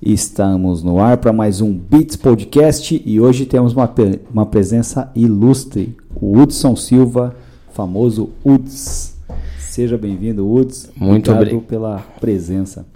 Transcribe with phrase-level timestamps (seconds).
[0.00, 3.92] Estamos no ar para mais um Beats Podcast e hoje temos uma,
[4.32, 7.34] uma presença ilustre, o Hudson Silva,
[7.72, 9.16] famoso Uds.
[9.58, 10.90] Seja bem-vindo, Uds.
[10.96, 12.86] Muito obrigado pela presença.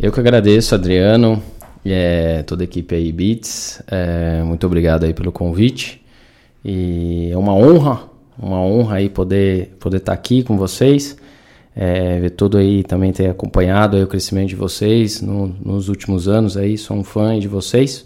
[0.00, 1.42] Eu que agradeço, Adriano,
[1.84, 3.82] e é, toda a equipe aí Beats.
[3.88, 6.04] É, muito obrigado aí pelo convite.
[6.64, 8.04] E é uma honra,
[8.38, 11.16] uma honra aí poder poder estar tá aqui com vocês.
[11.74, 16.28] É, ver todo aí também ter acompanhado aí o crescimento de vocês no, nos últimos
[16.28, 18.04] anos aí, sou um fã de vocês.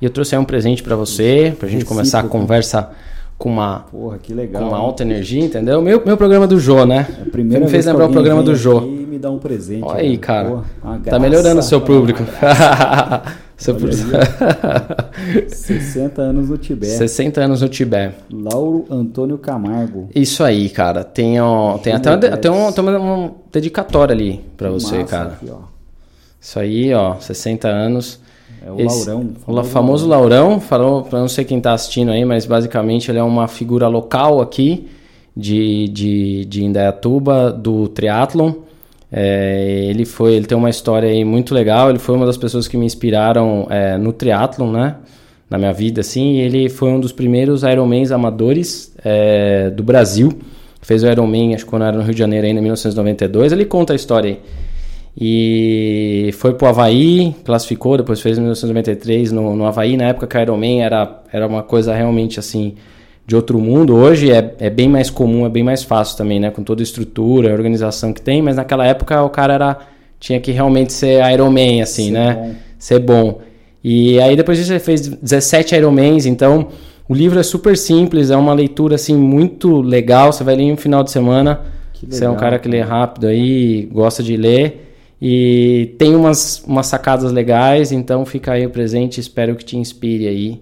[0.00, 2.90] E eu trouxe aí um presente para você, pra gente começar a conversa
[3.36, 5.82] com uma, Porra, legal, com uma alta energia, entendeu?
[5.82, 7.06] Meu, meu programa do Jô, né?
[7.18, 8.82] É a primeira me fez lembrar o programa do Jô.
[8.82, 9.84] E me dá um presente.
[9.84, 10.48] Olha aí, cara.
[10.48, 12.22] Porra, tá melhorando o seu público.
[13.56, 14.02] seu público.
[15.48, 16.92] 60 anos no Tibete.
[16.92, 18.16] 60 anos no Tibete.
[18.30, 20.08] Lauro Antônio Camargo.
[20.14, 21.04] Isso aí, cara.
[21.04, 25.32] Tem, ó, tem até, uma, tem, um, tem uma, dedicatória ali pra você, Massa, cara.
[25.34, 25.50] Aqui,
[26.40, 28.20] Isso aí, ó, 60 anos.
[28.66, 29.34] É o Esse, Laurão.
[29.46, 33.22] O famoso Laurão, falou para não sei quem está assistindo aí, mas basicamente ele é
[33.22, 34.88] uma figura local aqui
[35.36, 38.52] de, de, de Indaiatuba, do triatlon.
[39.16, 41.88] É, ele foi, ele tem uma história aí muito legal.
[41.88, 44.96] Ele foi uma das pessoas que me inspiraram é, no triatlon, né?
[45.48, 46.38] Na minha vida, assim.
[46.38, 50.36] ele foi um dos primeiros Ironmans amadores é, do Brasil.
[50.82, 53.52] Fez o Ironman, acho que quando era no Rio de Janeiro ainda, em 1992.
[53.52, 54.40] Ele conta a história aí.
[55.16, 59.96] E foi pro Havaí, classificou, depois fez em 1993 no, no Havaí.
[59.96, 62.74] Na época que Iron Man era, era uma coisa realmente assim
[63.26, 63.94] de outro mundo.
[63.94, 66.50] Hoje é, é bem mais comum, é bem mais fácil também, né?
[66.50, 69.78] Com toda a estrutura, a organização que tem, mas naquela época o cara era
[70.20, 72.34] tinha que realmente ser Iron Man, assim, ser né?
[72.34, 72.54] Bom.
[72.78, 73.40] Ser bom.
[73.82, 76.68] E aí depois disso ele fez 17 Ironmans, então
[77.06, 80.72] o livro é super simples, é uma leitura assim muito legal, você vai ler em
[80.72, 81.60] um final de semana.
[82.08, 84.84] Você é um cara que lê rápido aí, gosta de ler.
[85.20, 90.26] E tem umas, umas sacadas legais, então fica aí o presente, espero que te inspire
[90.26, 90.60] aí.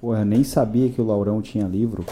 [0.00, 2.04] Pô, eu nem sabia que o Laurão tinha livro.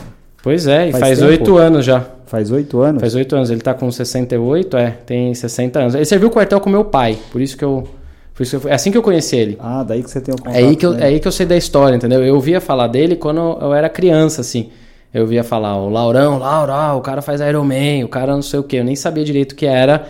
[0.42, 2.04] Pois é, e faz oito anos já.
[2.26, 3.00] Faz oito anos?
[3.00, 5.94] Faz oito anos, ele tá com 68, é, tem 60 anos.
[5.94, 7.86] Ele serviu o quartel com meu pai, por isso que eu...
[8.34, 9.56] Por isso que eu, é assim que eu conheci ele.
[9.58, 10.54] Ah, daí que você tem o contato.
[10.54, 12.22] É aí que, eu, é aí que eu sei da história, entendeu?
[12.22, 14.68] Eu ouvia falar dele quando eu era criança, assim.
[15.14, 18.60] Eu ouvia falar, o Laurão, Laura, o cara faz Iron Man, o cara não sei
[18.60, 18.76] o que.
[18.76, 20.06] Eu nem sabia direito o que era.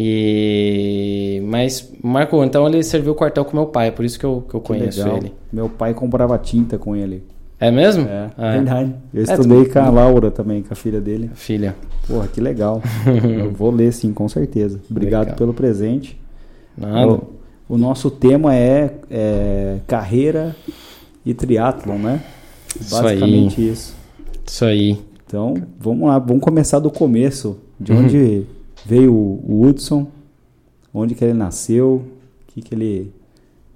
[0.00, 4.44] E mas Marco, então ele serviu o quartel com meu pai, por isso que eu,
[4.48, 5.16] que eu conheço legal.
[5.16, 5.32] ele.
[5.52, 7.24] Meu pai comprava tinta com ele.
[7.58, 8.06] É mesmo?
[8.06, 8.94] É, ah, verdade.
[9.12, 9.72] Eu é, estudei tu...
[9.72, 11.32] com a Laura também, com a filha dele.
[11.34, 11.74] Filha.
[12.06, 12.80] Porra, que legal.
[13.42, 14.78] eu vou ler sim, com certeza.
[14.88, 15.36] Obrigado legal.
[15.36, 16.16] pelo presente.
[16.76, 17.14] Nada.
[17.68, 20.54] O, o nosso tema é, é carreira
[21.26, 22.22] e triatlon, né?
[22.88, 23.68] Basicamente isso.
[23.68, 23.94] Isso,
[24.46, 24.96] isso aí.
[25.26, 27.58] Então, vamos lá, vamos começar do começo.
[27.80, 30.06] De onde uhum veio o Hudson,
[30.92, 32.04] onde que ele nasceu,
[32.48, 33.12] o que, que ele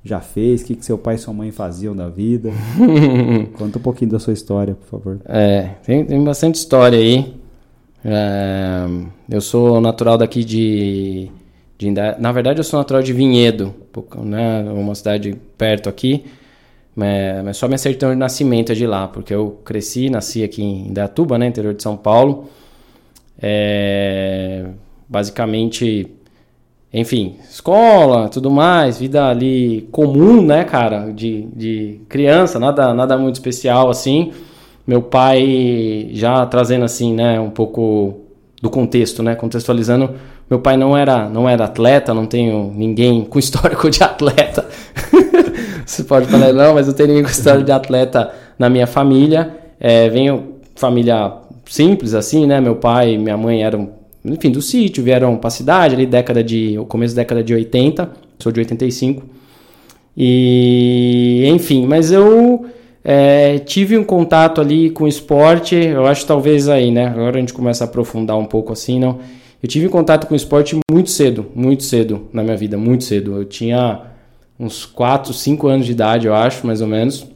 [0.05, 2.51] já fez, o que, que seu pai e sua mãe faziam da vida.
[3.57, 5.21] Conta um pouquinho da sua história, por favor.
[5.27, 7.35] É, tem, tem bastante história aí.
[8.05, 8.85] É,
[9.31, 11.31] eu sou natural daqui de,
[11.79, 13.73] de, Na verdade, eu sou natural de Vinhedo,
[14.25, 16.25] né, uma cidade perto aqui.
[16.95, 20.63] Mas, mas só minha certidão de nascimento é de lá, porque eu cresci, nasci aqui
[20.63, 22.51] em Indaiatuba, né, interior de São Paulo.
[23.41, 24.67] É,
[25.13, 26.09] basicamente,
[26.91, 33.35] enfim, escola, tudo mais, vida ali comum, né, cara, de, de criança, nada, nada muito
[33.35, 34.33] especial assim.
[34.87, 38.21] Meu pai já trazendo assim, né, um pouco
[38.63, 40.15] do contexto, né, contextualizando,
[40.49, 44.67] meu pai não era, não era atleta, não tenho ninguém com histórico de atleta.
[45.85, 49.55] Você pode falar, não, mas eu tenho ninguém com história de atleta na minha família.
[49.79, 51.33] É, venho família
[51.67, 52.61] simples assim, né?
[52.61, 56.43] Meu pai e minha mãe eram enfim, do sítio, vieram para a cidade, ali década
[56.43, 59.25] de, começo da década de 80, sou de 85.
[60.17, 62.67] E, enfim, mas eu
[63.05, 67.07] é, tive um contato ali com esporte, eu acho talvez aí, né?
[67.07, 69.19] Agora a gente começa a aprofundar um pouco assim, não.
[69.63, 73.37] Eu tive contato com esporte muito cedo, muito cedo na minha vida, muito cedo.
[73.37, 74.03] Eu tinha
[74.59, 77.27] uns 4, 5 anos de idade, eu acho, mais ou menos.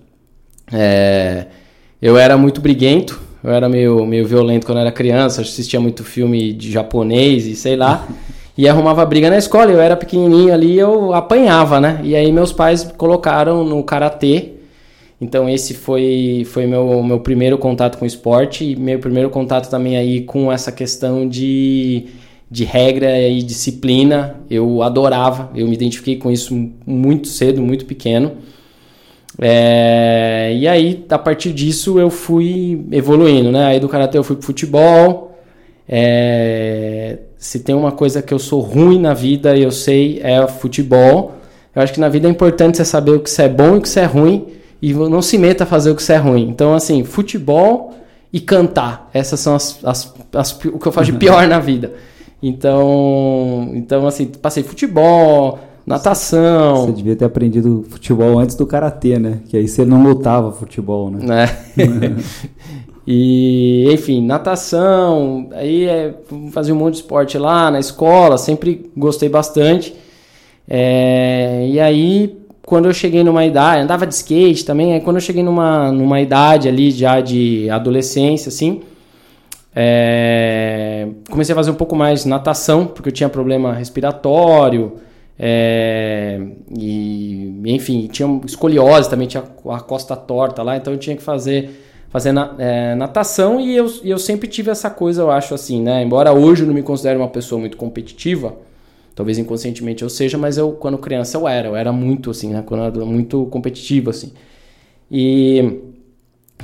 [0.73, 1.47] É,
[2.03, 6.53] eu era muito briguento, eu era meio, meio violento quando era criança, assistia muito filme
[6.53, 8.05] de japonês e sei lá.
[8.59, 9.71] E arrumava briga na escola.
[9.71, 12.01] Eu era pequenininho ali, eu apanhava, né?
[12.03, 14.55] E aí meus pais colocaram no karatê.
[15.21, 19.97] Então esse foi foi meu meu primeiro contato com esporte e meu primeiro contato também
[19.97, 22.07] aí com essa questão de
[22.51, 24.41] de regra e disciplina.
[24.51, 26.53] Eu adorava, eu me identifiquei com isso
[26.85, 28.33] muito cedo, muito pequeno.
[29.39, 33.67] É, e aí, a partir disso, eu fui evoluindo, né?
[33.67, 35.39] Aí do karatê eu fui pro futebol,
[35.89, 41.35] é, se tem uma coisa que eu sou ruim na vida, eu sei, é futebol.
[41.75, 43.79] Eu acho que na vida é importante você saber o que você é bom e
[43.79, 44.47] o que você é ruim
[44.81, 46.49] e não se meta a fazer o que você é ruim.
[46.49, 47.95] Então, assim, futebol
[48.33, 49.11] e cantar.
[49.13, 51.93] Essas são as, as, as o que eu faço de pior na vida.
[52.43, 56.87] Então, então assim, passei futebol, natação.
[56.87, 59.39] Você devia ter aprendido futebol antes do karatê, né?
[59.49, 61.45] Que aí você não lutava futebol, né?
[61.45, 61.87] É.
[63.07, 65.49] e, enfim, natação.
[65.53, 66.15] Aí é,
[66.51, 69.95] fazia um monte de esporte lá na escola, sempre gostei bastante.
[70.69, 75.23] É, e aí, quando eu cheguei numa idade, andava de skate também, aí quando eu
[75.23, 78.81] cheguei numa, numa idade ali já de adolescência, assim,
[79.73, 84.95] é, comecei a fazer um pouco mais natação, porque eu tinha problema respiratório,
[85.39, 86.41] é,
[86.77, 91.71] e enfim, tinha escoliose também, tinha a costa torta lá, então eu tinha que fazer,
[92.09, 96.03] fazer na, é, natação e eu, eu sempre tive essa coisa, eu acho assim, né?
[96.03, 98.57] Embora hoje eu não me considere uma pessoa muito competitiva,
[99.15, 102.63] talvez inconscientemente eu seja, mas eu quando criança eu era, eu era muito assim, né?
[102.65, 104.33] Quando eu era muito competitivo assim.
[105.11, 105.81] E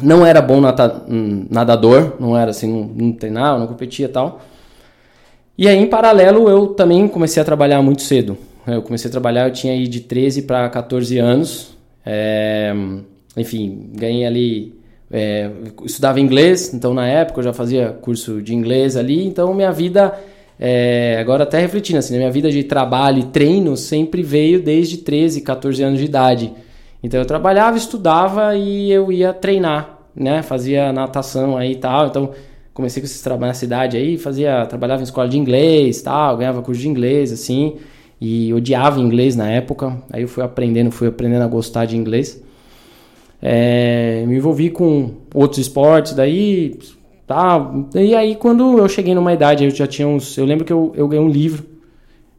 [0.00, 1.04] não era bom nata,
[1.50, 4.40] nadador, não era assim, não, não treinava, não competia e tal.
[5.58, 8.38] E aí, em paralelo, eu também comecei a trabalhar muito cedo.
[8.66, 11.76] Eu comecei a trabalhar, eu tinha aí de 13 para 14 anos.
[12.04, 12.72] É,
[13.36, 14.82] enfim, ganhei ali.
[15.10, 15.50] É,
[15.84, 19.26] estudava inglês, então na época eu já fazia curso de inglês ali.
[19.26, 20.18] Então minha vida,
[20.58, 25.42] é, agora até refletindo assim, minha vida de trabalho e treino sempre veio desde 13,
[25.42, 26.52] 14 anos de idade.
[27.02, 30.40] Então eu trabalhava, estudava e eu ia treinar, né?
[30.40, 32.06] Fazia natação aí e tal.
[32.06, 32.30] Então
[32.72, 36.62] comecei com esses trabalhos na cidade aí, fazia, trabalhava em escola de inglês, tal, ganhava
[36.62, 37.76] curso de inglês assim,
[38.22, 40.00] e odiava inglês na época.
[40.12, 42.40] Aí eu fui aprendendo, fui aprendendo a gostar de inglês.
[43.40, 46.78] É, me envolvi com outros esportes daí,
[47.26, 47.72] tá.
[47.94, 50.92] E aí quando eu cheguei numa idade, eu já tinha uns, eu lembro que eu,
[50.94, 51.72] eu ganhei um livro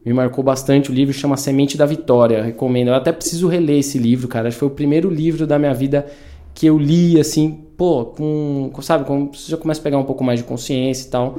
[0.04, 0.90] me marcou bastante.
[0.90, 2.42] O livro chama Semente da Vitória.
[2.42, 2.88] Recomendo.
[2.88, 4.48] Eu até preciso reler esse livro, cara.
[4.48, 6.06] Acho que foi o primeiro livro da minha vida
[6.54, 8.70] que eu li, assim, pô, com.
[8.82, 11.38] Sabe, com, você já começa a pegar um pouco mais de consciência e tal.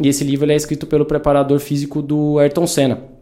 [0.00, 3.17] E esse livro é escrito pelo preparador físico do Ayrton Senna.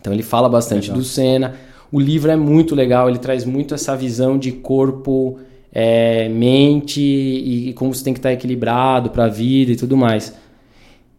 [0.00, 0.98] Então ele fala bastante legal.
[0.98, 1.54] do Senna.
[1.90, 5.38] O livro é muito legal, ele traz muito essa visão de corpo,
[5.72, 9.96] é, mente e, e como você tem que estar equilibrado para a vida e tudo
[9.96, 10.34] mais.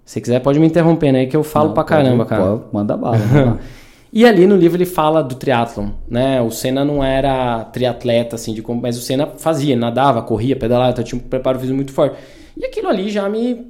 [0.06, 1.26] Se quiser, pode me interromper, né?
[1.26, 2.44] Que eu falo Não, pra caramba, pode, cara.
[2.44, 3.60] Pode, manda bala.
[4.12, 6.42] e ali no livro ele fala do triatlon, né?
[6.42, 10.92] O Senna não era triatleta, assim, de como, mas o Senna fazia, nadava, corria, pedalava,
[10.92, 12.16] então tinha um preparo físico muito forte.
[12.58, 13.68] E aquilo ali já me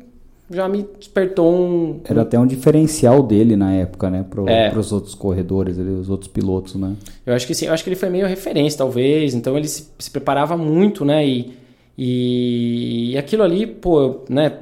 [0.51, 2.00] já me despertou um.
[2.04, 4.25] Era até um diferencial dele na época, né?
[4.28, 4.78] Para é.
[4.78, 6.96] os outros corredores, os outros pilotos, né?
[7.25, 9.34] Eu acho que sim, eu acho que ele foi meio referência, talvez.
[9.34, 11.25] Então ele se, se preparava muito, né?
[11.28, 11.54] E
[12.01, 14.54] e, aquilo ali, pô, né?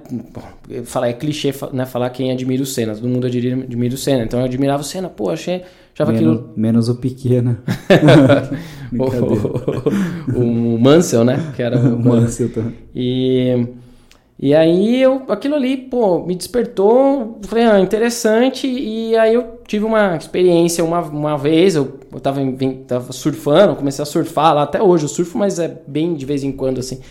[0.86, 1.86] Falar é clichê, né?
[1.86, 2.96] Falar quem admira o Senna.
[2.96, 4.24] Todo mundo admira, admira o Senna.
[4.24, 5.62] Então eu admirava o Senna, pô, achei.
[5.94, 6.54] Achava menos, aquilo...
[6.58, 7.60] menos o pequeno.
[8.92, 11.54] o, o, o, Mansell, né?
[11.56, 12.50] Que era o Mansell.
[12.50, 12.64] Tá.
[12.96, 13.68] E,
[14.40, 17.40] e aí eu, aquilo ali, pô, me despertou.
[17.44, 18.68] Falei, ah, interessante.
[18.68, 21.76] E aí eu tive uma experiência uma, uma vez.
[21.76, 22.40] Eu, eu tava,
[22.86, 24.64] tava surfando, comecei a surfar lá.
[24.64, 27.02] Até hoje eu surfo, mas é bem de vez em quando, assim.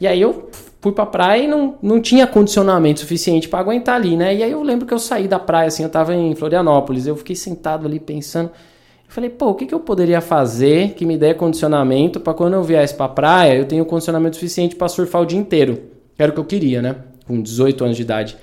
[0.00, 0.48] E aí eu
[0.80, 4.34] fui pra praia e não, não tinha condicionamento suficiente para aguentar ali, né?
[4.34, 7.16] E aí eu lembro que eu saí da praia, assim, eu tava em Florianópolis, eu
[7.16, 8.48] fiquei sentado ali pensando.
[8.48, 12.54] Eu falei, pô, o que, que eu poderia fazer que me dê condicionamento para quando
[12.54, 15.95] eu viesse pra praia eu tenho condicionamento suficiente para surfar o dia inteiro?
[16.18, 16.96] Era o que eu queria, né?
[17.26, 18.36] Com 18 anos de idade.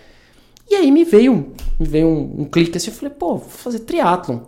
[0.70, 3.80] E aí me veio, me veio um, um clique assim, eu falei, pô, vou fazer
[3.80, 4.39] triatlon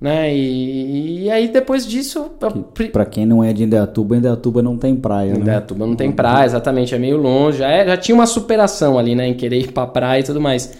[0.00, 0.32] né?
[0.34, 2.30] E, e, aí depois disso.
[2.74, 5.40] Que, pra quem não é de Indaiatuba, Indaiatuba não tem praia, né?
[5.40, 7.58] Indaiatuba não tem praia, exatamente, é meio longe.
[7.58, 9.26] Já, é, já tinha uma superação ali, né?
[9.26, 10.78] Em querer ir pra praia e tudo mais.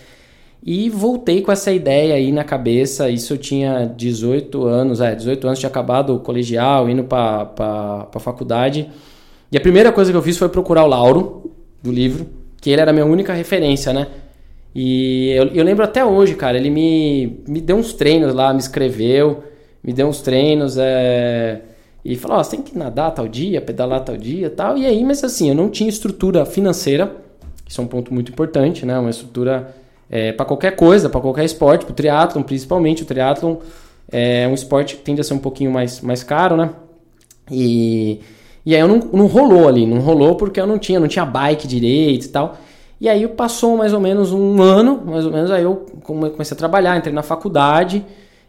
[0.65, 3.09] E voltei com essa ideia aí na cabeça.
[3.09, 8.05] Isso eu tinha 18 anos, é, 18 anos, tinha acabado o colegial, indo pra, pra,
[8.05, 8.89] pra faculdade.
[9.51, 11.51] E a primeira coisa que eu fiz foi procurar o Lauro,
[11.83, 12.27] do livro,
[12.61, 14.09] que ele era a minha única referência, né?
[14.75, 18.61] E eu, eu, lembro até hoje, cara, ele me, me deu uns treinos lá, me
[18.61, 19.43] escreveu,
[19.83, 21.61] me deu uns treinos, é,
[22.05, 24.77] e falou, ó, oh, você tem que nadar tal dia, pedalar tal dia tal.
[24.79, 27.17] E aí, mas assim, eu não tinha estrutura financeira,
[27.67, 28.99] isso é um ponto muito importante, né?
[28.99, 29.75] Uma estrutura
[30.11, 33.03] é, para qualquer coisa, para qualquer esporte, para o triatlon principalmente.
[33.03, 33.57] O triatlon
[34.11, 36.71] é um esporte que tende a ser um pouquinho mais, mais caro, né?
[37.51, 38.21] E,
[38.69, 41.25] e aí eu não, não rolou ali, não rolou porque eu não tinha, não tinha
[41.25, 42.59] bike direito e tal.
[43.01, 46.59] E aí passou mais ou menos um ano, mais ou menos, aí eu comecei a
[46.59, 48.05] trabalhar, entrei na faculdade.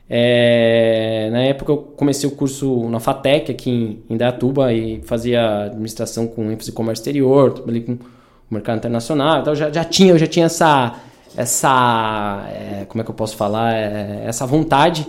[0.10, 3.72] É, na época eu comecei o curso na FATEC aqui
[4.10, 7.98] em Indaiatuba e fazia administração com ênfase em comércio exterior, trabalhei com o
[8.52, 10.96] mercado internacional, então já, já tinha, eu já tinha essa,
[11.38, 15.08] essa é, como é que eu posso falar é, essa vontade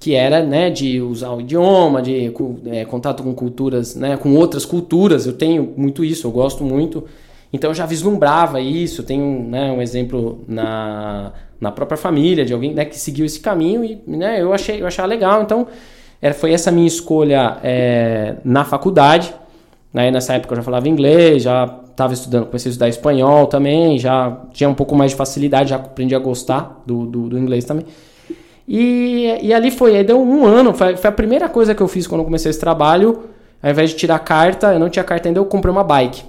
[0.00, 2.32] que era né de usar o idioma de
[2.66, 5.26] é, contato com culturas né com outras culturas.
[5.26, 7.04] Eu tenho muito isso eu gosto muito.
[7.52, 9.02] Então eu já vislumbrava isso.
[9.02, 13.84] Tenho né, um exemplo na, na própria família de alguém né, que seguiu esse caminho
[13.84, 15.42] e né, eu achei eu achava legal.
[15.42, 15.66] Então
[16.20, 19.34] era, foi essa minha escolha é, na faculdade
[19.92, 23.98] né, nessa época eu já falava inglês já estava estudando, comecei a estudar espanhol também,
[23.98, 27.64] já tinha um pouco mais de facilidade, já aprendi a gostar do, do, do inglês
[27.64, 27.84] também.
[28.72, 31.88] E, e ali foi, aí deu um ano, foi, foi, a primeira coisa que eu
[31.88, 33.24] fiz quando eu comecei esse trabalho,
[33.60, 36.22] ao invés de tirar carta, eu não tinha carta ainda, eu comprei uma bike.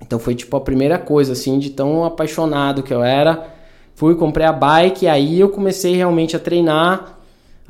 [0.00, 3.48] Então foi tipo a primeira coisa, assim, de tão apaixonado que eu era.
[3.94, 7.18] Fui, comprei a bike, aí eu comecei realmente a treinar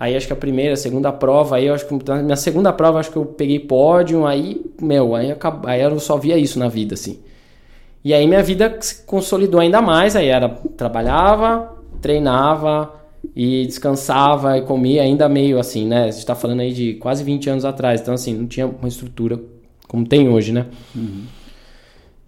[0.03, 2.73] Aí acho que a primeira, a segunda prova, aí eu acho que na minha segunda
[2.73, 5.37] prova acho que eu peguei pódio, aí, meu, aí,
[5.67, 7.21] aí eu só via isso na vida, assim.
[8.05, 13.02] E aí minha vida se consolidou ainda mais, aí era trabalhava, treinava
[13.35, 16.05] e descansava e comia ainda meio assim, né?
[16.05, 18.89] A gente tá falando aí de quase 20 anos atrás, então assim, não tinha uma
[18.89, 19.41] estrutura
[19.89, 20.67] como tem hoje, né?
[20.95, 21.23] Uhum.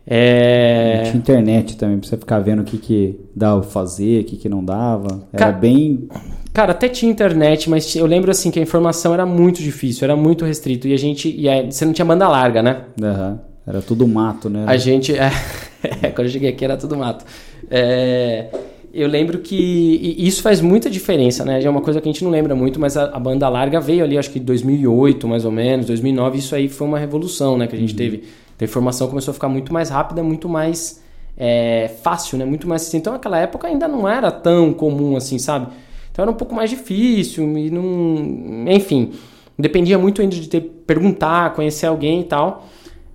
[0.07, 1.03] É...
[1.05, 4.49] Tinha internet também, pra você ficar vendo o que, que dava fazer, o que, que
[4.49, 5.27] não dava.
[5.33, 6.09] Era bem
[6.55, 10.15] Cara, até tinha internet, mas eu lembro assim que a informação era muito difícil, era
[10.15, 10.87] muito restrito.
[10.87, 11.29] E a gente.
[11.29, 12.83] E a, você não tinha banda larga, né?
[13.03, 13.39] Uhum.
[13.67, 14.65] Era tudo mato, né?
[14.67, 15.13] A gente.
[16.01, 17.27] É, quando eu cheguei aqui era tudo mato.
[17.71, 18.47] É,
[18.95, 21.61] eu lembro que isso faz muita diferença, né?
[21.61, 24.05] É uma coisa que a gente não lembra muito, mas a, a, banda larga veio
[24.05, 26.39] ali, acho que em 2008, mais ou menos, 2009.
[26.39, 27.67] Isso aí foi uma revolução, né?
[27.67, 27.97] Que a gente uhum.
[27.97, 28.23] teve.
[28.61, 31.03] A informação começou a ficar muito mais rápida, muito mais
[31.37, 32.45] é, fácil, né?
[32.45, 32.95] Muito mais.
[32.95, 35.67] Então, naquela época ainda não era tão comum assim, sabe?
[36.13, 38.71] Então era um pouco mais difícil e não.
[38.71, 39.11] Enfim,
[39.59, 42.65] dependia muito ainda de ter perguntar, conhecer alguém e tal.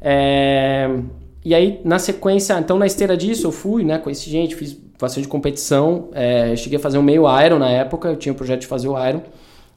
[0.02, 0.90] É...
[1.46, 3.98] E aí, na sequência, então na esteira disso, eu fui, né?
[3.98, 6.10] Conheci gente, fiz bastante competição.
[6.14, 6.56] É...
[6.56, 9.08] cheguei a fazer um meio Iron na época, eu tinha o projeto de fazer o
[9.08, 9.22] Iron.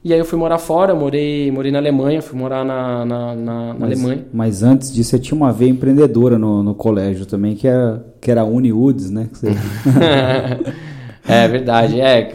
[0.03, 3.67] E aí eu fui morar fora, morei, morei na Alemanha, fui morar na, na, na,
[3.67, 4.25] na mas, Alemanha.
[4.33, 8.29] Mas antes disso, você tinha uma veia empreendedora no, no colégio também, que era, que
[8.29, 9.29] era a Uniwoods, né?
[9.31, 9.47] Você...
[11.25, 12.33] é verdade, é.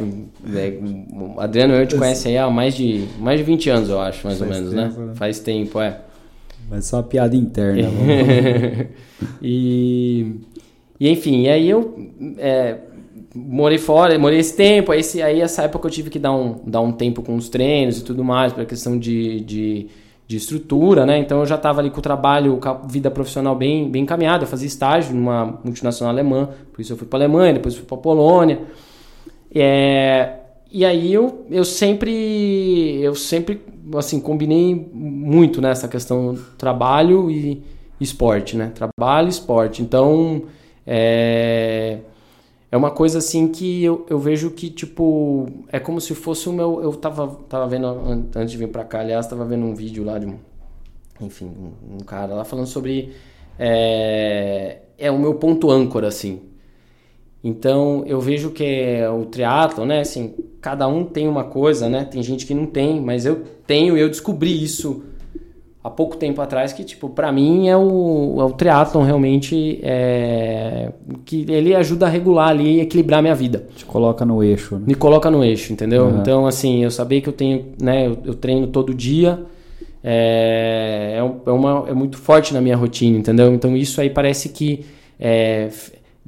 [0.55, 0.79] É,
[1.13, 4.27] o Adriano eu te conhece aí há mais de, mais de 20 anos, eu acho,
[4.27, 4.89] mais Faz ou menos, né?
[4.89, 5.13] tempo, né?
[5.15, 6.01] Faz tempo, é.
[6.71, 7.83] Mas só uma piada interna.
[9.43, 10.37] e,
[11.01, 12.79] e enfim, e aí eu é,
[13.35, 16.57] morei fora, morei esse tempo, aí, esse, aí essa época eu tive que dar um,
[16.67, 19.87] dar um tempo com os treinos e tudo mais, para questão de, de,
[20.27, 21.19] de, estrutura, né?
[21.19, 24.45] Então eu já estava ali com o trabalho, com a vida profissional bem, bem encaminhada,
[24.45, 27.97] eu fazia estágio numa multinacional alemã, por isso eu fui para Alemanha, depois fui para
[27.97, 28.61] Polônia.
[29.55, 30.35] É,
[30.71, 33.63] e aí eu, eu sempre eu sempre
[33.97, 37.63] assim combinei muito nessa né, questão trabalho e
[38.01, 38.73] esporte, né?
[38.75, 39.81] Trabalho e esporte.
[39.81, 40.43] Então
[40.91, 41.99] é,
[42.73, 46.53] é uma coisa assim que eu, eu vejo que tipo é como se fosse o
[46.53, 47.87] meu eu tava tava vendo
[48.35, 50.39] antes de vir para cá, aliás, tava vendo um vídeo lá de um
[51.21, 53.13] enfim, um, um cara lá falando sobre
[53.59, 56.41] é, é o meu ponto âncora assim.
[57.45, 60.01] Então eu vejo que é o triatlo, né?
[60.01, 62.05] Assim, cada um tem uma coisa, né?
[62.05, 65.05] Tem gente que não tem, mas eu tenho e eu descobri isso
[65.89, 70.93] há pouco tempo atrás que tipo para mim é o, é o triatlon realmente é,
[71.25, 74.83] que ele ajuda a regular ali e equilibrar minha vida te coloca no eixo né?
[74.87, 76.21] me coloca no eixo entendeu uhum.
[76.21, 79.41] então assim eu sabia que eu tenho né eu, eu treino todo dia
[80.05, 84.51] é, é, é, uma, é muito forte na minha rotina entendeu então isso aí parece
[84.51, 84.85] que
[85.19, 85.69] é,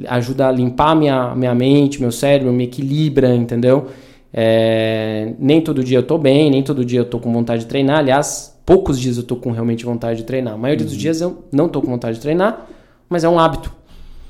[0.09, 3.89] ajuda a limpar minha, minha mente, meu cérebro, me equilibra, entendeu?
[4.33, 7.67] É, nem todo dia eu tô bem, nem todo dia eu tô com vontade de
[7.67, 7.99] treinar.
[7.99, 10.55] Aliás, poucos dias eu tô com realmente vontade de treinar.
[10.55, 10.93] A maioria uhum.
[10.93, 12.69] dos dias eu não tô com vontade de treinar,
[13.09, 13.75] mas é um hábito,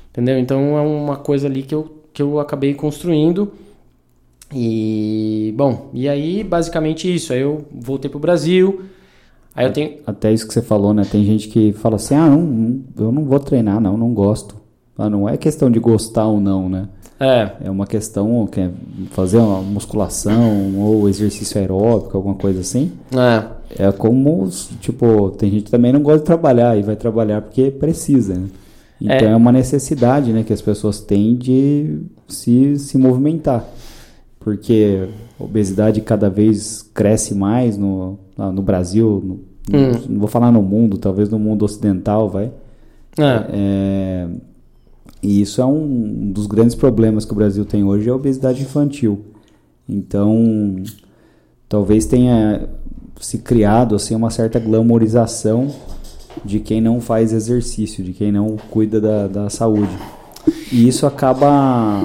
[0.09, 0.39] entendeu?
[0.39, 3.51] Então é uma coisa ali que eu, que eu acabei construindo.
[4.51, 7.31] E, bom, e aí basicamente isso.
[7.31, 8.81] Aí eu voltei pro Brasil.
[9.53, 9.99] Aí eu tenho...
[10.07, 11.03] Até isso que você falou, né?
[11.05, 14.55] Tem gente que fala assim: ah, não, eu não vou treinar, não, não gosto.
[14.97, 16.89] Ah, não é questão de gostar ou não, né?
[17.21, 17.51] É.
[17.65, 18.71] É uma questão que é
[19.11, 22.91] fazer uma musculação ou exercício aeróbico, alguma coisa assim.
[23.15, 23.87] É.
[23.87, 24.49] É como,
[24.79, 28.47] tipo, tem gente que também não gosta de trabalhar e vai trabalhar porque precisa, né?
[28.99, 29.31] Então é.
[29.31, 33.65] é uma necessidade, né, que as pessoas têm de se, se movimentar.
[34.39, 35.07] Porque
[35.39, 39.33] a obesidade cada vez cresce mais no, no Brasil, no,
[39.77, 39.91] hum.
[40.09, 42.51] não vou falar no mundo, talvez no mundo ocidental, vai.
[43.17, 43.45] É.
[43.53, 44.27] é
[45.21, 48.61] e isso é um dos grandes problemas que o Brasil tem hoje, é a obesidade
[48.61, 49.19] infantil.
[49.87, 50.75] Então,
[51.69, 52.69] talvez tenha
[53.19, 55.67] se criado assim uma certa glamorização
[56.43, 59.95] de quem não faz exercício, de quem não cuida da, da saúde.
[60.71, 62.03] E isso acaba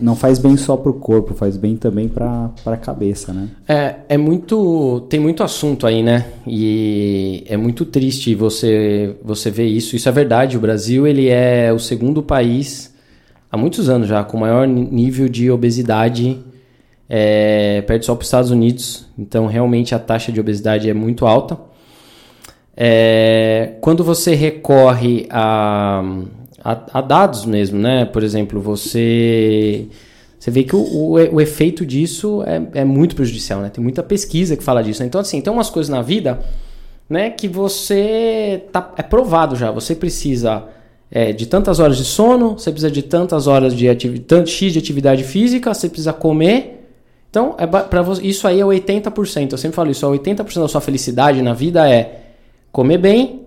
[0.00, 3.48] não faz bem só pro corpo, faz bem também pra, pra cabeça, né?
[3.66, 5.06] É, é muito.
[5.08, 6.26] Tem muito assunto aí, né?
[6.46, 9.96] E é muito triste você, você ver isso.
[9.96, 10.56] Isso é verdade.
[10.56, 12.94] O Brasil ele é o segundo país
[13.50, 16.38] há muitos anos já com maior nível de obesidade.
[17.10, 19.06] É, só para os Estados Unidos.
[19.18, 21.58] Então, realmente, a taxa de obesidade é muito alta.
[22.76, 26.04] É, quando você recorre a,
[26.62, 28.04] a, a, dados mesmo, né?
[28.04, 29.86] Por exemplo, você,
[30.38, 33.70] você vê que o, o, o efeito disso é, é, muito prejudicial, né?
[33.70, 35.00] Tem muita pesquisa que fala disso.
[35.00, 35.06] Né?
[35.06, 36.40] Então, assim, tem umas coisas na vida
[37.08, 39.70] né, que você tá, é provado já.
[39.70, 40.64] Você precisa
[41.10, 44.78] é, de tantas horas de sono, você precisa de tantas horas de atividade, X de
[44.78, 46.86] atividade física, você precisa comer.
[47.30, 49.52] Então, é para isso aí é 80%.
[49.52, 52.22] Eu sempre falo isso, 80% da sua felicidade na vida é
[52.70, 53.42] comer bem,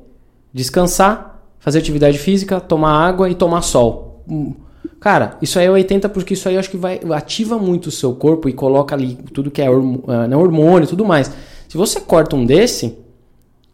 [0.53, 1.30] descansar,
[1.61, 4.23] fazer atividade física, tomar água e tomar sol.
[4.27, 4.53] Hum.
[4.99, 7.91] Cara, isso aí é 80 porque isso aí eu acho que vai ativa muito o
[7.91, 11.31] seu corpo e coloca ali tudo que é hormônio, hormônio e tudo mais.
[11.69, 12.97] Se você corta um desse,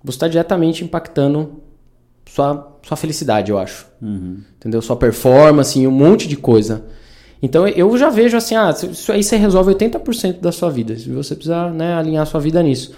[0.03, 1.62] você está diretamente impactando
[2.25, 3.88] sua, sua felicidade, eu acho.
[4.01, 4.41] Uhum.
[4.58, 4.82] Entendeu?
[4.82, 6.86] Sua performance, um monte de coisa.
[7.41, 10.98] Então eu já vejo assim, ah, isso aí você resolve 80% da sua vida.
[10.98, 12.94] Se você precisar né, alinhar sua vida nisso.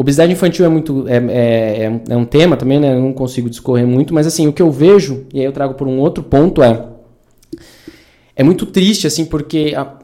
[0.00, 2.94] Obesidade infantil é muito é, é, é, é um tema também, né?
[2.94, 5.74] Eu não consigo discorrer muito, mas assim, o que eu vejo, e aí eu trago
[5.74, 6.86] por um outro ponto, é.
[8.34, 9.74] É muito triste, assim, porque.
[9.76, 9.98] A,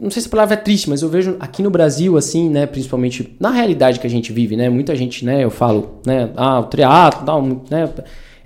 [0.00, 2.64] não sei se a palavra é triste, mas eu vejo aqui no Brasil, assim, né?
[2.64, 4.70] Principalmente na realidade que a gente vive, né?
[4.70, 5.44] Muita gente, né?
[5.44, 6.30] Eu falo, né?
[6.36, 7.90] Ah, o triatlo, tal, né?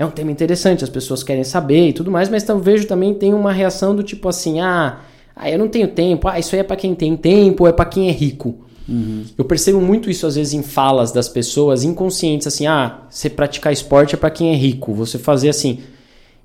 [0.00, 3.14] É um tema interessante, as pessoas querem saber e tudo mais, mas eu vejo também
[3.14, 4.98] tem uma reação do tipo assim, ah,
[5.36, 7.84] ah eu não tenho tempo, ah, isso aí é para quem tem tempo, é para
[7.84, 8.66] quem é rico.
[8.88, 9.24] Uhum.
[9.36, 13.72] Eu percebo muito isso às vezes em falas das pessoas inconscientes, assim, ah, você praticar
[13.72, 15.80] esporte é para quem é rico, você fazer assim.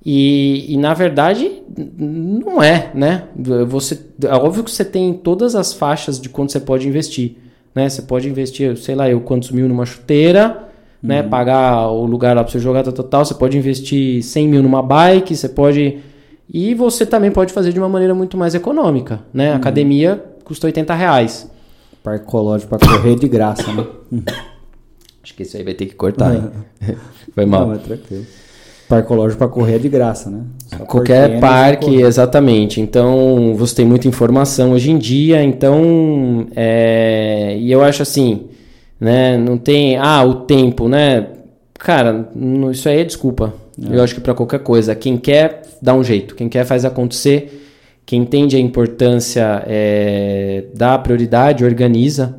[0.05, 1.50] E, e, na verdade
[1.97, 3.23] não é, né?
[3.67, 7.38] Você, é óbvio que você tem todas as faixas de quanto você pode investir,
[7.73, 7.88] né?
[7.88, 10.68] Você pode investir, sei lá, eu quantos mil numa chuteira,
[11.01, 11.18] né?
[11.20, 11.24] uhum.
[11.24, 11.29] né?
[11.29, 13.24] Pagar o lugar lá para você jogar total.
[13.24, 16.00] Você pode investir 100 mil numa bike, você pode
[16.53, 19.51] e você também pode fazer de uma maneira muito mais econômica, né?
[19.51, 19.57] Uhum.
[19.57, 21.52] academia custa 80 reais.
[22.03, 23.87] Parque ecológico para correr de graça, né?
[25.24, 26.51] Acho que isso aí vai ter que cortar, hein?
[27.33, 27.68] Foi mal.
[27.68, 28.25] Não, é tranquilo.
[28.89, 30.42] Parque ecológico para correr é de graça, né?
[30.68, 32.81] Só Qualquer parque, exatamente.
[32.81, 37.55] Então, você tem muita informação hoje em dia, então, é...
[37.57, 38.48] e eu acho assim,
[39.00, 39.37] né?
[39.37, 41.27] Não tem, ah, o tempo, né?
[41.79, 42.29] Cara,
[42.70, 43.53] isso aí é desculpa.
[43.81, 43.96] É.
[43.96, 47.61] Eu acho que para qualquer coisa, quem quer dá um jeito, quem quer faz acontecer.
[48.05, 52.37] Quem entende a importância é, dá prioridade, organiza.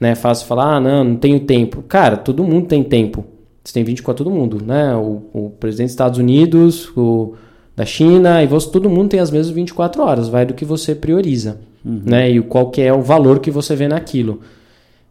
[0.00, 0.14] Né?
[0.14, 1.82] Fácil falar, ah, não, não tenho tempo.
[1.82, 3.24] Cara, todo mundo tem tempo.
[3.62, 4.94] Você tem 24 todo mundo, né?
[4.94, 7.34] O, o presidente dos Estados Unidos, o
[7.74, 10.28] da China, e você, todo mundo tem as mesmas 24 horas.
[10.28, 12.02] Vai do que você prioriza, uhum.
[12.04, 12.28] né?
[12.28, 14.40] E qual que é o valor que você vê naquilo.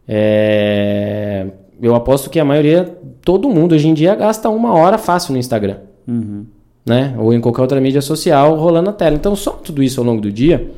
[0.06, 1.46] É...
[1.82, 5.38] Eu aposto que a maioria, todo mundo hoje em dia gasta uma hora fácil no
[5.38, 5.78] Instagram.
[6.06, 6.44] Uhum
[6.84, 7.14] né?
[7.18, 9.16] Ou em qualquer outra mídia social rolando a tela.
[9.16, 10.70] Então, só tudo isso ao longo do dia,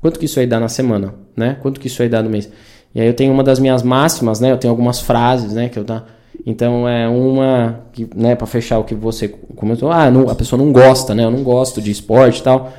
[0.00, 1.56] quanto que isso aí dá na semana, né?
[1.60, 2.50] Quanto que isso aí dá no mês?
[2.94, 4.52] E aí eu tenho uma das minhas máximas, né?
[4.52, 5.68] Eu tenho algumas frases, né?
[5.68, 6.04] Que eu dá.
[6.46, 8.36] Então é uma que, né?
[8.36, 11.24] Para fechar o que você comentou, ah, não, a pessoa não gosta, né?
[11.24, 12.72] Eu não gosto de esporte e tal.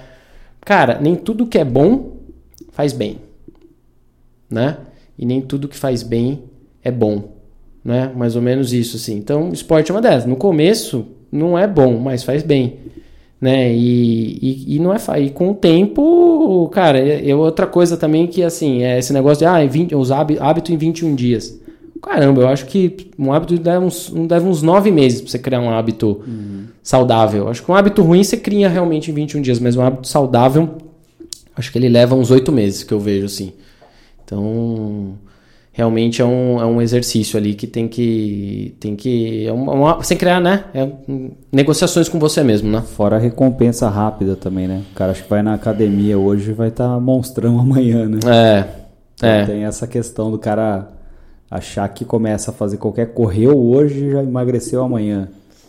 [0.62, 2.18] Cara, nem tudo que é bom
[2.72, 3.20] faz bem,
[4.50, 4.78] né?
[5.18, 6.44] E nem tudo que faz bem
[6.84, 7.36] é bom,
[7.84, 8.12] né?
[8.16, 9.16] Mais ou menos isso, assim.
[9.16, 10.26] Então, esporte é uma dessas.
[10.26, 12.78] No começo, não é bom, mas faz bem.
[13.40, 13.74] Né?
[13.74, 18.28] E, e, e não é e com o tempo, cara, é, é, outra coisa também
[18.28, 21.60] que assim, é esse negócio de ah, 20, os hábito em 21 dias.
[22.02, 25.60] Caramba, eu acho que um hábito deve uns, deve uns 9 meses pra você criar
[25.60, 26.66] um hábito uhum.
[26.84, 27.50] saudável.
[27.50, 30.78] Acho que um hábito ruim você cria realmente em 21 dias, mas um hábito saudável,
[31.56, 33.54] acho que ele leva uns 8 meses, que eu vejo assim.
[34.24, 35.16] Então,
[35.76, 38.74] realmente é um, é um exercício ali que tem que.
[38.80, 39.46] Tem que.
[39.46, 40.64] É uma, uma, sem criar, né?
[40.74, 40.90] É,
[41.52, 42.82] negociações com você mesmo, né?
[42.82, 44.84] Fora a recompensa rápida também, né?
[44.94, 48.20] O cara acho que vai na academia hoje vai estar tá monstrão amanhã, né?
[48.26, 48.66] É.
[49.16, 49.46] Então é.
[49.46, 50.88] Tem essa questão do cara
[51.52, 55.28] achar que começa a fazer qualquer correu hoje já emagreceu amanhã.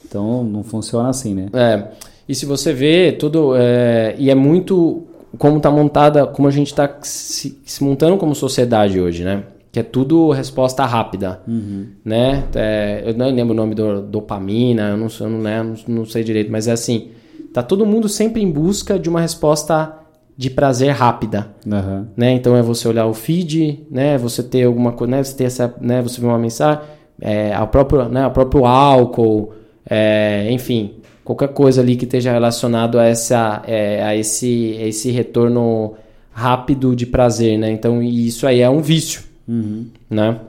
[0.08, 1.48] Então não funciona assim, né?
[1.52, 1.82] É.
[2.28, 3.56] E se você vê tudo.
[3.56, 5.02] É, e é muito
[5.36, 9.42] como está montada, como a gente está se, se montando como sociedade hoje, né?
[9.76, 11.88] Que é tudo resposta rápida, uhum.
[12.02, 12.44] né?
[12.54, 16.24] É, eu não lembro o nome do dopamina, eu não, eu não, né, não, sei
[16.24, 17.10] direito, mas é assim,
[17.52, 19.94] tá todo mundo sempre em busca de uma resposta
[20.34, 22.06] de prazer rápida, uhum.
[22.16, 22.32] né?
[22.32, 24.16] Então é você olhar o feed, né?
[24.16, 25.22] Você ter alguma coisa, né?
[25.22, 26.00] Você ter essa, né?
[26.00, 26.82] Você ver uma mensagem,
[27.20, 28.26] é, a próprio, né?
[28.26, 29.52] O próprio álcool,
[29.84, 35.96] é, enfim, qualquer coisa ali que esteja relacionado a, essa, é, a esse, esse retorno
[36.32, 37.70] rápido de prazer, né?
[37.70, 39.86] Então isso aí é um vício, Uhum.
[40.10, 40.40] né?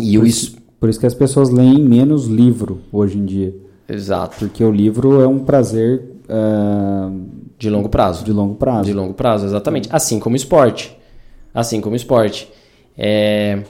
[0.00, 3.54] E Por isso, por isso que as pessoas leem menos livro hoje em dia.
[3.88, 7.10] exato Porque o livro é um prazer ah,
[7.58, 8.24] de longo prazo.
[8.24, 8.84] de longo prazo.
[8.84, 9.88] De longo prazo, exatamente.
[9.92, 10.96] Assim como esporte.
[11.54, 12.48] Assim como esporte.
[12.96, 13.62] É,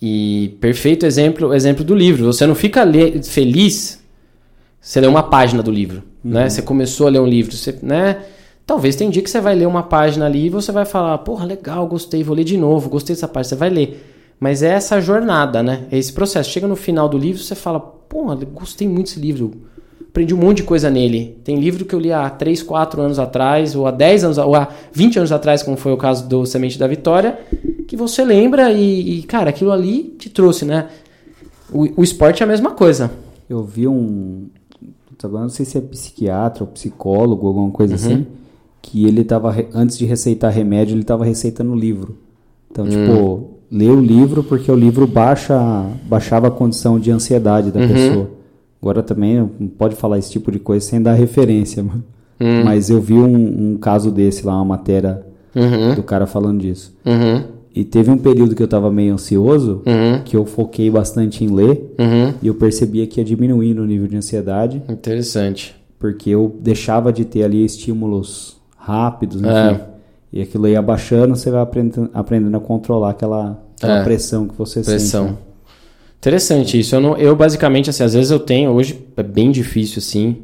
[0.00, 2.24] e perfeito exemplo exemplo do livro.
[2.26, 4.00] Você não fica le- feliz
[4.80, 6.02] você lê uma página do livro.
[6.24, 6.48] Né?
[6.50, 7.54] Você começou a ler um livro.
[7.56, 8.22] Você, né?
[8.72, 11.44] Talvez tem dia que você vai ler uma página ali e você vai falar, porra,
[11.44, 13.50] legal, gostei, vou ler de novo, gostei dessa página.
[13.50, 14.34] Você vai ler.
[14.40, 15.84] Mas é essa jornada, né?
[15.90, 16.48] É esse processo.
[16.48, 19.52] Chega no final do livro, você fala, porra, gostei muito desse livro.
[20.08, 21.36] Aprendi um monte de coisa nele.
[21.44, 24.54] Tem livro que eu li há 3, 4 anos atrás, ou há 10 anos, ou
[24.54, 27.38] há 20 anos atrás, como foi o caso do Semente da Vitória,
[27.86, 30.88] que você lembra e, e, cara, aquilo ali te trouxe, né?
[31.70, 33.10] O, o esporte é a mesma coisa.
[33.50, 34.46] Eu vi um.
[35.22, 38.26] não sei se é psiquiatra ou psicólogo, alguma coisa assim.
[38.82, 39.50] Que ele tava.
[39.50, 42.18] re- Antes de receitar remédio, ele tava receitando livro.
[42.70, 45.56] Então, tipo, lê o livro porque o livro baixa,
[46.08, 48.30] baixava a condição de ansiedade da pessoa.
[48.80, 52.02] Agora também não pode falar esse tipo de coisa sem dar referência, mano.
[52.64, 56.96] Mas eu vi um, um caso desse lá, uma matéria Uhum, do cara falando disso.
[57.04, 57.42] uhum,
[57.76, 61.48] E teve um período que eu tava meio ansioso, uhum, que eu foquei bastante em
[61.54, 62.32] ler, uhum.
[62.42, 65.76] e eu percebia que ia diminuir no nível de ansiedade, Interessante.
[65.98, 69.48] porque eu deixava de ter ali estímulos rápidos, enfim.
[69.50, 69.80] É.
[70.32, 74.04] E aquilo ia abaixando, você vai aprendendo, aprendendo a controlar aquela, aquela É.
[74.04, 75.24] pressão que você Pressão.
[75.26, 75.32] sente.
[75.34, 75.38] né?
[76.18, 76.94] Interessante isso.
[76.94, 80.38] Eu, não, eu basicamente, assim, às vezes eu tenho, hoje é bem difícil, assim,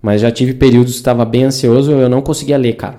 [0.00, 2.96] mas já tive períodos que estava bem ansioso eu não conseguia ler, cara.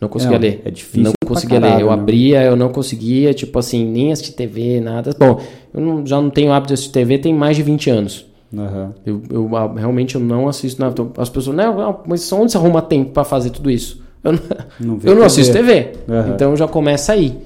[0.00, 0.62] Não conseguia É, ler.
[0.64, 1.66] é difícil Não conseguia ler.
[1.68, 1.94] caralho, Eu né?
[1.94, 5.10] abria, eu não conseguia, tipo assim, nem assistir TV, nada.
[5.18, 5.40] Bom,
[5.74, 8.26] eu não- já não tenho hábito de assistir TV tem mais de 20 anos.
[8.56, 8.94] Aham.
[9.04, 10.92] Eu, eu, realmente eu não assisto nada.
[10.92, 14.05] Então, As pessoas, não, não, mas onde você arruma tempo para fazer tudo isso?
[14.26, 14.40] Eu não,
[14.80, 15.92] Não eu não assisto TV.
[16.08, 16.32] Aham.
[16.34, 17.36] Então já começa aí.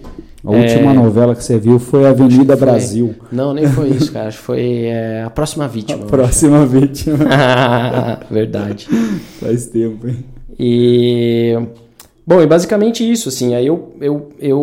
[0.43, 0.95] A última É.
[0.95, 3.15] novela que você viu foi Avenida Foi- Brasil.
[3.31, 4.29] Não, nem foi isso, cara.
[4.29, 6.01] Acho que foi é, a próxima vítima.
[6.01, 7.19] eu Próxima vítima.
[8.31, 8.89] Verdade.
[9.39, 10.25] Faz tempo, hein?
[10.59, 11.59] E.
[12.27, 13.55] Bom, e basicamente isso, assim.
[13.55, 14.59] Aí eu, eu, eu,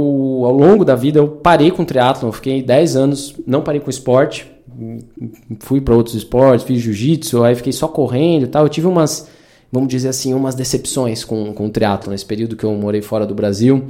[0.46, 2.32] ao longo da vida, eu parei com o triatlon.
[2.32, 4.48] Fiquei 10 anos, não parei com esporte.
[5.60, 8.64] Fui para outros esportes, fiz jiu-jitsu, aí fiquei só correndo e tal.
[8.64, 9.28] Eu tive umas,
[9.72, 13.26] vamos dizer assim, umas decepções com, com o triatlon nesse período que eu morei fora
[13.26, 13.86] do Brasil.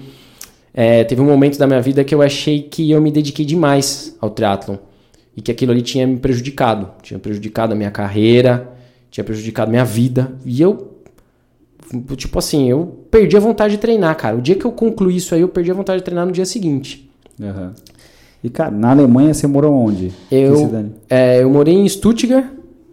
[0.74, 4.16] É, teve um momento da minha vida que eu achei que eu me dediquei demais
[4.20, 4.78] ao triatlon
[5.36, 8.72] e que aquilo ali tinha me prejudicado, tinha prejudicado a minha carreira,
[9.10, 10.94] tinha prejudicado a minha vida e eu
[12.16, 14.36] tipo assim, eu perdi a vontade de treinar, cara.
[14.36, 16.46] O dia que eu concluí isso aí, eu perdi a vontade de treinar no dia
[16.46, 17.10] seguinte.
[17.42, 17.74] Aham.
[18.44, 20.12] E, cara, na Alemanha você morou onde?
[20.32, 20.92] Eu-?
[21.10, 22.46] É, eu morei em Stuttgart,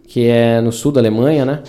[0.07, 1.61] que é no sul da Alemanha, né?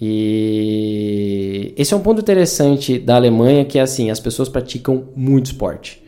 [0.00, 5.46] E esse é um ponto interessante da Alemanha, que é assim, as pessoas praticam muito
[5.46, 6.02] esporte.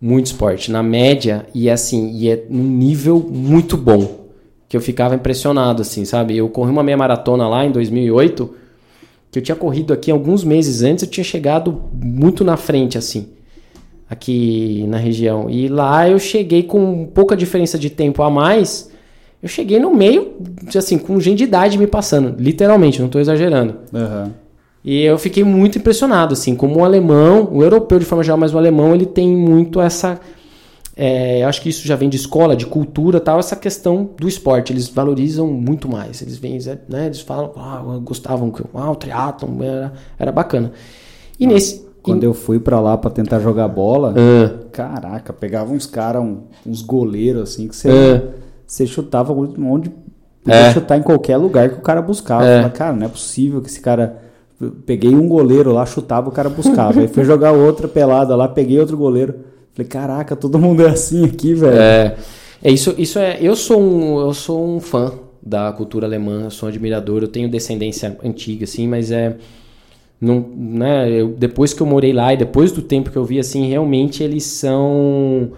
[0.00, 0.70] Muito esporte.
[0.70, 4.28] Na média, e é assim, e é num nível muito bom.
[4.68, 6.36] Que eu ficava impressionado, assim, sabe?
[6.36, 8.54] Eu corri uma meia maratona lá em 2008,
[9.30, 13.30] que eu tinha corrido aqui alguns meses antes, eu tinha chegado muito na frente, assim,
[14.08, 15.50] aqui na região.
[15.50, 18.93] E lá eu cheguei com pouca diferença de tempo a mais.
[19.44, 20.32] Eu cheguei no meio,
[20.74, 23.74] assim, com gente de idade me passando, literalmente, não estou exagerando.
[23.92, 24.30] Aham.
[24.82, 28.54] E eu fiquei muito impressionado, assim, como o alemão, o europeu de forma geral, mas
[28.54, 30.18] o alemão ele tem muito essa.
[30.96, 34.26] é, eu acho que isso já vem de escola, de cultura tal, essa questão do
[34.26, 34.72] esporte.
[34.72, 36.22] Eles valorizam muito mais.
[36.22, 40.72] Eles vêm, né, eles falam, ah, gostavam que ah, o triatlon era, era bacana.
[41.38, 41.84] E nesse.
[42.02, 46.38] Quando eu fui pra lá pra tentar jogar bola, Ah, caraca, pegava uns caras, um-
[46.66, 48.22] uns goleiros assim, que você, É.
[48.66, 49.90] você chutava onde
[50.42, 50.72] podia É.
[50.72, 52.44] chutar em qualquer lugar que o cara buscava.
[52.44, 52.56] É.
[52.56, 54.22] Falava, cara, não é possível que esse cara.
[54.86, 57.00] Peguei um goleiro lá, chutava, o cara buscava.
[57.00, 59.34] Aí fui jogar outra pelada lá, peguei outro goleiro.
[59.74, 61.76] Falei, caraca, todo mundo é assim aqui, velho.
[61.76, 62.16] É,
[62.62, 63.38] é isso, isso é.
[63.40, 67.48] Eu sou um, eu sou um fã da cultura alemã, sou um admirador, eu tenho
[67.50, 69.36] descendência antiga, assim, mas é.
[70.20, 73.38] Não, né, eu, depois que eu morei lá e depois do tempo que eu vi,
[73.38, 75.50] assim, realmente eles são.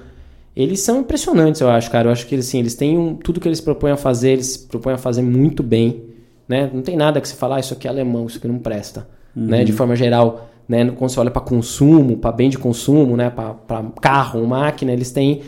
[0.56, 2.08] Eles são impressionantes, eu acho, cara.
[2.08, 4.94] Eu acho que assim, eles têm um, tudo que eles propõem a fazer, eles propõem
[4.94, 6.04] a fazer muito bem.
[6.48, 6.70] Né?
[6.72, 9.06] Não tem nada que você falar, ah, isso aqui é alemão, isso aqui não presta.
[9.34, 9.64] Né?
[9.64, 10.90] De forma geral, né?
[10.92, 13.28] quando você olha para consumo, para bem de consumo, né?
[13.28, 15.42] para carro, máquina, eles têm.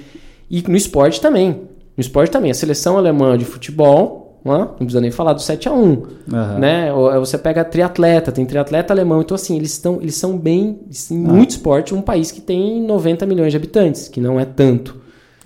[0.50, 1.52] E no esporte também.
[1.96, 2.50] No esporte também.
[2.50, 4.27] A seleção alemã de futebol, né?
[4.56, 6.58] Não precisa nem falar do 7 a 1 Aham.
[6.58, 6.92] né?
[6.92, 9.20] Ou, é, Você pega triatleta, tem triatleta alemão.
[9.20, 10.78] Então, assim, eles, estão, eles são bem,
[11.10, 14.96] em muito esporte, um país que tem 90 milhões de habitantes, que não é tanto.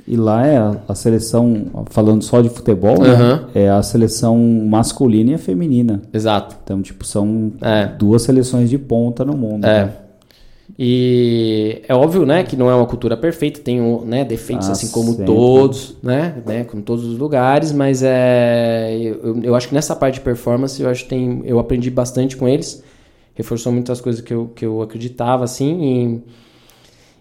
[0.06, 3.10] E lá é a, a seleção, falando só de futebol, né?
[3.10, 3.44] Aham.
[3.54, 4.36] é a seleção
[4.68, 6.02] masculina e a feminina.
[6.12, 6.56] Exato.
[6.64, 7.86] Então, tipo, são É.
[7.86, 9.64] duas seleções de ponta no mundo.
[9.64, 9.84] É.
[9.84, 9.92] né?
[10.78, 14.88] E é óbvio, né, que não é uma cultura perfeita, tem né, defeitos Ah, assim
[14.88, 15.26] como sempre.
[15.26, 20.14] todos, né, né, como todos os lugares, mas é, eu, eu acho que nessa parte
[20.14, 22.82] de performance eu acho que tem, eu aprendi bastante com eles,
[23.34, 26.22] reforçou muitas coisas que eu, que eu acreditava, assim,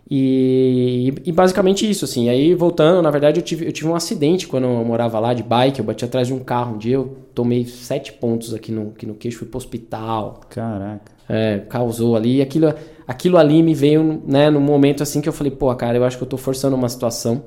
[0.10, 3.96] e, e, e basicamente isso, assim, aí voltando, na verdade eu tive, eu tive um
[3.96, 6.96] acidente quando eu morava lá de bike, eu bati atrás de um carro, um dia
[6.96, 11.12] eu tomei sete pontos aqui no, aqui no queixo, fui pro hospital, Caraca.
[11.34, 12.41] É, causou ali.
[12.41, 12.74] Aquilo,
[13.08, 16.17] aquilo ali me veio, né, num momento assim que eu falei, pô, cara, eu acho
[16.17, 17.41] que eu tô forçando uma situação.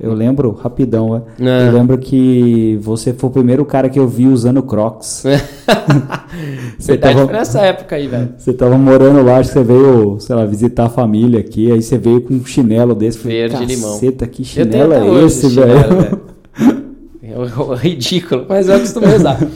[0.00, 1.44] Eu lembro, rapidão, é.
[1.44, 1.68] É.
[1.68, 5.24] eu lembro que você foi o primeiro cara que eu vi usando Crocs.
[6.78, 8.30] Você Verdade, tava- nessa época aí, velho.
[8.38, 11.80] Você tava morando lá, acho que você veio, sei lá, visitar a família aqui, aí
[11.82, 13.18] você veio com um chinelo desse.
[13.18, 13.92] falei, Verde limão.
[13.92, 16.20] Caceta, que chinelo é esse, velho?
[17.22, 19.38] É o ridículo, mas eu costumo usar.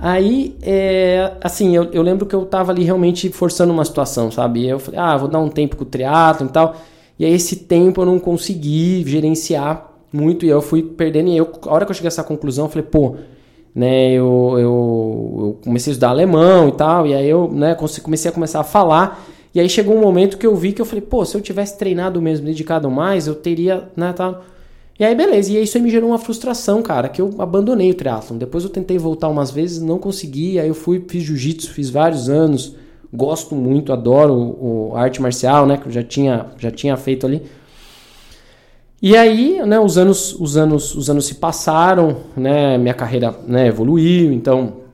[0.00, 4.64] Aí, é, assim, eu, eu lembro que eu tava ali realmente forçando uma situação, sabe?
[4.66, 6.76] Eu falei, ah, vou dar um tempo com o triatlo e tal.
[7.18, 11.30] E aí, esse tempo eu não consegui gerenciar muito e eu fui perdendo.
[11.30, 13.16] E eu, a hora que eu cheguei a essa conclusão, eu falei, pô,
[13.74, 18.30] né, eu, eu, eu comecei a estudar alemão e tal, e aí eu, né, comecei
[18.30, 19.24] a começar a falar.
[19.52, 21.76] E aí chegou um momento que eu vi que eu falei, pô, se eu tivesse
[21.76, 24.44] treinado mesmo, dedicado mais, eu teria, né, tal.
[24.98, 25.52] E aí, beleza.
[25.52, 28.36] E isso aí me gerou uma frustração, cara, que eu abandonei o triatlon.
[28.36, 30.58] Depois eu tentei voltar umas vezes, não consegui.
[30.58, 32.74] Aí eu fui, fiz jiu-jitsu, fiz vários anos.
[33.12, 37.42] Gosto muito, adoro o arte marcial, né, que eu já tinha, já tinha feito ali.
[39.00, 43.68] E aí, né, os anos, os anos, os anos se passaram, né, minha carreira, né,
[43.68, 44.32] evoluiu.
[44.32, 44.87] Então,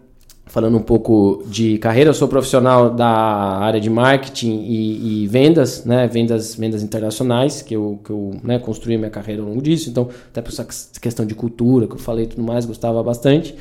[0.54, 5.84] falando um pouco de carreira, eu sou profissional da área de marketing e, e vendas,
[5.84, 9.90] né, vendas, vendas internacionais, que eu, que eu né, construí minha carreira ao longo disso.
[9.90, 10.64] Então, até por essa
[11.00, 13.52] questão de cultura que eu falei e tudo mais, gostava bastante.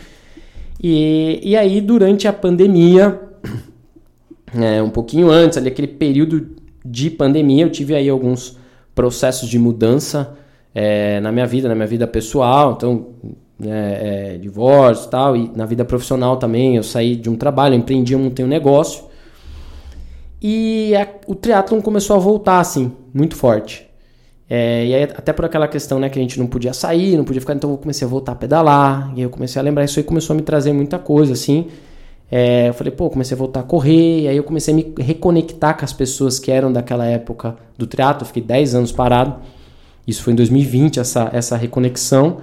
[0.79, 3.19] E, e aí, durante a pandemia,
[4.55, 6.47] é, um pouquinho antes, ali aquele período
[6.85, 8.55] de pandemia, eu tive aí alguns
[8.93, 10.37] processos de mudança
[10.75, 13.07] é, na minha vida, na minha vida pessoal, então
[13.61, 17.75] é, é, divórcio e tal, e na vida profissional também, eu saí de um trabalho,
[17.75, 19.03] empreendi, montei um negócio,
[20.41, 23.87] e a- o triatlon começou a voltar, assim, muito forte.
[24.49, 27.23] É, e aí, até por aquela questão, né, que a gente não podia sair, não
[27.23, 29.99] podia ficar, então eu comecei a voltar a pedalar, e eu comecei a lembrar, isso
[29.99, 31.67] aí começou a me trazer muita coisa, assim.
[32.29, 34.93] É, eu falei, pô, comecei a voltar a correr, e aí eu comecei a me
[34.99, 39.35] reconectar com as pessoas que eram daquela época do triatlo, fiquei 10 anos parado.
[40.05, 42.37] Isso foi em 2020, essa, essa reconexão.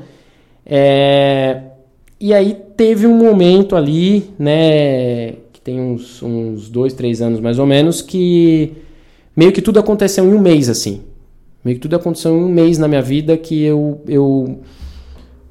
[0.65, 1.63] É,
[2.21, 7.59] e aí teve um momento ali, né, que tem uns, uns dois, três anos mais
[7.59, 8.73] ou menos, que
[9.35, 11.01] meio que tudo aconteceu em um mês, assim.
[11.65, 14.61] Meio que tudo aconteceu em um mês na minha vida que eu, eu,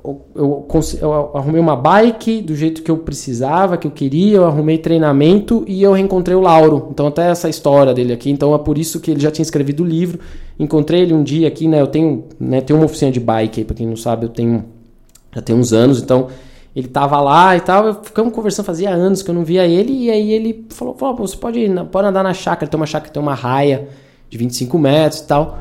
[0.04, 0.68] eu, eu,
[1.02, 5.64] eu arrumei uma bike do jeito que eu precisava, que eu queria, eu arrumei treinamento
[5.68, 6.88] e eu reencontrei o Lauro.
[6.92, 9.84] Então até essa história dele aqui, então é por isso que ele já tinha escrevido
[9.84, 10.20] o livro.
[10.60, 13.66] Encontrei ele um dia aqui, né, eu tenho, né, tenho uma oficina de bike aí,
[13.66, 14.66] pra quem não sabe, eu tenho
[15.34, 16.28] já tem uns anos, então
[16.76, 20.12] ele tava lá e tal, ficamos conversando, fazia anos que eu não via ele, e
[20.12, 23.22] aí ele falou, falou "Pô, você pode, pode andar na chácara, tem uma chácara, tem
[23.22, 23.88] uma raia
[24.30, 25.60] de 25 metros e tal.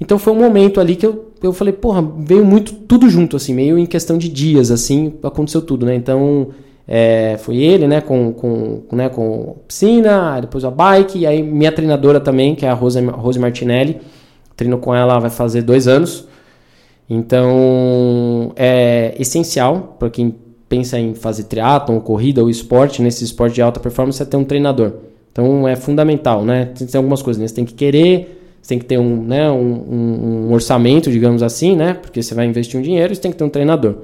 [0.00, 3.54] Então foi um momento ali que eu, eu falei, porra, veio muito, tudo junto, assim,
[3.54, 5.94] meio em questão de dias, assim, aconteceu tudo, né?
[5.94, 6.48] Então,
[6.88, 11.70] é, foi ele, né, com, com, né, com piscina, depois a bike, e aí minha
[11.70, 14.00] treinadora também, que é a Rose, Rose Martinelli,
[14.56, 16.26] treino com ela vai fazer dois anos,
[17.12, 20.32] então, é essencial para quem
[20.68, 24.44] pensa em fazer triatlon, corrida ou esporte, nesse esporte de alta performance, é ter um
[24.44, 24.92] treinador.
[25.32, 26.66] Então, é fundamental, né?
[26.66, 27.48] Tem, algumas coisas, né?
[27.48, 31.74] Você tem que querer, você tem que ter um, né, um- um orçamento, digamos assim,
[31.74, 31.94] né?
[31.94, 33.96] Porque você vai investir um dinheiro, você tem que ter um treinador.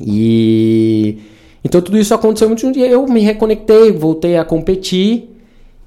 [0.00, 1.18] E...
[1.64, 2.86] Então, tudo isso aconteceu muito um dia.
[2.88, 5.29] Eu me reconectei, voltei a competir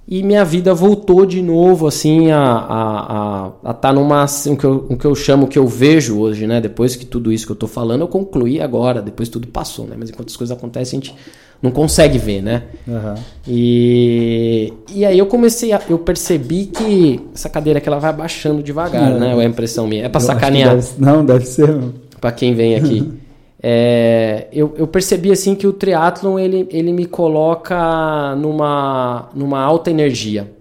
[0.08, 4.58] e minha vida voltou de novo assim a a, a, a tá numa assim, o
[4.58, 7.32] que, eu, o que eu chamo o que eu vejo hoje né depois que tudo
[7.32, 10.36] isso que eu tô falando eu concluí agora depois tudo passou né mas enquanto as
[10.36, 11.16] coisas acontecem a gente
[11.62, 13.16] não consegue ver né Aham.
[13.48, 18.62] e, e aí eu comecei a, eu percebi que essa cadeira que ela vai abaixando
[18.62, 19.18] devagar É.
[19.20, 21.74] né é a impressão minha é pra Eu sacanear deve- não, deve ser.
[22.20, 23.10] para quem vem aqui.
[23.66, 29.90] É, eu, eu percebi assim que o triatlon ele, ele me coloca numa, numa alta
[29.90, 30.52] energia,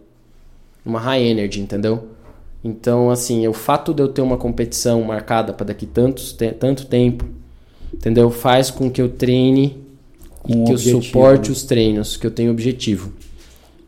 [0.85, 2.05] numa high energy, entendeu?
[2.63, 6.87] Então, assim, o fato de eu ter uma competição marcada para daqui tantos, te- tanto
[6.87, 7.25] tempo,
[7.93, 8.31] entendeu?
[8.31, 9.79] Faz com que eu treine
[10.41, 11.53] Com e um que objetivo, eu suporte né?
[11.53, 13.13] os treinos, que eu tenho objetivo.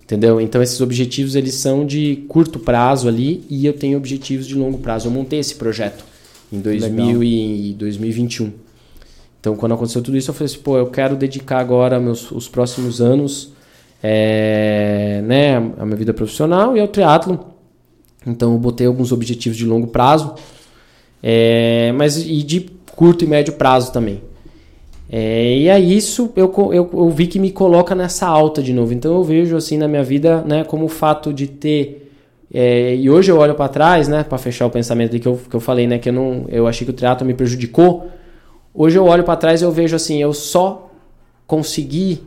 [0.03, 0.40] Entendeu?
[0.40, 4.79] Então esses objetivos eles são de curto prazo ali e eu tenho objetivos de longo
[4.79, 5.07] prazo.
[5.09, 6.05] Eu montei esse projeto.
[6.53, 8.53] em 2000 e 2021.
[9.44, 12.48] Então, quando aconteceu tudo isso, eu falei assim, pô, eu quero dedicar agora meus, os
[12.48, 13.52] próximos anos
[14.02, 17.38] é, né, a minha vida profissional e ao triatlo.
[18.26, 20.35] Então, eu botei alguns objetivos de longo prazo,
[21.22, 24.22] é, mas e de curto e médio prazo também.
[25.12, 28.94] É, e aí isso eu, eu, eu, vi que me coloca nessa alta de novo.
[28.94, 32.11] Então eu vejo assim na minha vida, né, como o fato de ter
[32.50, 35.54] é, e hoje eu olho para trás, né, para fechar o pensamento que eu, que
[35.54, 38.09] eu falei, né, que eu não, eu achei que o triatlo me prejudicou.
[38.75, 40.91] Hoje eu olho para trás e eu vejo assim, eu só
[41.47, 42.21] consegui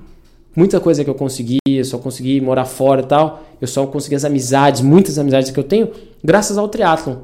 [0.56, 4.16] muita coisa que eu consegui, eu só consegui morar fora e tal, eu só consegui
[4.16, 5.92] as amizades, muitas amizades que eu tenho,
[6.24, 7.18] graças ao triatlon.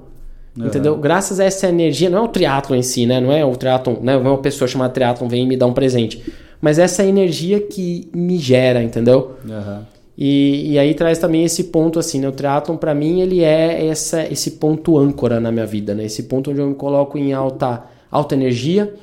[0.57, 0.67] Uhum.
[0.67, 0.97] Entendeu?
[0.97, 3.19] Graças a essa energia, não é o triatlon em si, né?
[3.19, 4.17] Não é o triatlon, né?
[4.19, 6.21] não é uma pessoa chamada triatlon vem me dar um presente.
[6.61, 9.37] Mas essa energia que me gera, entendeu?
[9.43, 9.79] Uhum.
[10.15, 12.27] E, e aí traz também esse ponto assim, né?
[12.27, 16.05] O triatlon para mim ele é essa, esse ponto âncora na minha vida, né?
[16.05, 18.93] Esse ponto onde eu me coloco em alta, alta energia.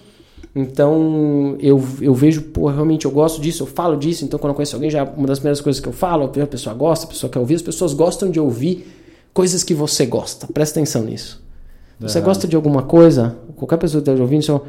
[0.55, 4.25] Então eu, eu vejo, pô, realmente eu gosto disso, eu falo disso.
[4.25, 6.75] Então quando eu conheço alguém, já uma das primeiras coisas que eu falo, a pessoa
[6.75, 8.87] gosta, a pessoa quer ouvir, as pessoas gostam de ouvir
[9.33, 10.47] coisas que você gosta.
[10.49, 11.43] Presta atenção nisso.
[12.01, 12.25] Você uhum.
[12.25, 14.65] gosta de alguma coisa, qualquer pessoa que esteja ouvindo, só,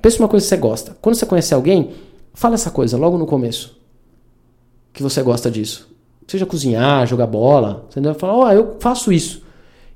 [0.00, 0.96] pensa uma coisa que você gosta.
[1.02, 1.90] Quando você conhecer alguém,
[2.32, 3.76] fala essa coisa logo no começo.
[4.92, 5.88] Que você gosta disso.
[6.26, 7.86] Seja cozinhar, jogar bola.
[7.90, 8.14] Entendeu?
[8.14, 9.42] Fala, ó, oh, eu faço isso.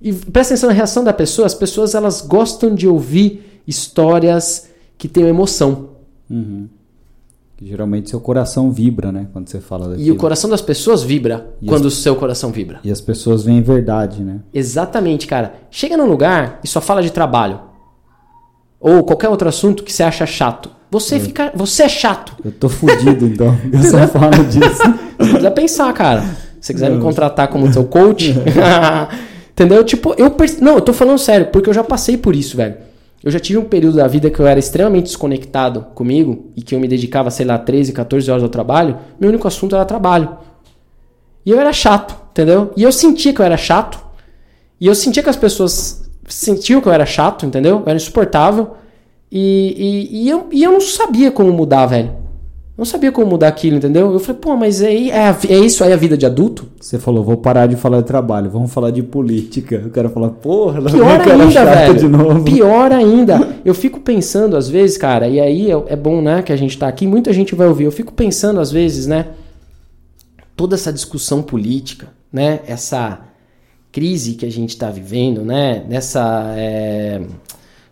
[0.03, 1.47] E presta atenção na reação da pessoa.
[1.47, 4.70] As pessoas elas gostam de ouvir histórias
[5.01, 5.89] que tenham emoção.
[6.29, 6.69] Uhum.
[7.63, 9.29] Geralmente seu coração vibra, né?
[9.33, 10.07] Quando você fala daquilo.
[10.07, 11.95] E o coração das pessoas vibra e quando as...
[11.95, 12.81] o seu coração vibra.
[12.85, 14.41] E as pessoas veem verdade, né?
[14.53, 15.55] Exatamente, cara.
[15.71, 17.61] Chega num lugar e só fala de trabalho.
[18.79, 20.71] Ou qualquer outro assunto que você acha chato.
[20.91, 21.21] Você é.
[21.21, 21.51] fica.
[21.55, 22.37] Você é chato.
[22.45, 23.57] Eu tô fudido, então.
[23.73, 24.83] Eu só falo disso.
[25.19, 26.23] Você precisa pensar, cara.
[26.61, 26.97] Se você quiser Não.
[26.97, 28.35] me contratar como seu coach.
[29.53, 29.83] entendeu?
[29.83, 30.35] Tipo, eu.
[30.61, 32.90] Não, eu tô falando sério, porque eu já passei por isso, velho.
[33.23, 36.75] Eu já tive um período da vida que eu era extremamente desconectado comigo e que
[36.75, 38.99] eu me dedicava, sei lá, 13, 14 horas ao trabalho.
[39.19, 40.39] Meu único assunto era trabalho.
[41.45, 42.73] E eu era chato, entendeu?
[42.77, 44.01] E eu sentia que eu era chato.
[44.81, 47.79] E eu sentia que as pessoas sentiam que eu era chato, entendeu?
[47.79, 48.77] Eu era insuportável.
[49.31, 52.20] E, e, e, eu, e eu não sabia como mudar, velho
[52.81, 54.11] não sabia como mudar aquilo, entendeu?
[54.11, 56.67] Eu falei, pô, mas é, é, é isso aí a vida de adulto?
[56.81, 59.85] Você falou, vou parar de falar de trabalho, vamos falar de política.
[59.87, 61.95] O cara fala, porra, pior ainda, velho.
[61.95, 62.43] De novo.
[62.43, 63.57] Pior ainda.
[63.67, 66.79] Eu fico pensando às vezes, cara, e aí é, é bom, né, que a gente
[66.79, 67.85] tá aqui, muita gente vai ouvir.
[67.85, 69.27] Eu fico pensando às vezes, né,
[70.57, 73.21] toda essa discussão política, né, essa
[73.93, 77.21] crise que a gente está vivendo, né, nessa é,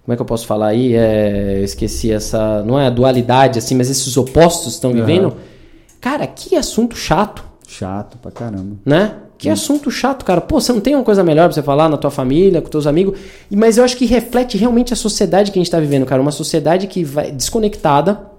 [0.08, 0.94] como é que eu posso falar aí?
[0.94, 2.62] É, esqueci essa.
[2.62, 5.24] Não é a dualidade, assim, mas esses opostos estão vivendo.
[5.26, 5.36] Uhum.
[6.00, 7.44] Cara, que assunto chato.
[7.68, 8.76] Chato pra caramba.
[8.86, 9.16] Né?
[9.36, 10.40] Que assunto chato, cara.
[10.40, 12.86] Pô, você não tem uma coisa melhor pra você falar na tua família, com teus
[12.86, 13.18] amigos.
[13.50, 16.22] Mas eu acho que reflete realmente a sociedade que a gente tá vivendo, cara.
[16.22, 18.30] Uma sociedade que vai desconectada,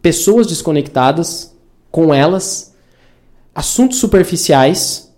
[0.00, 1.54] pessoas desconectadas
[1.90, 2.72] com elas,
[3.54, 5.11] assuntos superficiais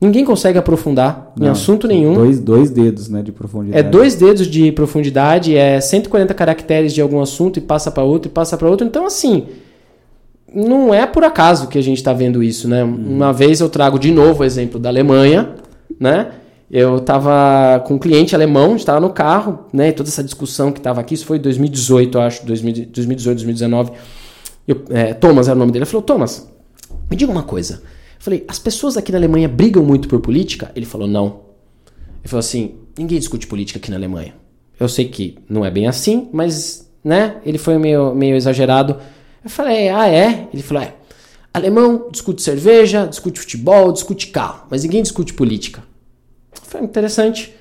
[0.00, 2.14] Ninguém consegue aprofundar Não, em assunto nenhum.
[2.14, 3.78] Dois, dois dedos né, de profundidade.
[3.78, 8.30] É dois dedos de profundidade, é 140 caracteres de algum assunto e passa para outro
[8.30, 8.86] e passa para outro.
[8.86, 9.46] Então, assim,
[10.54, 12.84] não é por acaso que a gente está vendo isso, né?
[12.84, 13.16] Hum.
[13.16, 15.54] Uma vez eu trago de novo o exemplo da Alemanha,
[15.98, 16.32] né?
[16.70, 19.92] Eu estava com um cliente alemão, estava no carro, né?
[19.92, 23.92] Toda essa discussão que estava aqui, isso foi em 2018, eu acho, 2018, 2019.
[24.66, 25.84] Eu, é, Thomas era o nome dele.
[25.84, 26.48] Ele falou: Thomas,
[27.10, 27.82] me diga uma coisa.
[28.24, 30.72] Falei, as pessoas aqui na Alemanha brigam muito por política?
[30.74, 31.42] Ele falou, não.
[32.22, 34.34] Ele falou assim, ninguém discute política aqui na Alemanha.
[34.80, 38.96] Eu sei que não é bem assim, mas, né, ele foi meio, meio exagerado.
[39.44, 40.48] Eu falei, ah, é?
[40.54, 40.94] Ele falou, é.
[41.52, 45.84] Alemão discute cerveja, discute futebol, discute carro, mas ninguém discute política.
[46.62, 47.54] Foi interessante.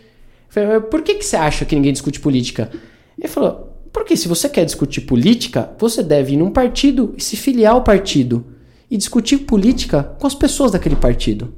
[0.48, 2.72] falei, por que, que você acha que ninguém discute política?
[3.20, 7.36] Ele falou, porque se você quer discutir política, você deve ir num partido e se
[7.36, 8.53] filiar ao partido
[8.90, 11.54] e discutir política com as pessoas daquele partido.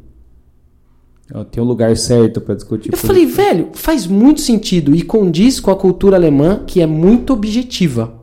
[1.52, 2.94] Tem um lugar certo para discutir.
[2.94, 3.08] Eu política.
[3.08, 8.14] falei, velho, faz muito sentido e condiz com a cultura alemã que é muito objetiva.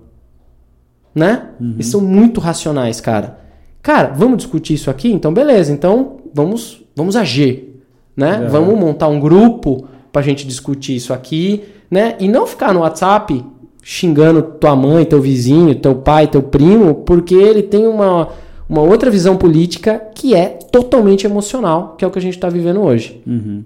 [1.14, 1.48] Né?
[1.60, 1.72] Uhum.
[1.74, 3.40] Eles são muito racionais, cara.
[3.83, 5.10] Cara, vamos discutir isso aqui?
[5.10, 5.72] Então, beleza.
[5.72, 7.83] Então, vamos, vamos agir.
[8.16, 8.46] Né?
[8.48, 11.64] Vamos montar um grupo pra gente discutir isso aqui.
[11.90, 12.16] Né?
[12.20, 13.44] E não ficar no WhatsApp
[13.83, 18.29] xingando tua mãe, teu vizinho, teu pai, teu primo, porque ele tem uma
[18.69, 22.48] uma outra visão política que é totalmente emocional, que é o que a gente está
[22.48, 23.21] vivendo hoje.
[23.27, 23.63] Uhum.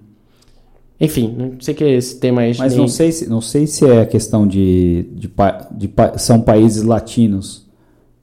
[0.99, 2.55] Enfim, não sei que esse tema aí.
[2.57, 2.81] Mas nem...
[2.81, 6.83] não, sei se, não sei se é a questão de, de, de, de são países
[6.83, 7.65] latinos.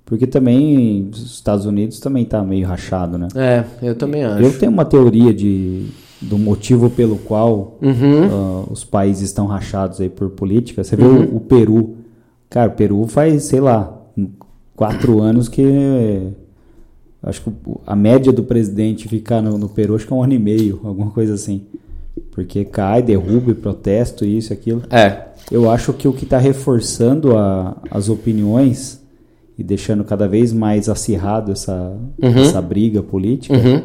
[0.05, 3.29] Porque também os Estados Unidos também está meio rachado, né?
[3.35, 4.43] É, eu também acho.
[4.43, 5.87] Eu tenho uma teoria de,
[6.21, 8.25] do motivo pelo qual Uhum.
[8.31, 10.85] ah, os países estão rachados aí por política.
[10.85, 11.23] Você vê Uhum.
[11.33, 11.95] o, o Peru.
[12.51, 13.97] Cara, o Peru faz, sei lá,
[14.77, 15.63] quatro anos que.
[17.25, 17.51] Acho que
[17.87, 20.81] a média do presidente ficar no, no Peru acho que é um ano e meio,
[20.85, 21.63] alguma coisa assim.
[22.31, 24.83] Porque cai, derruba, e protesto, isso, aquilo.
[24.91, 25.25] É.
[25.51, 29.01] Eu acho que o que está reforçando a- as opiniões
[29.59, 32.39] e deixando cada vez mais acirrado essa, Uhum.
[32.43, 33.83] essa briga política Uhum.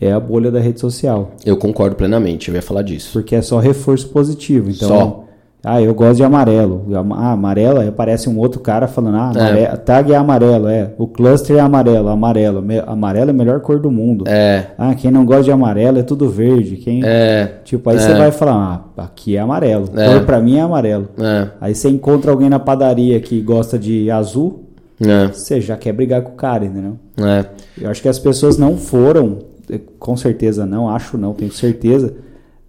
[0.00, 1.32] é a bolha da rede social.
[1.46, 3.10] Eu concordo plenamente, eu ia falar disso.
[3.12, 4.68] Porque é só reforço positivo.
[4.70, 5.24] Então, Só.
[5.64, 6.86] Ah, eu gosto de amarelo.
[7.12, 9.40] Ah, amarelo, aí aparece um outro cara falando, ah, É.
[9.66, 10.90] amare- tag é amarelo, é.
[10.98, 12.64] O cluster é amarelo, amarelo.
[12.86, 14.24] Amarelo é a melhor cor do mundo.
[14.26, 14.66] É.
[14.76, 16.76] Ah, quem não gosta de amarelo é tudo verde.
[16.76, 17.00] Quem...
[17.04, 17.58] É.
[17.64, 19.88] Tipo, aí você vai falar, ah, aqui é amarelo.
[19.96, 20.08] É.
[20.12, 21.08] Cor pra mim é amarelo.
[21.18, 21.48] É.
[21.60, 24.64] Aí você encontra alguém na padaria que gosta de azul,
[25.00, 25.28] É.
[25.28, 26.96] você já quer brigar com o cara, entendeu?
[27.20, 27.44] É.
[27.80, 29.38] Eu acho que as pessoas não foram,
[29.70, 32.14] eh, com certeza não, acho não, tenho certeza.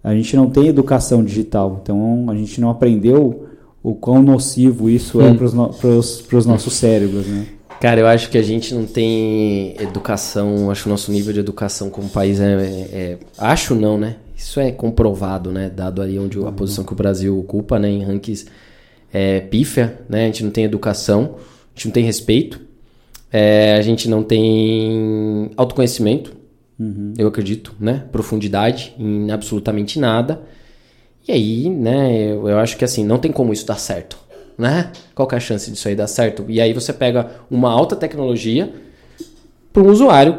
[0.04, 3.46] A gente não tem educação digital, então a gente não aprendeu
[3.82, 5.46] o quão nocivo isso é para
[6.36, 7.46] os nossos cérebros, né?
[7.80, 11.40] Cara, eu acho que a gente não tem educação, acho que o nosso nível de
[11.40, 14.16] educação como país é, é- é- Acho não, né?
[14.36, 15.70] Isso é comprovado, né?
[15.74, 17.88] Dado aí onde a posição que o Brasil ocupa, né?
[17.90, 18.46] Em rankings
[19.12, 20.24] é, pífia, né?
[20.24, 22.60] A gente não tem educação, a gente não tem respeito,
[23.32, 26.32] é, a gente não tem autoconhecimento,
[27.16, 28.04] eu acredito, né?
[28.10, 30.42] Profundidade em absolutamente nada.
[31.26, 34.18] E aí, né, eu, eu acho que assim, não tem como isso dar certo,
[34.58, 34.90] né?
[35.14, 36.44] Qual que é a chance disso aí dar certo?
[36.48, 38.72] E aí você pega uma alta tecnologia
[39.72, 40.38] para um usuário,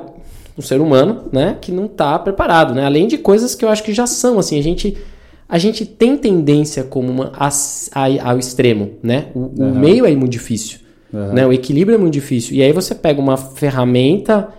[0.58, 2.86] um ser humano, né, que não está preparado, né?
[2.86, 4.98] Além de coisas que eu acho que já são, assim, a gente
[5.48, 9.28] a gente tem tendência como uma as- a- ao extremo, né?
[9.36, 10.80] O, o meio é muito difícil,
[11.14, 11.34] Aham.
[11.34, 11.46] né?
[11.48, 12.56] O equilíbrio é muito difícil.
[12.56, 14.50] E aí você pega uma ferramenta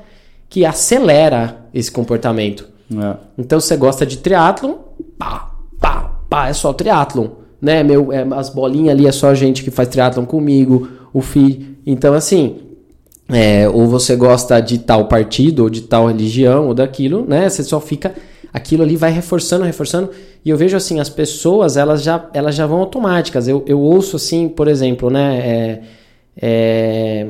[0.48, 2.68] que acelera esse comportamento.
[2.92, 3.16] É.
[3.36, 4.74] Então você gosta de triatlon,
[5.18, 7.28] pá, pá, pá, é só triatlon,
[7.60, 7.82] né?
[7.82, 11.76] Meu, é, as bolinhas ali é só gente que faz triatlon comigo, o fi.
[11.84, 12.58] Então assim,
[13.28, 17.48] é, ou você gosta de tal partido, ou de tal religião, ou daquilo, né?
[17.48, 18.14] Você só fica
[18.52, 20.10] aquilo ali vai reforçando, reforçando.
[20.44, 23.46] E eu vejo assim, as pessoas, elas já, elas já vão automáticas.
[23.46, 25.38] Eu, eu ouço assim, por exemplo, né?
[25.38, 25.80] É,
[26.40, 27.26] é,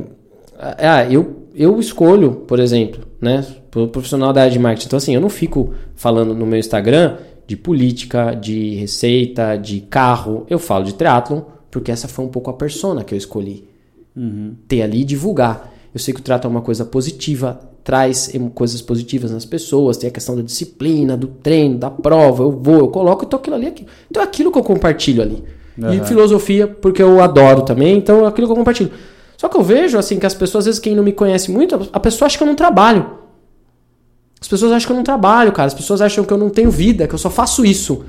[0.78, 3.44] ah, eu, eu escolho, por exemplo, né?
[3.70, 4.86] pro Profissional da área de marketing.
[4.86, 10.46] Então, assim, eu não fico falando no meu Instagram de política, de receita, de carro.
[10.48, 13.68] Eu falo de triatlon, porque essa foi um pouco a persona que eu escolhi.
[14.66, 15.72] Ter ali e divulgar.
[15.92, 20.08] Eu sei que o triatlon é uma coisa positiva, traz coisas positivas nas pessoas, tem
[20.08, 23.66] a questão da disciplina, do treino, da prova, eu vou, eu coloco, então aquilo ali,
[23.66, 23.88] é aquilo.
[24.10, 25.44] então é aquilo que eu compartilho ali.
[25.78, 26.04] E Aham.
[26.04, 28.90] filosofia, porque eu adoro também, então é aquilo que eu compartilho.
[29.36, 31.88] Só que eu vejo, assim, que as pessoas, às vezes, quem não me conhece muito,
[31.92, 33.18] a pessoa acha que eu não trabalho.
[34.40, 35.66] As pessoas acham que eu não trabalho, cara.
[35.66, 38.04] As pessoas acham que eu não tenho vida, que eu só faço isso.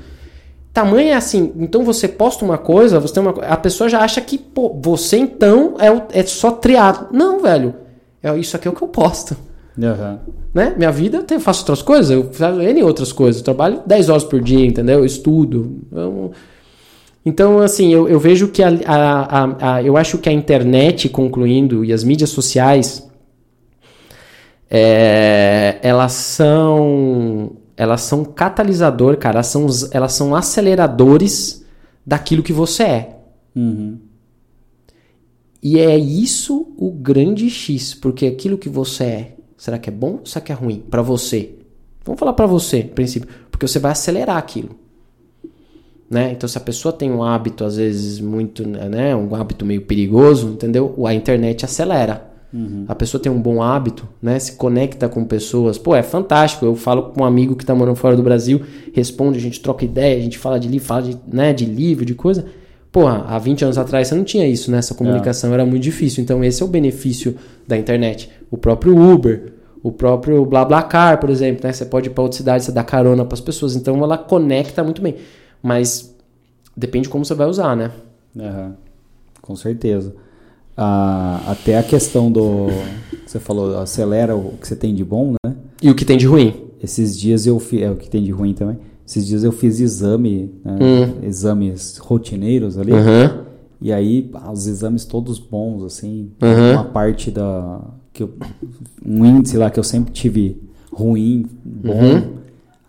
[0.72, 4.20] Tamanho é assim, então você posta uma coisa, você tem uma a pessoa já acha
[4.20, 7.08] que, pô, você então é, o- é só triado.
[7.10, 7.74] Não, velho.
[8.22, 9.36] É isso aqui é o que eu posto.
[9.80, 10.18] Aham.
[10.52, 10.74] Né?
[10.76, 13.40] Minha vida, eu faço outras coisas, eu faço N outras coisas.
[13.40, 14.98] Eu trabalho 10 horas por dia, entendeu?
[15.00, 15.78] Eu estudo.
[15.92, 16.32] Eu-
[17.24, 21.08] Então, assim, eu, eu vejo que a, a- a- a- eu acho que a internet,
[21.08, 23.06] concluindo, e as mídias sociais,
[24.70, 31.64] é, elas são elas são catalisador, cara, elas são, elas são aceleradores
[32.04, 33.16] daquilo que você é.
[33.54, 33.98] Uhum.
[35.62, 40.18] E é isso o grande X, porque aquilo que você é, será que é bom
[40.20, 41.54] ou será que é ruim pra você?
[42.04, 44.70] Vamos falar pra você, princípio, porque você vai acelerar aquilo.
[46.10, 46.32] Né?
[46.32, 49.14] Então, se a pessoa tem um hábito, às vezes, muito, né?
[49.14, 50.94] Um hábito meio perigoso, entendeu?
[51.06, 52.28] A internet acelera.
[52.88, 54.38] A pessoa tem um bom hábito, né?
[54.38, 55.76] Se conecta com pessoas.
[55.76, 56.64] Pô, é fantástico.
[56.64, 58.62] Eu falo com um amigo que tá morando fora do Brasil,
[58.94, 62.06] responde, a gente troca ideia, a gente fala de livro, fala de, né, de livro,
[62.06, 62.46] de coisa.
[62.90, 64.78] Porra, há 20 anos atrás você não tinha isso, né?
[64.78, 66.22] Essa comunicação era muito difícil.
[66.22, 67.36] Então, esse é o benefício
[67.66, 68.30] da internet.
[68.50, 69.52] O próprio Uber,
[69.82, 71.72] o próprio BlaBlaCar, por exemplo, né?
[71.72, 73.76] Você pode ir para outra cidade, você dá carona para as pessoas.
[73.76, 75.16] Então, ela conecta muito bem.
[75.62, 76.14] Mas
[76.76, 77.90] depende de como você vai usar, né?
[78.38, 78.74] Aham.
[79.42, 80.14] Com certeza.
[80.76, 82.66] Ah, até a questão do.
[83.24, 85.56] que Você falou, acelera o que você tem de bom, né?
[85.82, 86.68] E o que tem de ruim?
[86.82, 87.82] Esses dias eu fiz.
[87.82, 88.78] É o que tem de ruim também.
[89.06, 90.76] Esses dias eu fiz exame, né?
[91.22, 92.92] exames rotineiros ali.
[92.92, 93.46] Aham.
[93.80, 96.30] E aí, os exames todos bons, assim.
[96.42, 96.72] Uhum.
[96.72, 97.80] Uma parte da.
[98.12, 98.34] Que eu,
[99.04, 100.60] um índice lá que eu sempre tive
[100.92, 101.92] ruim, bom.
[101.92, 102.38] Uhum.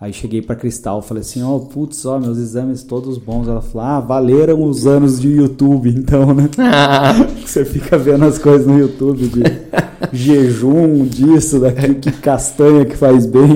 [0.01, 3.49] Aí cheguei pra Cristal, falei assim, ó, putz, ó, meus exames todos bons.
[3.49, 6.49] Ela falou, ah, valeram os anos de YouTube, então, né?
[7.45, 9.43] Você fica vendo as coisas no YouTube de
[10.17, 13.49] jejum, disso, daquilo, que castanha que faz bem.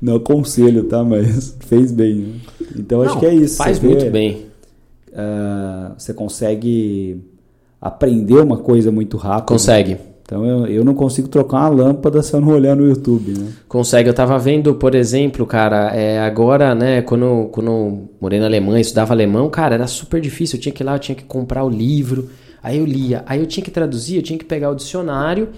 [0.00, 1.02] Não aconselho, tá?
[1.02, 2.14] Mas fez bem.
[2.14, 2.34] Né?
[2.76, 3.56] Então acho Não, que é isso.
[3.56, 4.46] Faz Você muito vê, bem.
[5.12, 7.20] ah, você consegue
[7.80, 9.48] aprender uma coisa muito rápido.
[9.48, 9.96] Consegue.
[10.32, 13.52] Então eu, eu não consigo trocar uma lâmpada se eu não olhar no YouTube, né?
[13.68, 14.08] Consegue.
[14.08, 18.80] Eu tava vendo, por exemplo, cara, é, agora, né, quando, quando eu morei na Alemanha,
[18.80, 20.56] estudava alemão, cara, era super difícil.
[20.56, 22.30] Eu tinha que ir lá, eu tinha que comprar o livro.
[22.62, 23.22] Aí eu lia.
[23.26, 25.50] Aí eu tinha que traduzir, eu tinha que pegar o dicionário.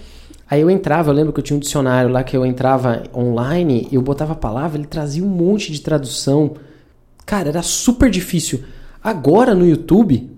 [0.50, 3.86] Aí eu entrava, eu lembro que eu tinha um dicionário lá que eu entrava online,
[3.92, 6.54] eu botava a palavra, ele trazia um monte de tradução.
[7.24, 8.64] Cara, era super difícil.
[9.00, 10.28] Agora no YouTube,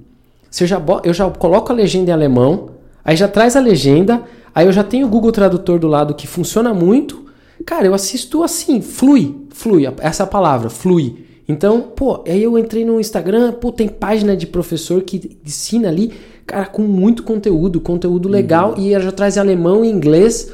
[0.50, 2.75] você já eu já coloco a legenda em alemão,
[3.06, 6.26] aí já traz a legenda, aí eu já tenho o Google Tradutor do lado que
[6.26, 7.24] funciona muito.
[7.64, 11.24] Cara, eu assisto assim, flui, flui, essa é palavra, flui.
[11.48, 16.12] Então, pô, aí eu entrei no Instagram, pô, tem página de professor que ensina ali,
[16.44, 20.50] cara, com muito conteúdo, conteúdo legal, e já traz alemão e inglês.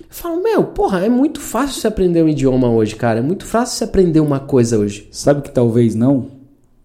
[0.00, 3.20] Eu falo, meu, porra, é muito fácil você aprender um idioma hoje, cara.
[3.20, 5.08] É muito fácil você aprender uma coisa hoje.
[5.10, 6.26] Sabe que talvez não?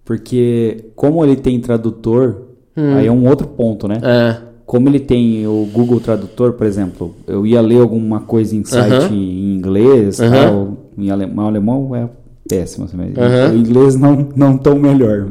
[0.06, 2.44] Porque como ele tem tradutor,
[2.76, 2.96] Hum.
[2.96, 4.00] aí é um outro ponto, né?
[4.02, 4.49] É.
[4.70, 8.94] Como ele tem o Google Tradutor, por exemplo, eu ia ler alguma coisa em site
[8.94, 9.16] Aham.
[9.16, 10.32] em inglês, Aham.
[10.32, 12.08] tal, em alemão, alemão é
[12.48, 13.52] péssimo, assim, mas Aham.
[13.52, 15.30] o inglês não, não tão melhor.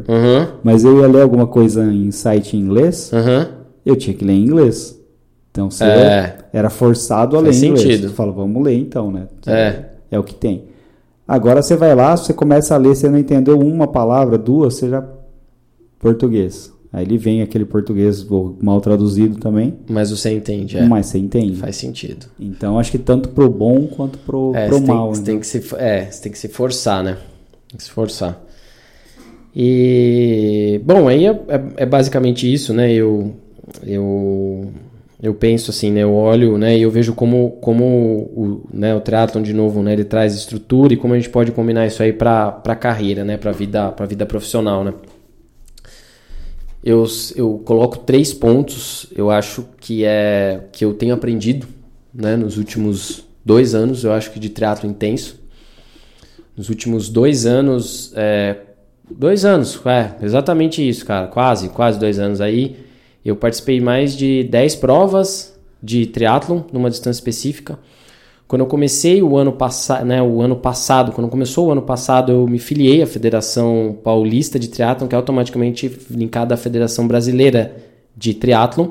[0.64, 3.12] Mas eu ia ler alguma coisa em site em inglês,
[3.86, 4.98] eu tinha que ler em inglês.
[5.52, 6.38] Então você É.
[6.52, 7.82] era forçado a ler Faz em inglês.
[7.82, 8.08] sentido.
[8.08, 9.28] Você fala, vamos ler então, né?
[9.46, 9.84] É.
[10.10, 10.64] É o que tem.
[11.28, 14.88] Agora você vai lá, você começa a ler, você não entendeu uma palavra, duas, você
[14.88, 15.04] já.
[16.00, 16.72] Português.
[16.92, 18.26] Aí ele vem aquele português
[18.62, 20.86] mal traduzido também, Mas você entende, é.
[20.86, 21.56] mas você entende.
[21.56, 22.26] Faz sentido.
[22.40, 25.14] Então acho que tanto pro bom quanto pro, É, pro tem, mal.
[25.14, 25.26] você né?
[25.26, 27.18] tem que se, é, você tem que se forçar, né?
[27.68, 28.40] Tem que se forçar.
[29.54, 32.92] E, bom, aí é, é- é basicamente isso, né?
[32.92, 33.34] Eu,
[33.84, 34.68] eu,
[35.22, 36.02] eu penso assim, né?
[36.04, 36.76] Eu olho, né?
[36.78, 39.92] E eu vejo como, como o, né, o triatlon, de novo, né?
[39.92, 43.36] Ele traz estrutura e como a gente pode combinar isso aí para a carreira, né?
[43.36, 44.94] Para vida, para vida profissional, né?
[46.82, 47.04] Eu,
[47.34, 51.66] eu coloco três pontos, eu acho que é que eu tenho aprendido,
[52.14, 52.36] né?
[52.36, 55.40] Nos últimos dois anos, eu acho que de triatlo intenso.
[56.56, 58.56] Nos últimos dois anos, é,
[59.10, 62.76] dois anos, é, exatamente isso, cara, quase, quase dois anos aí.
[63.24, 67.78] Eu participei mais de 10 provas de triatlon numa distância específica.
[68.48, 72.32] Quando eu comecei o ano passado, né, o ano passado, quando começou o ano passado,
[72.32, 77.76] eu me filiei à Federação Paulista de Triatlon, que é automaticamente linkada à Federação Brasileira
[78.16, 78.88] de Triatlon.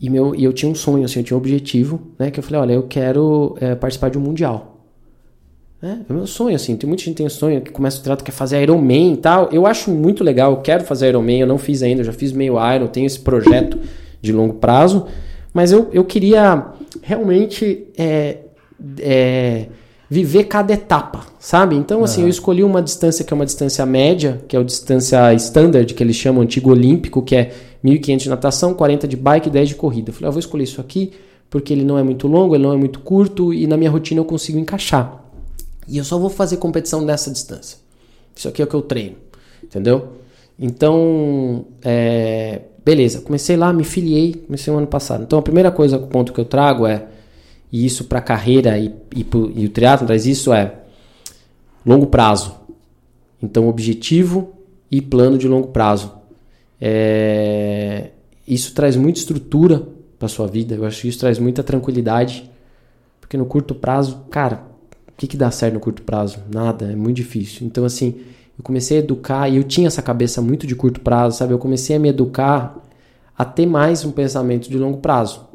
[0.00, 2.30] E, meu, e eu tinha um sonho, assim, eu tinha um objetivo, né?
[2.30, 4.80] Que eu falei, olha, eu quero é, participar de um mundial.
[5.82, 6.74] É, é o meu sonho, assim.
[6.74, 9.50] Tem muita gente que tem sonho, que começa o triatlo, quer fazer Ironman e tal.
[9.52, 12.32] Eu acho muito legal, eu quero fazer Ironman, eu não fiz ainda, eu já fiz
[12.32, 13.78] meio Iron, tenho esse projeto
[14.22, 15.06] de longo prazo.
[15.52, 18.38] Mas eu, eu queria realmente é,
[19.00, 19.66] é,
[20.08, 21.76] viver cada etapa, sabe?
[21.76, 25.32] Então, assim, eu escolhi uma distância que é uma distância média, que é a distância
[25.34, 27.52] standard, que eles chamam antigo olímpico, que é
[27.84, 30.10] 1.500 de natação, 40 de bike e 10 de corrida.
[30.10, 31.12] Eu falei, ah, eu vou escolher isso aqui,
[31.50, 34.20] porque ele não é muito longo, ele não é muito curto, e na minha rotina
[34.20, 35.24] eu consigo encaixar.
[35.86, 37.78] E eu só vou fazer competição nessa distância.
[38.34, 39.16] Isso aqui é o que eu treino,
[39.62, 40.08] entendeu?
[40.58, 45.22] Então, é, beleza, comecei lá, me filiei, comecei no ano passado.
[45.24, 47.06] Então, a primeira coisa, o ponto que eu trago é,
[47.70, 50.74] e isso para carreira e, e, pro- e o triatlo traz isso é
[51.84, 52.54] longo prazo.
[53.42, 54.52] Então, objetivo
[54.90, 56.12] e plano de longo prazo.
[56.80, 58.10] É,
[58.46, 59.86] isso traz muita estrutura
[60.18, 60.74] para sua vida.
[60.74, 62.50] Eu acho que isso traz muita tranquilidade,
[63.20, 64.62] porque no curto prazo, cara,
[65.08, 66.38] o que, que dá certo no curto prazo?
[66.52, 67.66] Nada, é muito difícil.
[67.66, 68.14] Então, assim,
[68.58, 71.52] eu comecei a educar e eu tinha essa cabeça muito de curto prazo, sabe?
[71.52, 72.76] Eu comecei a me educar
[73.36, 75.46] a ter mais um pensamento de longo prazo.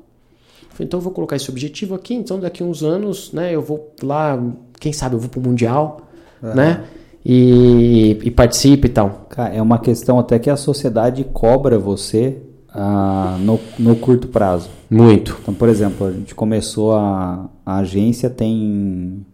[0.69, 3.61] Falei, então eu vou colocar esse objetivo aqui, então daqui a uns anos, né, eu
[3.61, 4.41] vou lá,
[4.79, 6.01] quem sabe eu vou pro Mundial,
[6.41, 6.83] né?
[7.25, 9.27] E, e participe e tal.
[9.29, 12.41] Cara, é uma questão até que a sociedade cobra você
[12.73, 14.69] ah, no, no curto prazo.
[14.89, 15.37] Muito.
[15.41, 19.25] Então, por exemplo, a gente começou a, a agência tem.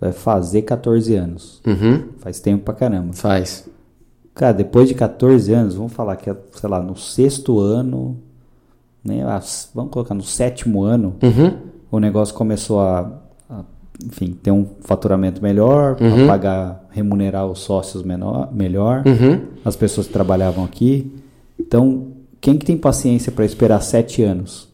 [0.00, 1.60] Vai fazer 14 anos.
[1.66, 2.04] Uhum.
[2.18, 3.12] Faz tempo pra caramba.
[3.12, 3.68] Faz.
[4.34, 8.16] Cara, depois de 14 anos, vamos falar que, é, sei lá, no sexto ano,
[9.04, 9.22] né,
[9.74, 11.56] vamos colocar no sétimo ano, Uhum.
[11.90, 13.12] o negócio começou a,
[13.50, 13.64] a,
[14.04, 16.26] enfim, ter um faturamento melhor, Uhum.
[16.26, 19.40] pagar, remunerar os sócios menor, melhor, Uhum.
[19.64, 21.12] as pessoas que trabalhavam aqui.
[21.58, 22.06] Então,
[22.40, 24.68] quem que tem paciência para esperar sete anos?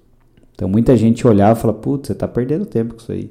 [0.55, 3.31] Então, muita gente olhava e fala, putz, você tá perdendo tempo com isso aí.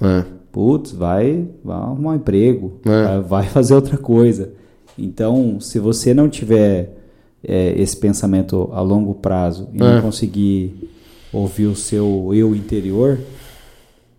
[0.00, 0.24] É.
[0.56, 3.20] Putz, vai, vai arrumar um emprego, É.
[3.20, 4.52] vai, fazer outra coisa.
[4.98, 6.94] Então, se você não tiver
[7.46, 9.80] é, esse pensamento a longo prazo e É.
[9.96, 10.88] não conseguir
[11.30, 13.18] ouvir o seu eu interior,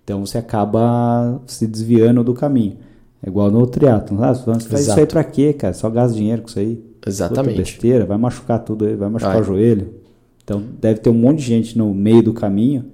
[0.03, 2.77] Então você acaba se desviando do caminho.
[3.21, 4.23] É igual no triatlo.
[4.23, 4.99] Ah, você faz isso Exato.
[4.99, 5.73] aí pra quê, cara?
[5.73, 6.75] Só gasta dinheiro com isso aí.
[6.75, 7.57] Puta Exatamente.
[7.57, 9.95] besteira, vai machucar tudo aí, vai machucar o joelho.
[10.43, 12.85] Então deve ter um monte de gente no meio do caminho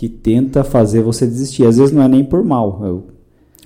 [0.00, 1.66] que tenta fazer você desistir.
[1.66, 2.80] Às vezes não é nem por mal.
[2.82, 3.04] Eu-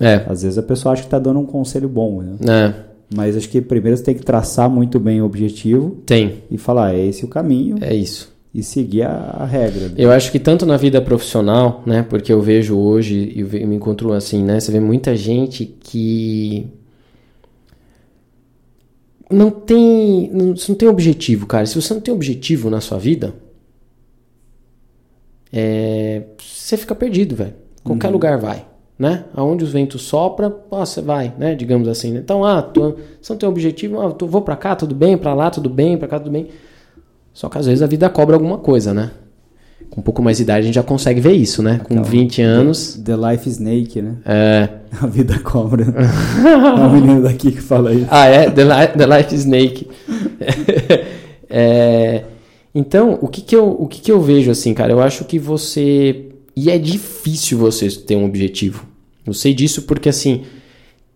[0.05, 0.25] É.
[0.27, 2.35] às vezes a pessoa acha que tá dando um conselho bom, né?
[2.45, 2.73] É.
[3.15, 6.43] Mas acho que primeiro você tem que traçar muito bem o objetivo Tem.
[6.51, 8.33] e falar, é esse o caminho É isso.
[8.53, 9.93] e seguir a, a regra.
[9.95, 12.03] Eu acho que tanto na vida profissional, né?
[12.03, 14.59] Porque eu vejo hoje e me encontro assim, né?
[14.59, 16.67] Você vê muita gente que
[19.31, 21.65] não tem, não, você não tem objetivo, cara.
[21.65, 23.33] Se você não tem objetivo na sua vida,
[25.51, 27.53] é, você fica perdido, velho.
[27.83, 28.65] Qualquer lugar vai,
[28.97, 29.25] né?
[29.35, 31.53] Aonde os ventos sopram, você vai, né?
[31.55, 32.11] Digamos assim.
[32.11, 32.19] né?
[32.23, 35.33] Então, ah, tô, você não tem objetivo, ah, tô, vou pra cá, tudo bem, pra
[35.33, 36.47] lá, tudo bem, pra cá, tudo bem.
[37.33, 39.11] Só que às vezes a vida cobra alguma coisa, né?
[39.89, 41.79] Com um pouco mais de idade a gente já consegue ver isso, né?
[41.83, 42.95] Com 20 anos.
[42.95, 44.15] The Life Snake, né?
[44.25, 44.69] É...
[45.01, 45.83] A vida cobra.
[45.83, 48.07] é um menino daqui que fala isso.
[48.09, 48.49] Ah, é?
[48.49, 49.87] The, Li- The Life Snake.
[51.47, 52.23] É,
[52.75, 54.91] Então, o que que, eu, o que que eu vejo assim, cara?
[54.91, 56.25] Eu acho que você.
[56.53, 58.85] E é difícil você ter um objetivo.
[59.25, 60.43] Eu sei disso porque, assim,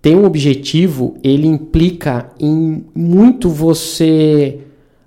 [0.01, 4.59] ter um objetivo, ele implica em muito você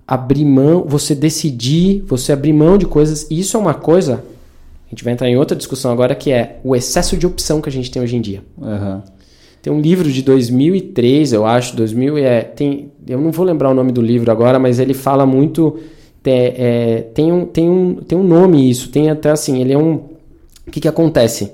[0.07, 3.27] abrir mão, você decidir, você abrir mão de coisas.
[3.31, 4.23] E isso é uma coisa.
[4.87, 7.69] A gente vai entrar em outra discussão agora que é o excesso de opção que
[7.71, 8.43] a gente tem hoje em dia.
[8.61, 9.03] Aham.
[9.63, 13.75] Tem um livro de 2003, eu acho, 2000 é, tem, eu não vou lembrar o
[13.75, 15.79] nome do livro agora, mas ele fala muito,
[16.25, 19.79] é, é, tem, um, tem, um, tem um nome isso, tem até assim, ele é
[19.79, 19.95] um,
[20.67, 21.53] o que que acontece?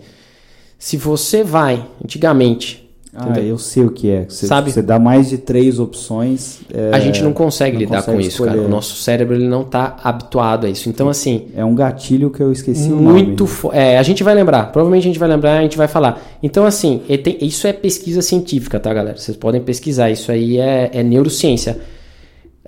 [0.78, 2.86] Se você vai, antigamente,
[3.20, 4.26] Ah, eu sei o que é.
[4.28, 4.70] Você, Sabe?
[4.70, 6.60] você dá mais de três opções.
[6.72, 8.60] é, a gente não consegue não lidar consegue com isso, cara.
[8.60, 10.88] O nosso cérebro ele não está habituado a isso.
[10.88, 13.50] Então, assim, É um gatilho que eu esqueci o muito nome.
[13.56, 16.22] fo- é, a gente vai lembrar, provavelmente a gente vai lembrar, a gente vai falar.
[16.42, 19.16] Então, assim, tem- isso é pesquisa científica, tá, galera?
[19.16, 21.76] Vocês podem pesquisar, isso aí é, é neurociência.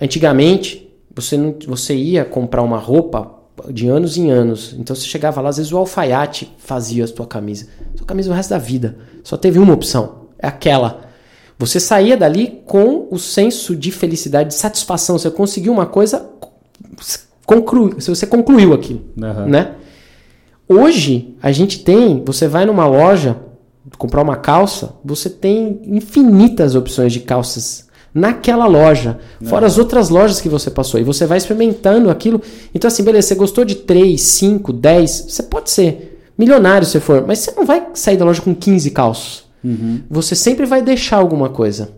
[0.01, 3.39] Antigamente, você, não, você ia comprar uma roupa
[3.69, 7.27] de anos em anos, então você chegava lá, às vezes o alfaiate fazia a sua
[7.27, 7.67] camisa.
[7.95, 8.97] Sua camisa o resto da vida.
[9.23, 11.01] Só teve uma opção, é aquela.
[11.59, 15.19] Você saía dali com o senso de felicidade, de satisfação.
[15.19, 16.27] Você conseguiu uma coisa,
[17.45, 19.45] conclui, você concluiu aquilo, Aham.
[19.45, 19.75] né?
[20.67, 23.37] Hoje a gente tem, você vai numa loja
[23.97, 30.41] comprar uma calça, você tem infinitas opções de calças naquela loja, fora as outras lojas
[30.41, 32.41] que você passou e você vai experimentando aquilo.
[32.73, 37.25] Então assim, beleza, você gostou de 3, 5, 10, você pode ser milionário se for,
[37.25, 39.45] mas você não vai sair da loja com 15 calços.
[40.09, 41.89] Você sempre vai deixar alguma coisa.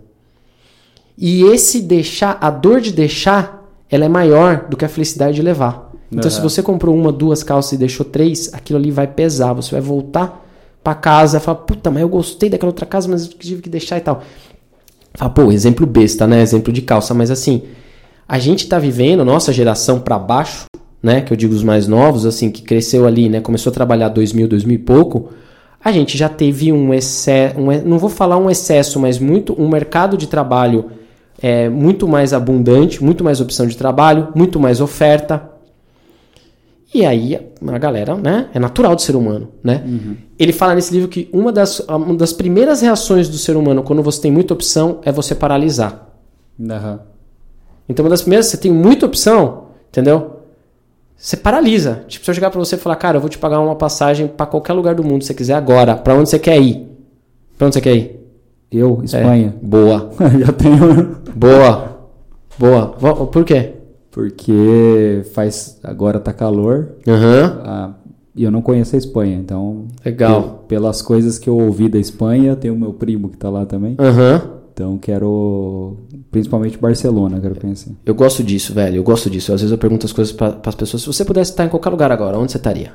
[1.18, 5.42] E esse deixar, a dor de deixar, ela é maior do que a felicidade de
[5.42, 5.92] levar.
[6.12, 9.54] Então, se você comprou uma, duas calças e deixou três, aquilo ali vai pesar.
[9.54, 10.46] Você vai voltar
[10.84, 13.70] pra casa e falar, puta, mas eu gostei daquela outra casa, mas eu tive que
[13.70, 14.22] deixar e tal.
[15.14, 16.42] Fala, pô, exemplo besta, né?
[16.42, 17.14] Exemplo de calça.
[17.14, 17.64] Mas assim,
[18.28, 20.66] a gente tá vivendo, nossa geração pra baixo,
[21.02, 21.22] né?
[21.22, 23.40] Que eu digo os mais novos, assim, que cresceu ali, né?
[23.40, 25.30] Começou a trabalhar 2000, 2000 e pouco.
[25.84, 29.68] A gente já teve um excesso, um, não vou falar um excesso, mas muito um
[29.68, 30.86] mercado de trabalho
[31.42, 35.53] é, muito mais abundante, muito mais opção de trabalho, muito mais oferta.
[36.94, 38.50] E aí a galera, né?
[38.54, 39.84] É natural do ser humano, né?
[40.38, 44.04] Ele fala nesse livro que uma das, uma das primeiras reações do ser humano quando
[44.04, 46.08] você tem muita opção é você paralisar.
[46.70, 47.00] Aham.
[47.90, 50.40] Então, uma das primeiras, você tem muita opção, entendeu?
[51.18, 52.04] Você paralisa.
[52.08, 54.28] Tipo, se eu chegar pra você e falar, cara, eu vou te pagar uma passagem
[54.28, 55.96] pra qualquer lugar do mundo que você quiser agora.
[55.96, 56.88] Pra onde você quer ir?
[57.58, 58.20] Pra onde você quer ir?
[58.72, 59.06] Eu, É.
[59.06, 59.56] Espanha.
[59.62, 60.12] Boa.
[60.40, 61.18] Já tenho.
[61.36, 61.98] Boa.
[62.58, 62.88] Boa.
[63.28, 63.74] Por quê?
[64.14, 65.80] Porque faz.
[65.84, 66.90] Agora tá calor.
[67.64, 67.94] Ah,
[68.36, 69.36] e eu não conheço a Espanha.
[69.36, 69.88] Então.
[70.06, 70.64] Legal.
[70.68, 73.66] pe- pelas coisas que eu ouvi da Espanha, tem o meu primo que tá lá
[73.66, 73.96] também.
[74.00, 74.42] Aham.
[74.72, 75.98] Então quero.
[76.32, 77.92] Principalmente Barcelona, quero conhecer.
[78.06, 78.98] Eu gosto disso, velho.
[78.98, 79.52] Eu gosto disso.
[79.54, 81.02] Às vezes eu pergunto as coisas para as pessoas.
[81.02, 82.94] Se você pudesse estar em qualquer lugar agora, onde você estaria?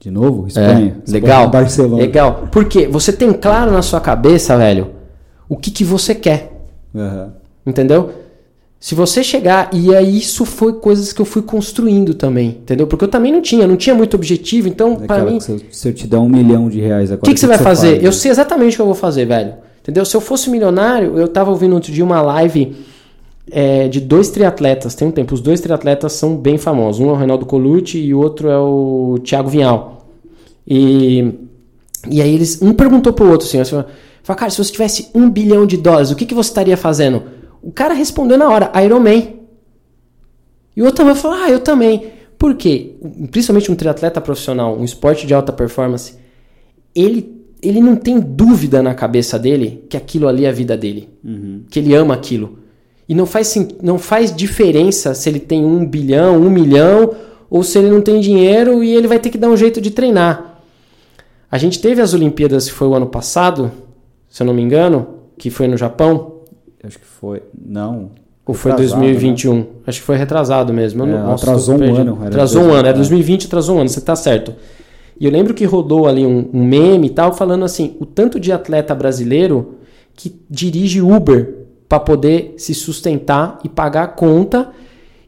[0.00, 0.46] De novo?
[0.46, 0.96] Espanha.
[1.06, 1.48] É, legal.
[1.50, 2.02] Barcelona.
[2.02, 2.48] Legal.
[2.50, 4.90] Porque você tem claro na sua cabeça, velho,
[5.48, 6.66] o que, que você quer.
[6.94, 7.32] Aham.
[7.64, 8.10] Entendeu?
[8.82, 12.84] Se você chegar, e aí isso foi coisas que eu fui construindo também, entendeu?
[12.84, 15.52] Porque eu também não tinha, não tinha muito objetivo, então pra Aquela mim, que se,
[15.52, 17.22] eu, se eu te der um milhão de reais agora.
[17.22, 17.92] o que, que você vai fazer?
[17.92, 18.02] faz?
[18.02, 19.54] Eu sei exatamente o que eu vou fazer, velho.
[19.80, 20.04] Entendeu?
[20.04, 22.74] Se eu fosse milionário, eu tava ouvindo outro dia uma live
[23.52, 25.32] é, de dois triatletas, tem um tempo.
[25.32, 27.00] Os dois triatletas são bem famosos.
[27.00, 30.08] Um é o Reinaldo Colucci e o outro é o Thiago Vinhal.
[30.66, 31.32] E,
[32.10, 32.60] e aí eles.
[32.60, 33.80] Um perguntou pro outro assim, assim
[34.24, 37.22] fala, cara, se você tivesse um bilhão de dólares, o que, que você estaria fazendo?
[37.62, 39.22] O cara respondeu na hora, Iron Man.
[40.76, 42.12] E o outro também falou, ah, eu também.
[42.36, 42.96] Por quê?
[43.30, 46.14] Principalmente um triatleta profissional, um esporte de alta performance,
[46.94, 51.08] ele, ele não tem dúvida na cabeça dele que aquilo ali é a vida dele.
[51.22, 51.62] Uhum.
[51.70, 52.58] Que ele ama aquilo.
[53.08, 57.14] E não faz, não faz diferença se ele tem um bilhão, um milhão,
[57.48, 59.90] ou se ele não tem dinheiro e ele vai ter que dar um jeito de
[59.90, 60.62] treinar.
[61.50, 63.70] A gente teve as Olimpíadas, que foi o ano passado,
[64.26, 66.31] se eu não me engano, que foi no Japão.
[66.82, 67.42] Acho que foi.
[67.54, 68.10] Não.
[68.44, 69.54] Ou foi 2021?
[69.54, 69.66] Né?
[69.86, 71.04] Acho que foi retrasado mesmo.
[71.04, 72.18] É, Nossa, atrasou um ano.
[72.24, 74.54] Atrasou um ano, é 2020, atrasou um ano, você tá certo.
[75.18, 78.40] E eu lembro que rodou ali um, um meme e tal, falando assim: o tanto
[78.40, 79.76] de atleta brasileiro
[80.14, 81.54] que dirige Uber
[81.88, 84.70] para poder se sustentar e pagar a conta,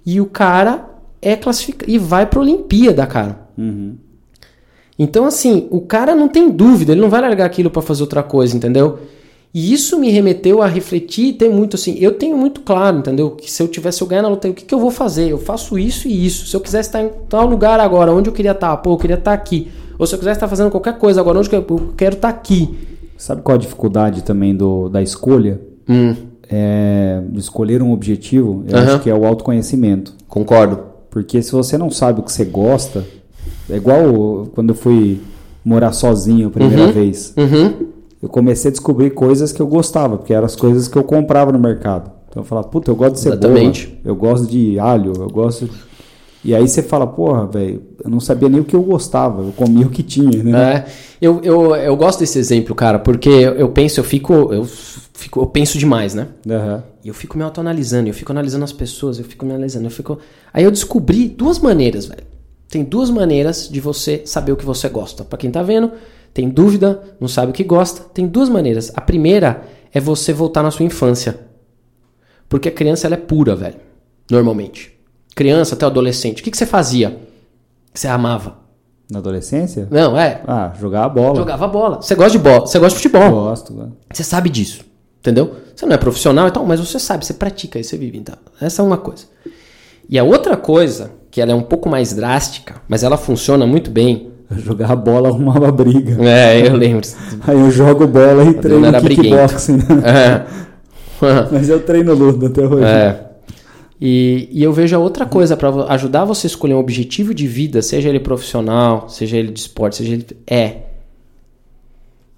[0.04, 0.88] e o cara
[1.22, 3.38] é classificado e vai para Olimpíada, cara.
[3.56, 3.96] Uhum.
[4.98, 8.22] Então, assim, o cara não tem dúvida, ele não vai largar aquilo para fazer outra
[8.22, 8.98] coisa, entendeu?
[9.54, 11.96] E isso me remeteu a refletir e ter muito assim.
[12.00, 13.30] Eu tenho muito claro, entendeu?
[13.30, 15.28] Que se eu tivesse eu ganhar na loteria, o que, que eu vou fazer?
[15.30, 16.46] Eu faço isso e isso.
[16.48, 19.14] Se eu quisesse estar em tal lugar agora, onde eu queria estar, pô, eu queria
[19.14, 19.68] estar aqui.
[19.96, 22.74] Ou se eu quisesse estar fazendo qualquer coisa agora, onde eu quero estar aqui.
[23.16, 25.60] Sabe qual a dificuldade também do, da escolha?
[25.88, 26.16] Hum.
[26.50, 28.86] É, de escolher um objetivo, eu Aham.
[28.94, 30.14] acho que é o autoconhecimento.
[30.26, 30.80] Concordo.
[31.10, 33.04] Porque se você não sabe o que você gosta,
[33.70, 35.20] é igual quando eu fui
[35.64, 36.92] morar sozinho a primeira Uhum.
[36.92, 37.32] vez.
[37.36, 37.93] Uhum.
[38.24, 41.52] Eu comecei a descobrir coisas que eu gostava, porque eram as coisas que eu comprava
[41.52, 42.10] no mercado.
[42.30, 44.00] Então eu falava, puta, eu gosto de cebola, Exatamente.
[44.02, 45.68] eu gosto de alho, eu gosto.
[46.42, 49.52] E aí você fala, porra, velho, eu não sabia nem o que eu gostava, eu
[49.52, 50.58] comia o que tinha, né?
[50.58, 50.86] É,
[51.20, 55.46] eu, eu, eu gosto desse exemplo, cara, porque eu, penso, eu fico, eu fico, eu
[55.46, 56.28] penso demais, né?
[56.48, 56.82] Aham.
[57.04, 59.90] E eu fico me autoanalisando, eu fico analisando as pessoas, eu fico me analisando, eu
[59.90, 60.18] fico.
[60.50, 62.24] Aí eu descobri duas maneiras, velho.
[62.70, 65.24] Tem duas maneiras de você saber o que você gosta.
[65.24, 65.92] Pra quem tá vendo,
[66.34, 68.90] tem dúvida, não sabe o que gosta, tem duas maneiras.
[68.94, 69.62] A primeira
[69.92, 71.38] é você voltar na sua infância.
[72.48, 73.76] Porque a criança ela é pura, velho.
[74.28, 74.92] Normalmente.
[75.34, 76.40] Criança até adolescente.
[76.40, 77.18] O que, que você fazia?
[77.92, 78.58] Que você amava?
[79.10, 79.86] Na adolescência?
[79.90, 80.42] Não, é.
[80.46, 81.36] Ah, jogar a bola.
[81.36, 82.02] Jogava bola.
[82.02, 83.30] Você gosta de bola, você gosta de futebol.
[83.30, 83.72] Gosto.
[83.72, 83.88] né?
[84.12, 84.84] Você sabe disso,
[85.20, 85.54] entendeu?
[85.76, 88.18] Você não é profissional e tal, mas você sabe, você pratica e você vive.
[88.18, 89.26] Então, essa é uma coisa.
[90.08, 93.90] E a outra coisa, que ela é um pouco mais drástica, mas ela funciona muito
[93.90, 94.32] bem.
[94.58, 96.22] Jogar a bola arrumava briga.
[96.24, 97.06] É, eu lembro.
[97.46, 99.76] Aí eu jogo bola e treino kickboxing.
[99.76, 99.84] né?
[100.04, 100.64] É.
[101.50, 102.84] Mas eu treino luta até hoje.
[102.84, 103.24] É.
[104.00, 107.46] E, e eu vejo a outra coisa para ajudar você a escolher um objetivo de
[107.46, 110.26] vida, seja ele profissional, seja ele de esporte, seja ele.
[110.46, 110.82] É.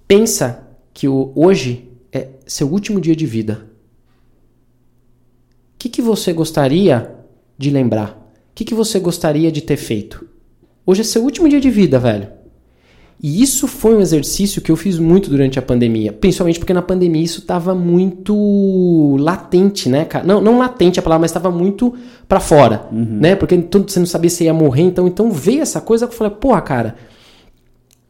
[0.07, 0.63] Pensa
[0.93, 3.65] que o, hoje é seu último dia de vida.
[5.75, 7.11] O que, que você gostaria
[7.57, 8.11] de lembrar?
[8.51, 10.26] O que, que você gostaria de ter feito?
[10.89, 12.29] Hoje é seu último dia de vida, velho.
[13.21, 16.13] E isso foi um exercício que eu fiz muito durante a pandemia.
[16.13, 20.23] Principalmente porque na pandemia isso estava muito latente, né, cara?
[20.25, 21.93] Não, não latente a palavra, mas estava muito
[22.27, 23.35] pra fora, né?
[23.35, 24.83] Porque tudo você não sabia se ia morrer.
[24.83, 26.95] Então, então veio essa coisa que eu falei, porra, cara,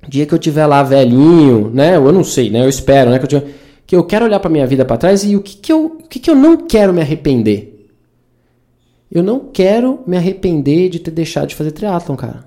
[0.08, 1.96] dia que eu tiver lá velhinho, né?
[1.96, 2.64] Eu não sei, né?
[2.64, 3.18] Eu espero, né?
[3.18, 3.48] Que eu, tiver-
[3.88, 6.08] que eu quero olhar pra minha vida pra trás e o que, que, eu, o
[6.08, 7.88] que, que eu não quero me arrepender?
[9.10, 12.46] Eu não quero me arrepender de ter deixado de fazer triatlon, cara.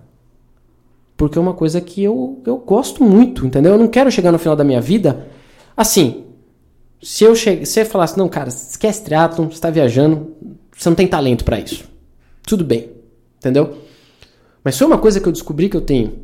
[1.21, 3.73] Porque é uma coisa que eu, eu gosto muito, entendeu?
[3.73, 5.27] Eu não quero chegar no final da minha vida
[5.77, 6.25] assim.
[7.03, 7.67] Se eu che...
[7.67, 10.35] se eu falasse, não, cara, esquece triatlon, você tá viajando,
[10.75, 11.85] você não tem talento pra isso.
[12.43, 12.89] Tudo bem,
[13.37, 13.77] entendeu?
[14.65, 16.15] Mas foi uma coisa que eu descobri que eu tenho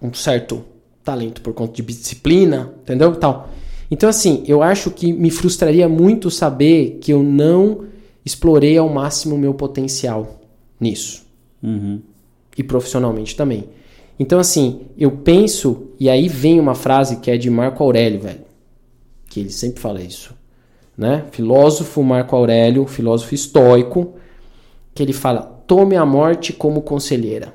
[0.00, 0.64] um certo
[1.02, 3.16] talento por conta de disciplina, entendeu?
[3.16, 3.48] Tal.
[3.90, 7.86] Então, assim, eu acho que me frustraria muito saber que eu não
[8.24, 10.38] explorei ao máximo o meu potencial
[10.78, 11.26] nisso.
[11.60, 12.00] Uhum.
[12.56, 13.79] E profissionalmente também.
[14.20, 18.42] Então, assim, eu penso, e aí vem uma frase que é de Marco Aurélio, velho.
[19.26, 20.34] Que ele sempre fala isso.
[20.94, 21.24] Né?
[21.30, 24.16] Filósofo Marco Aurélio, filósofo estoico,
[24.94, 27.54] que ele fala: tome a morte como conselheira.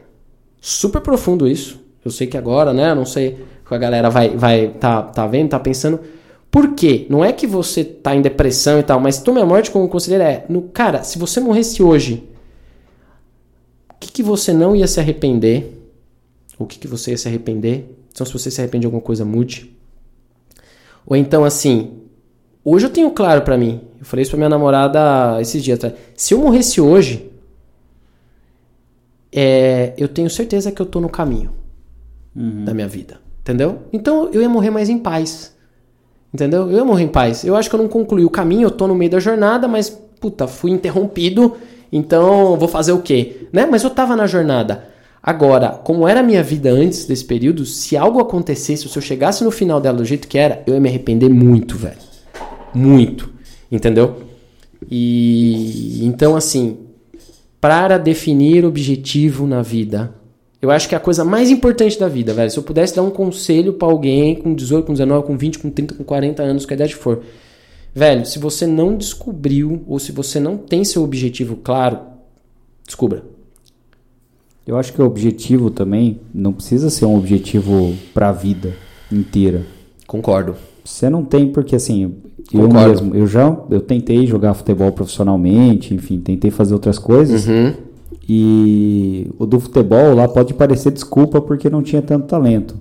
[0.59, 1.79] Super profundo isso.
[2.03, 2.95] Eu sei que agora, né?
[2.95, 5.99] Não sei que a galera vai, vai tá, tá vendo, tá pensando.
[6.49, 7.05] Por quê?
[7.11, 10.23] Não é que você tá em depressão e tal, mas tome a morte como conselheira
[10.23, 10.45] é.
[10.49, 12.27] No, cara, se você morresse hoje,
[13.91, 15.74] o que, que você não ia se arrepender?
[16.57, 17.93] O que, que você ia se arrepender?
[18.11, 19.75] Então, se você se arrepende de alguma coisa, mude.
[21.05, 21.99] Ou então, assim,
[22.63, 23.81] hoje eu tenho claro pra mim.
[23.99, 25.95] Eu falei isso pra minha namorada esses dias atrás.
[26.15, 27.29] Se eu morresse hoje,
[29.31, 31.51] é, eu tenho certeza que eu tô no caminho
[32.33, 33.19] da minha vida.
[33.41, 33.83] Entendeu?
[33.93, 35.55] Então eu ia morrer mais em paz.
[36.33, 36.69] Entendeu?
[36.69, 37.43] Eu ia morrer em paz.
[37.43, 39.89] Eu acho que eu não concluí o caminho, eu tô no meio da jornada, mas,
[39.89, 41.55] puta, fui interrompido,
[41.91, 43.47] então vou fazer o quê?
[43.53, 43.65] Né?
[43.65, 44.94] Mas eu tava na jornada.
[45.27, 49.43] Agora, como era a minha vida antes desse período, se algo acontecesse, se eu chegasse
[49.43, 51.97] no final dela do jeito que era, eu ia me arrepender muito, velho.
[52.71, 53.33] Muito.
[53.71, 54.17] Entendeu?
[54.87, 56.77] E então, assim,
[57.59, 60.13] para definir objetivo na vida.
[60.61, 62.51] Eu acho que é a coisa mais importante da vida, velho.
[62.51, 65.71] Se eu pudesse dar um conselho para alguém com 18, com 19, com 20, com
[65.71, 67.23] 30, com 40 anos, que a idade for.
[67.95, 71.99] Velho, se você não descobriu ou se você não tem seu objetivo claro,
[72.85, 73.34] descubra.
[74.65, 78.73] Eu acho que o objetivo também não precisa ser um objetivo para a vida
[79.11, 79.61] inteira.
[80.07, 80.55] Concordo.
[80.83, 82.15] Você não tem porque assim,
[82.53, 82.89] eu Concordo.
[82.89, 87.47] mesmo, eu já eu tentei jogar futebol profissionalmente, enfim, tentei fazer outras coisas.
[87.47, 87.73] Uhum.
[88.27, 92.75] E o do futebol lá pode parecer desculpa porque não tinha tanto talento.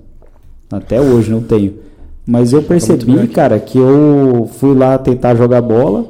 [0.70, 1.74] Até hoje não tenho.
[2.26, 6.06] Mas eu percebi, cara, que eu fui lá tentar jogar bola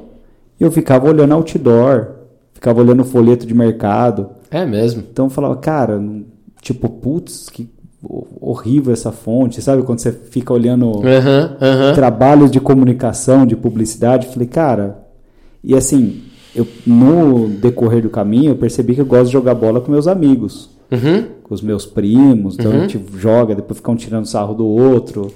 [0.60, 2.10] e eu ficava olhando outdoor,
[2.52, 4.28] ficava olhando folheto de mercado.
[4.54, 5.02] É mesmo.
[5.10, 6.00] Então eu falava, cara,
[6.62, 7.68] tipo, putz, que
[8.40, 9.82] horrível essa fonte, sabe?
[9.82, 11.94] Quando você fica olhando Aham, aham.
[11.94, 14.98] trabalhos de comunicação, de publicidade, falei, cara,
[15.62, 16.22] e assim,
[16.54, 20.06] eu no decorrer do caminho eu percebi que eu gosto de jogar bola com meus
[20.06, 21.24] amigos, Uhum.
[21.42, 25.32] com os meus primos, então a gente joga, depois fica um tirando sarro do outro,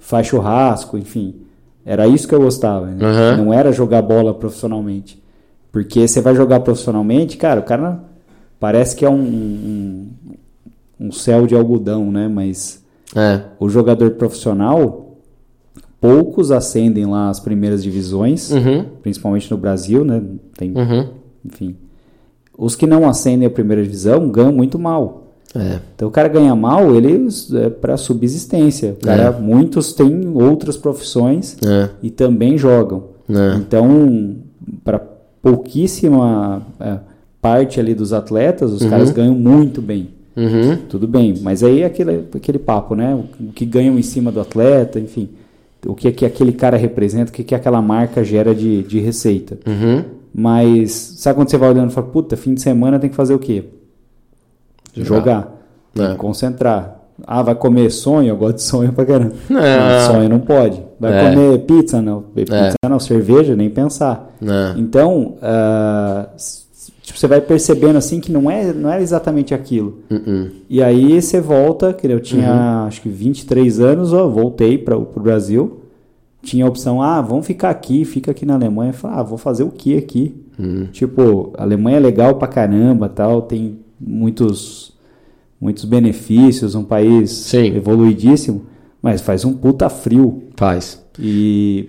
[0.00, 1.36] faz churrasco, enfim.
[1.86, 2.98] Era isso que eu gostava, né?
[3.38, 3.44] Uhum.
[3.44, 5.22] não era jogar bola profissionalmente.
[5.70, 8.02] Porque você vai jogar profissionalmente, cara, o cara
[8.60, 10.06] parece que é um, um,
[11.00, 12.28] um céu de algodão, né?
[12.28, 12.82] Mas
[13.16, 13.40] É.
[13.58, 15.16] o jogador profissional,
[16.00, 18.84] poucos ascendem lá as primeiras divisões, Uhum.
[19.02, 20.22] principalmente no Brasil, né?
[20.56, 21.08] Tem, Uhum.
[21.44, 21.76] enfim.
[22.56, 25.24] Os que não ascendem a primeira divisão ganham muito mal.
[25.54, 25.78] É.
[25.94, 28.96] Então o cara ganha mal, ele é para subsistência.
[29.00, 31.88] O cara, muitos têm outras profissões É.
[32.02, 33.04] e também jogam.
[33.30, 33.56] É.
[33.56, 34.36] Então,
[34.84, 34.98] para
[35.40, 36.98] pouquíssima é,
[37.40, 40.08] parte ali dos atletas, os caras ganham muito bem.
[40.36, 40.76] Uhum.
[40.88, 43.14] Tudo bem, mas aí é aquele, aquele papo, né?
[43.40, 45.28] O que ganham em cima do atleta, enfim.
[45.86, 49.58] O que, que aquele cara representa, o que, que aquela marca gera de, de receita.
[49.66, 50.04] Uhum.
[50.34, 53.34] Mas sabe quando você vai olhando e fala, puta, fim de semana tem que fazer
[53.34, 53.64] o quê?
[54.94, 55.04] Jogar.
[55.16, 55.54] Jogar.
[55.94, 56.08] Tem É.
[56.10, 56.96] que concentrar.
[57.26, 58.28] Ah, vai comer sonho?
[58.28, 59.32] Eu gosto de sonho pra caramba.
[59.50, 60.12] Não.
[60.12, 60.80] Sonho não pode.
[61.00, 61.30] Vai É.
[61.34, 62.00] comer pizza?
[62.00, 62.22] Não.
[62.22, 63.00] Pizza não.
[63.00, 63.56] Cerveja?
[63.56, 64.30] Nem pensar.
[64.40, 64.78] É.
[64.78, 65.34] Então,
[66.36, 66.67] s-
[67.08, 70.00] tipo, você vai percebendo assim que não é, não é exatamente aquilo.
[70.10, 70.50] Uhum.
[70.68, 75.06] E aí você volta, que eu tinha acho que 23 anos, ó, voltei para o
[75.20, 75.80] Brasil.
[76.42, 78.92] Tinha a opção, ah, vamos ficar aqui, fica aqui na Alemanha.
[78.92, 80.36] Falei, ah, vou fazer o que aqui?
[80.58, 80.86] Uhum.
[80.92, 84.96] Tipo, a Alemanha é legal pra caramba, tal, tem muitos
[85.60, 87.74] muitos benefícios, um país Sim.
[87.74, 88.66] evoluidíssimo,
[89.02, 90.44] mas faz um puta frio.
[90.56, 91.04] Faz.
[91.18, 91.88] E,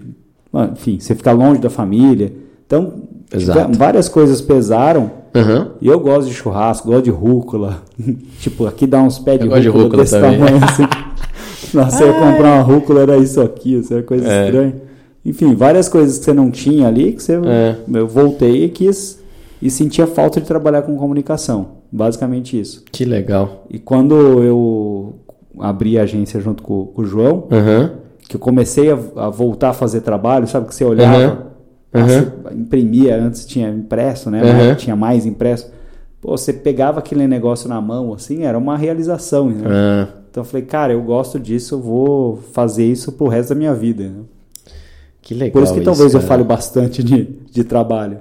[0.72, 2.34] enfim, você fica longe da família.
[2.66, 3.78] Então, Exato.
[3.78, 5.12] várias coisas pesaram.
[5.36, 5.68] Uhum.
[5.80, 7.84] E eu gosto de churrasco, gosto de rúcula.
[8.40, 10.40] tipo, aqui dá uns pés de Eu rúcula, rúcula desse também.
[10.40, 10.84] tamanho assim.
[11.74, 14.46] Nossa, eu ia comprar uma rúcula, era isso aqui, isso era coisa É.
[14.46, 14.76] estranha.
[15.24, 17.76] Enfim, várias coisas que você não tinha ali, que você, É.
[17.94, 19.20] eu voltei e quis,
[19.62, 21.68] e sentia falta de trabalhar com comunicação.
[21.92, 22.84] Basicamente isso.
[22.92, 23.66] Que legal.
[23.70, 25.16] E quando eu
[25.60, 27.90] abri a agência junto com, com o João, Uhum.
[28.28, 30.68] que eu comecei a, a voltar a fazer trabalho, sabe?
[30.68, 31.49] Que você olhava, Uhum.
[31.94, 34.42] Nossa, imprimia, antes tinha impresso, né?
[34.44, 34.76] Uhum.
[34.76, 35.72] Tinha mais impresso.
[36.22, 39.64] Pô, você pegava aquele negócio na mão, assim, era uma realização, né?
[39.66, 43.56] Ah, Então eu falei, cara, eu gosto disso, eu vou fazer isso pro resto da
[43.56, 44.04] minha vida.
[44.04, 44.22] né?
[45.22, 45.52] que legal.
[45.54, 48.18] Por isso que talvez eu fale bastante de, de trabalho.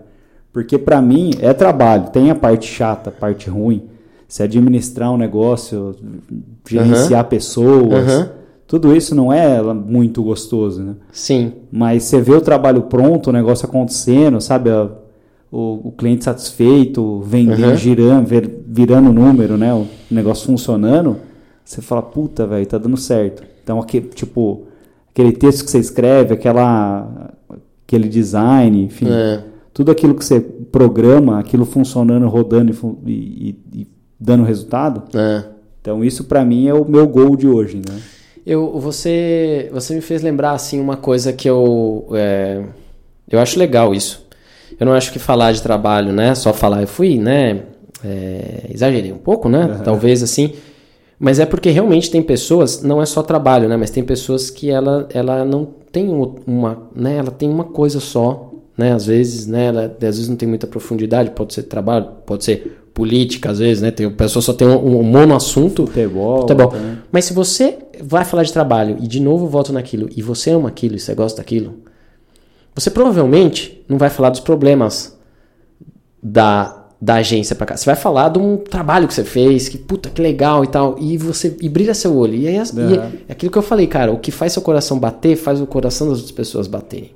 [0.53, 3.83] Porque pra mim é trabalho, tem a parte chata, a parte ruim.
[4.27, 5.95] Se administrar um negócio,
[6.69, 8.29] gerenciar pessoas, Uhum.
[8.69, 10.95] Tudo isso não é muito gostoso, né?
[11.11, 11.53] Sim.
[11.73, 14.71] Mas você vê o trabalho pronto, o negócio acontecendo, sabe?
[15.51, 17.77] O, o cliente satisfeito, vendendo, Uhum.
[17.77, 19.73] girando, vir- virando número, né?
[19.75, 21.17] O negócio funcionando.
[21.65, 23.43] Você fala, puta, velho, tá dando certo.
[23.65, 24.65] Então, aquele, tipo,
[25.11, 27.31] aquele texto que você escreve, aquela,
[27.87, 29.43] aquele design, enfim, É.
[29.73, 32.71] tudo aquilo que você programa, aquilo funcionando, rodando
[33.07, 33.87] e, e- e-
[34.21, 35.03] dando resultado.
[35.17, 35.45] É.
[35.81, 37.99] Então, isso pra mim é o meu gol de hoje, né?
[38.49, 42.63] Eu, você, você me fez lembrar assim uma coisa que eu, é,
[43.31, 44.27] eu acho legal isso.
[44.81, 46.35] Eu não acho que falar de trabalho, né?
[46.35, 47.63] Só falar, eu fui, né?
[48.05, 49.81] é, exagerei um pouco, né?
[49.85, 50.53] Talvez assim.
[51.19, 53.77] Mas é porque realmente tem pessoas, não é só trabalho, né?
[53.77, 57.17] Mas tem pessoas que ela, ela não tem um- uma, né?
[57.17, 58.93] Ela tem uma coisa só, né?
[58.93, 59.67] Às vezes, né?
[59.67, 61.33] Ela, às vezes não tem muita profundidade.
[61.33, 63.91] Pode ser trabalho, pode ser política, às vezes, né?
[63.93, 65.87] Tem, a pessoa só tem um, um monoassunto.
[65.87, 66.41] Futebol.
[66.43, 66.73] Futebol.
[66.73, 66.99] né?
[67.13, 70.69] Mas se você vai falar de trabalho e de novo volta naquilo e você ama
[70.69, 71.75] aquilo e você gosta daquilo,
[72.75, 75.17] você provavelmente não vai falar dos problemas
[76.23, 77.77] da, da agência pra cá.
[77.77, 80.97] Você vai falar de um trabalho que você fez, que puta que legal e tal,
[80.99, 82.35] e você e brilha seu olho.
[82.35, 82.95] E aí as- e Uhum.
[83.29, 86.09] é aquilo que eu falei, cara, o que faz seu coração bater faz o coração
[86.09, 87.13] das outras pessoas baterem.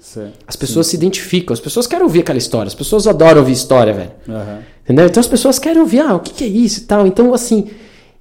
[0.00, 0.34] Certo.
[0.46, 3.92] As pessoas se identificam, as pessoas querem ouvir aquela história, as pessoas adoram ouvir história,
[3.92, 4.10] velho.
[4.28, 4.58] Aham.
[4.86, 5.06] Entendeu?
[5.06, 7.06] Então as pessoas querem ouvir, ah, o que, que é isso e tal.
[7.08, 7.66] Então, assim,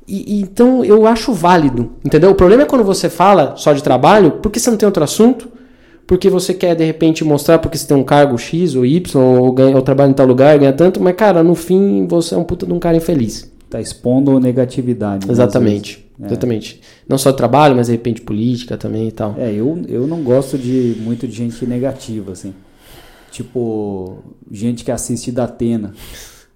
[0.07, 2.31] e, então eu acho válido, entendeu?
[2.31, 5.47] O problema é quando você fala só de trabalho, porque você não tem outro assunto,
[6.07, 9.51] porque você quer de repente mostrar porque você tem um cargo X ou Y, ou,
[9.51, 12.43] ganha, ou trabalha em tal lugar, ganha tanto, mas cara, no fim você é um
[12.43, 13.51] puta de um cara infeliz.
[13.69, 15.27] Tá expondo negatividade.
[15.27, 16.05] Né, exatamente.
[16.21, 16.27] É.
[16.27, 16.81] Exatamente.
[17.07, 19.35] Não só trabalho, mas de repente política também e tal.
[19.37, 22.53] É, eu, eu não gosto de muito de gente negativa, assim.
[23.31, 25.93] Tipo, gente que assiste da Atena.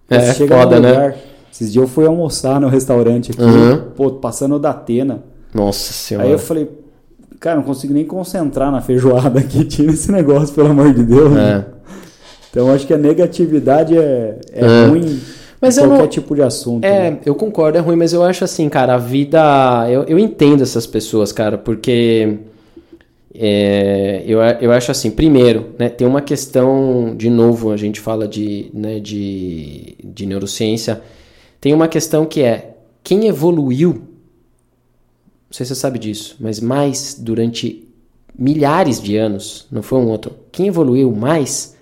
[0.09, 0.89] É, chega foda, né?
[0.89, 1.15] lugar, né?
[1.51, 3.81] Esses dias eu fui almoçar no restaurante aqui, uhum.
[3.95, 5.23] pô, passando da Atena.
[5.53, 6.27] Nossa senhora.
[6.27, 6.69] Aí eu falei,
[7.39, 11.35] cara, não consigo nem concentrar na feijoada aqui, tira esse negócio, pelo amor de Deus.
[11.35, 11.65] É.
[12.49, 14.85] Então acho que a negatividade é, é, é.
[14.87, 15.19] ruim
[15.61, 16.07] mas qualquer não...
[16.07, 16.85] tipo de assunto.
[16.85, 17.19] É, né?
[17.25, 19.85] eu concordo, é ruim, mas eu acho assim, cara, a vida.
[19.89, 22.37] Eu, eu entendo essas pessoas, cara, porque.
[23.33, 28.27] É, eu, eu acho assim, primeiro, né, tem uma questão, de novo, a gente fala
[28.27, 31.01] de, né, de, de neurociência,
[31.61, 37.15] tem uma questão que é quem evoluiu, não sei se você sabe disso, mas mais
[37.19, 37.87] durante
[38.37, 41.75] milhares de anos, não foi um outro, quem evoluiu mais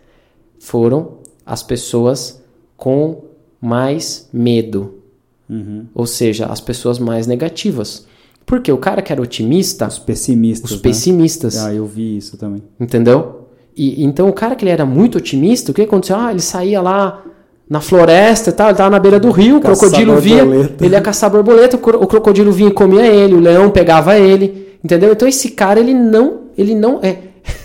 [0.59, 2.41] foram as pessoas
[2.75, 3.23] com
[3.61, 5.01] mais medo.
[5.49, 5.85] Uhum.
[5.95, 8.05] Ou seja, as pessoas mais negativas.
[8.47, 9.85] Porque o cara que era otimista.
[9.87, 10.71] Os pessimistas.
[10.71, 10.81] Os né?
[10.81, 11.57] pessimistas.
[11.57, 12.63] Ah, eu vi isso também.
[12.79, 13.49] Entendeu?
[13.75, 16.15] E, então o cara que ele era muito otimista, o que aconteceu?
[16.15, 17.23] Ah, ele saía lá
[17.69, 20.41] na floresta e tal, ele tava na beira do rio, o crocodilo vinha,
[20.81, 25.11] ele ia caçar borboleta, o crocodilo vinha e comia ele, o leão pegava ele, entendeu?
[25.11, 27.17] Então esse cara, ele não, ele não é,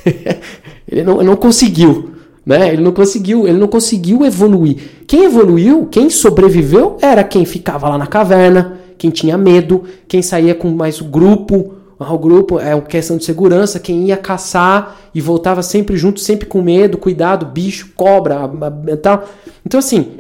[0.91, 2.11] ele não, não conseguiu,
[2.45, 2.73] né?
[2.73, 4.77] Ele não conseguiu, ele não conseguiu evoluir.
[5.07, 10.55] Quem evoluiu, quem sobreviveu, era quem ficava lá na caverna, quem tinha medo, quem saía
[10.55, 14.97] com mais o grupo, ah, o grupo é uma questão de segurança, quem ia caçar
[15.13, 18.49] e voltava sempre junto, sempre com medo, cuidado, bicho, cobra,
[19.03, 19.29] tal.
[19.67, 20.19] Então assim,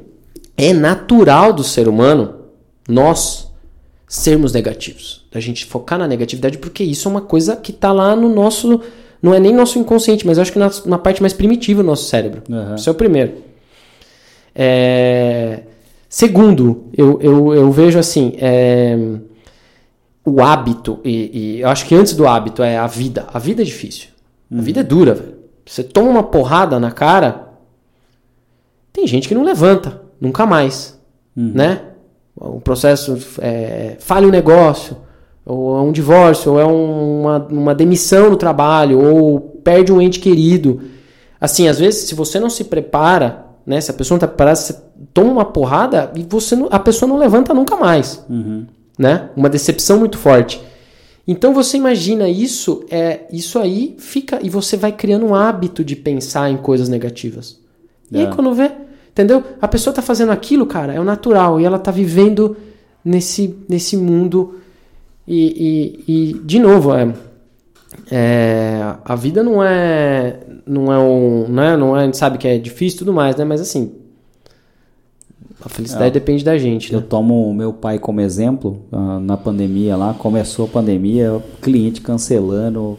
[0.56, 2.34] é natural do ser humano
[2.88, 3.52] nós
[4.08, 8.16] sermos negativos, a gente focar na negatividade, porque isso é uma coisa que está lá
[8.16, 8.80] no nosso
[9.22, 12.06] não é nem nosso inconsciente, mas acho que na, na parte mais primitiva do nosso
[12.06, 12.42] cérebro.
[12.48, 12.74] Uhum.
[12.74, 13.34] Isso é o primeiro.
[14.52, 15.62] É...
[16.12, 18.98] Segundo, eu, eu, eu vejo assim, é...
[20.22, 23.26] o hábito, e, e, eu acho que antes do hábito é a vida.
[23.32, 24.10] A vida é difícil.
[24.50, 24.58] Uhum.
[24.58, 25.36] A vida é dura, velho.
[25.64, 27.48] Você toma uma porrada na cara,
[28.92, 31.00] tem gente que não levanta, nunca mais.
[31.34, 31.52] Uhum.
[31.54, 31.80] Né?
[32.36, 34.98] O processo é, falha o negócio,
[35.46, 40.20] ou é um divórcio, ou é uma, uma demissão no trabalho, ou perde um ente
[40.20, 40.82] querido.
[41.40, 43.80] Assim, às vezes, se você não se prepara, né?
[43.80, 44.76] Se a pessoa não está preparada, você
[45.12, 48.24] toma uma porrada e você não, a pessoa não levanta nunca mais.
[48.28, 48.66] Uhum.
[48.98, 49.30] Né?
[49.36, 50.60] Uma decepção muito forte.
[51.26, 55.94] Então você imagina isso, é isso aí fica e você vai criando um hábito de
[55.94, 57.60] pensar em coisas negativas.
[58.10, 58.26] E aí é.
[58.26, 58.70] quando vê,
[59.10, 59.42] entendeu?
[59.60, 62.56] A pessoa está fazendo aquilo, cara, é o natural e ela está vivendo
[63.04, 64.56] nesse nesse mundo
[65.26, 67.12] e, e, e de novo, é,
[68.10, 72.46] é, a vida não é não é um, né, não é, a gente sabe que
[72.46, 73.44] é difícil e tudo mais, né?
[73.44, 73.92] Mas assim,
[75.64, 76.92] a felicidade é, depende da gente.
[76.92, 77.06] Eu né?
[77.08, 82.00] tomo o meu pai como exemplo uh, na pandemia lá, começou a pandemia, o cliente
[82.00, 82.98] cancelando,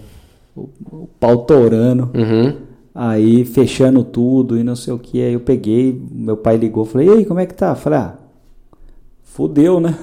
[0.55, 2.55] o, o pau torando, uhum.
[2.93, 5.21] aí fechando tudo e não sei o que.
[5.21, 7.75] Aí eu peguei, meu pai ligou, falei, e aí, como é que tá?
[7.75, 8.15] Falei, ah,
[9.33, 9.95] fudeu, né?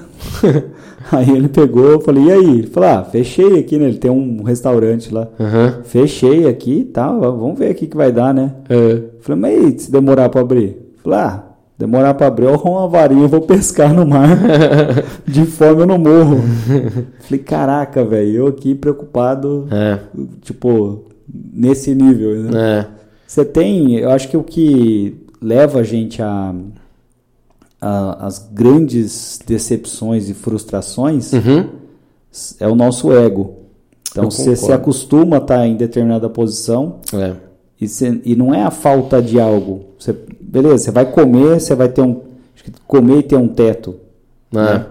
[1.09, 2.59] aí ele pegou, eu falei, e aí?
[2.59, 3.87] Ele falou, ah, fechei aqui, né?
[3.87, 5.27] Ele tem um restaurante lá.
[5.39, 5.83] Uhum.
[5.83, 8.51] Fechei aqui e tal, vamos ver o que vai dar, né?
[8.69, 9.03] Uhum.
[9.21, 10.77] Falei, mas se demorar pra abrir?
[11.01, 11.43] Falei, ah,
[11.77, 14.37] demorar pra abrir, eu arrumo uma varinha e vou pescar no mar.
[15.25, 16.41] De fome eu não morro.
[17.21, 19.99] falei, caraca, velho, eu aqui preocupado, é.
[20.41, 21.05] tipo,
[21.53, 22.79] nesse nível, né?
[22.79, 22.87] É.
[23.25, 26.53] Você tem, eu acho que o que leva a gente a
[27.81, 31.69] a, as grandes decepções e frustrações uhum.
[32.59, 33.55] é o nosso ego.
[34.11, 37.33] Então você se acostuma a estar em determinada posição é.
[37.79, 37.87] e,
[38.25, 39.85] e não é a falta de algo.
[39.97, 42.21] Você, beleza, você vai comer, você vai ter um.
[42.85, 43.95] Comer e ter um teto.
[44.53, 44.57] É.
[44.57, 44.85] Né?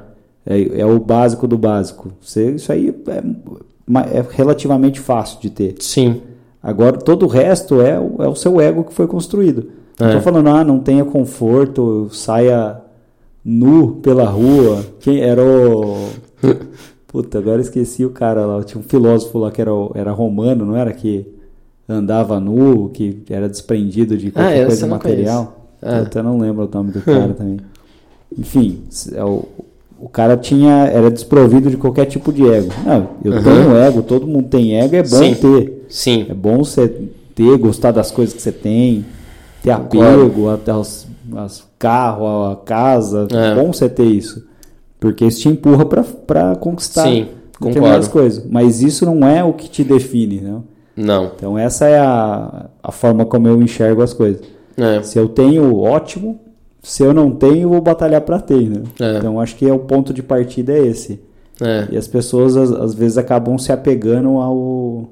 [0.46, 2.10] É, é, o básico do básico.
[2.20, 5.74] Você, isso aí é, é relativamente fácil de ter.
[5.80, 6.22] Sim.
[6.62, 9.68] Agora todo o resto é, é o seu ego que foi construído.
[10.00, 10.14] Não é.
[10.14, 12.80] tô falando, ah, não tenha conforto, saia
[13.44, 14.84] nu pela rua.
[15.00, 16.08] Quem era o.
[17.06, 18.62] Puta, agora esqueci o cara lá.
[18.62, 20.92] Tinha um filósofo lá que era, era romano, não era?
[20.92, 21.26] Que
[21.88, 25.66] andava nu, que era desprendido de qualquer ah, coisa material.
[25.82, 25.98] Ah.
[25.98, 27.58] Eu até não lembro o nome do cara também.
[28.38, 29.44] Enfim, é o,
[29.98, 32.72] o cara tinha era desprovido de qualquer tipo de ego.
[32.86, 33.42] Não, eu uhum.
[33.42, 35.34] tenho ego, todo mundo tem ego, é bom Sim.
[35.34, 35.86] ter.
[35.88, 36.26] Sim.
[36.28, 36.88] É bom você
[37.34, 39.04] ter, gostar das coisas que você tem
[39.62, 41.06] ter apego até os
[41.36, 43.28] as carro, a casa.
[43.32, 43.52] É.
[43.52, 44.46] É bom você ter isso.
[44.98, 47.28] Porque isso te empurra pra, pra conquistar Sim,
[47.60, 48.10] determinadas concordo.
[48.10, 48.44] coisas.
[48.50, 50.58] Mas isso não é o que te define, né?
[50.96, 51.30] Não.
[51.34, 54.42] Então essa é a, a forma como eu enxergo as coisas.
[54.76, 55.02] É.
[55.02, 56.40] Se eu tenho, ótimo.
[56.82, 58.82] Se eu não tenho, vou batalhar pra ter, né?
[59.00, 59.18] É.
[59.18, 61.20] Então acho que é o ponto de partida é esse.
[61.60, 61.88] É.
[61.90, 65.08] E as pessoas às, às vezes acabam se apegando ao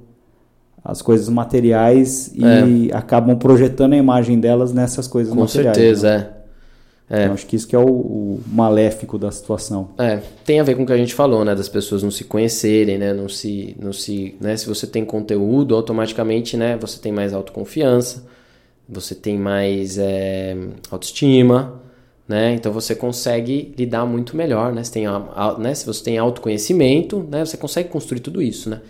[0.88, 5.36] às coisas materiais e acabam projetando a imagem delas nessas coisas É.
[5.36, 5.76] Com materiais.
[5.76, 6.28] certeza, né?
[6.34, 6.38] é.
[7.10, 7.22] É.
[7.22, 9.90] Então, acho que isso que é o, o maléfico da situação.
[9.98, 11.54] É, tem a ver com o que a gente falou, né?
[11.54, 13.14] Das pessoas não se conhecerem, né?
[13.14, 14.56] Não se, não se, né?
[14.56, 16.76] Se você tem conteúdo, automaticamente, né?
[16.78, 18.26] Você tem mais autoconfiança,
[18.86, 20.54] você tem mais é,
[20.90, 21.80] autoestima,
[22.26, 22.52] né?
[22.52, 24.84] Então você consegue lidar muito melhor, né?
[24.84, 25.04] Se, tem,
[25.58, 25.74] né?
[25.74, 27.42] Se você tem autoconhecimento, né?
[27.44, 28.82] Você consegue construir tudo isso, né?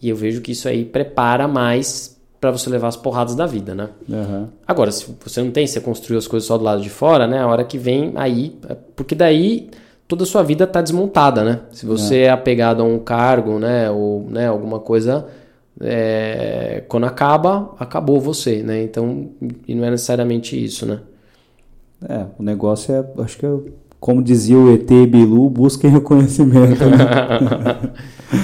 [0.00, 3.74] E eu vejo que isso aí prepara mais para você levar as porradas da vida,
[3.74, 3.88] né?
[4.10, 4.48] Aham.
[4.66, 7.40] Agora, se você não tem, você construiu as coisas só do lado de fora, né?
[7.40, 9.68] A hora que vem aí, é porque daí
[10.06, 11.60] toda a sua vida tá desmontada, né?
[11.72, 15.26] Se você é, apegado a um cargo, né, ou né, alguma coisa,
[15.80, 18.82] é, quando acaba, acabou você, né?
[18.82, 19.30] Então,
[19.66, 21.00] e não é necessariamente isso, né?
[22.08, 23.50] É, o negócio é, acho que é,
[23.98, 26.84] como dizia o ET Bilu, busquem reconhecimento.
[26.84, 27.92] né?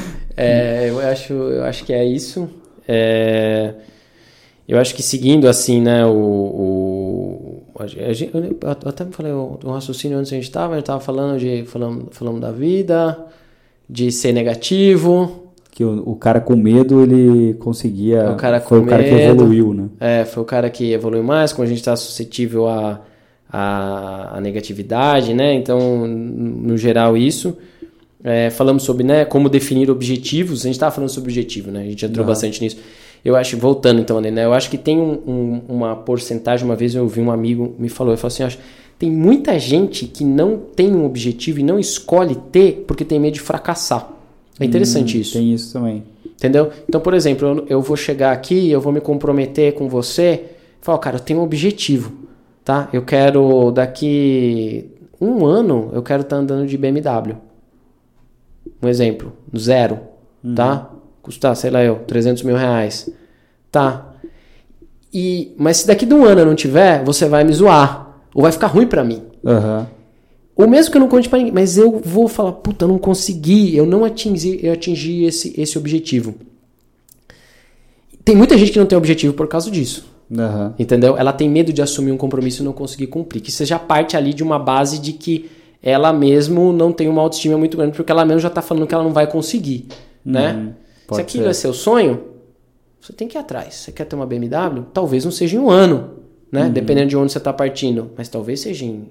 [0.37, 2.49] É, eu acho, eu acho que é isso.
[2.87, 3.75] É,
[4.69, 9.59] eu acho que seguindo assim, né, o, o a gente- eu até me falei o,
[9.65, 13.27] o raciocínio antes a gente estava, a gente estava falando de falando, falando da vida,
[13.89, 15.51] de ser negativo.
[15.71, 18.31] que o, o cara com medo, ele conseguia...
[18.31, 19.31] O cara foi com o cara que medo.
[19.43, 19.89] evoluiu, né?
[20.01, 23.01] É, foi o cara que evoluiu mais, como a gente está suscetível à
[23.57, 25.55] a, a, negatividade, né?
[25.55, 27.57] Então, no geral, isso.
[28.25, 30.63] É, falamos sobre né, como definir objetivos.
[30.63, 31.83] A gente estava falando sobre objetivo, né?
[31.83, 32.79] A gente entrou bastante nisso.
[33.23, 34.45] Eu acho, voltando então, né?
[34.45, 36.65] Eu acho que tem um- um- uma porcentagem.
[36.65, 38.59] Uma vez eu ouvi um amigo me falou, assim, eu acho,
[38.99, 43.35] tem muita gente que não tem um objetivo e não escolhe ter porque tem medo
[43.35, 44.09] de fracassar.
[44.59, 45.33] É interessante Hum, isso.
[45.35, 46.03] Tem isso também.
[46.27, 46.71] Entendeu?
[46.89, 50.45] Então, por exemplo, eu, eu vou chegar aqui, eu vou me comprometer com você,
[50.81, 52.13] falar, cara, eu tenho um objetivo,
[52.65, 52.89] tá?
[52.93, 54.87] Eu quero daqui
[55.21, 57.37] um ano, eu quero estar andando de BMW.
[58.85, 59.99] Um exemplo, zero,
[60.55, 60.91] tá?
[61.23, 63.09] Custar, sei lá eu, 300 mil reais,
[63.73, 64.13] tá?
[65.13, 68.43] E, mas se daqui de um ano eu não tiver, você vai me zoar, ou
[68.43, 69.23] vai ficar ruim pra mim.
[69.47, 69.87] Aham.
[70.55, 72.99] Ou mesmo que eu não conte pra ninguém, mas eu vou falar, puta, eu não
[72.99, 76.35] consegui, eu não atingi, eu atingi esse, esse objetivo.
[78.23, 80.07] Tem muita gente que não tem objetivo por causa disso,
[80.37, 80.75] Aham.
[80.79, 81.17] entendeu?
[81.17, 83.41] Ela tem medo de assumir um compromisso e não conseguir cumprir.
[83.41, 85.51] Que você já parte ali de uma base de que
[85.87, 88.95] ela mesmo não tem uma autoestima muito grande, porque ela mesmo já tá falando que
[88.95, 89.87] ela não vai conseguir,
[90.25, 90.51] né?
[90.53, 90.73] Se Uhum.
[91.07, 91.51] pode aquilo ser.
[91.51, 92.23] é seu sonho,
[93.01, 93.75] você tem que ir atrás.
[93.75, 94.87] Você quer ter uma BMW?
[94.95, 96.15] Talvez não seja em um ano,
[96.51, 96.63] né?
[96.65, 96.71] Uhum.
[96.73, 98.11] Dependendo de onde você está partindo.
[98.17, 99.11] Mas talvez seja em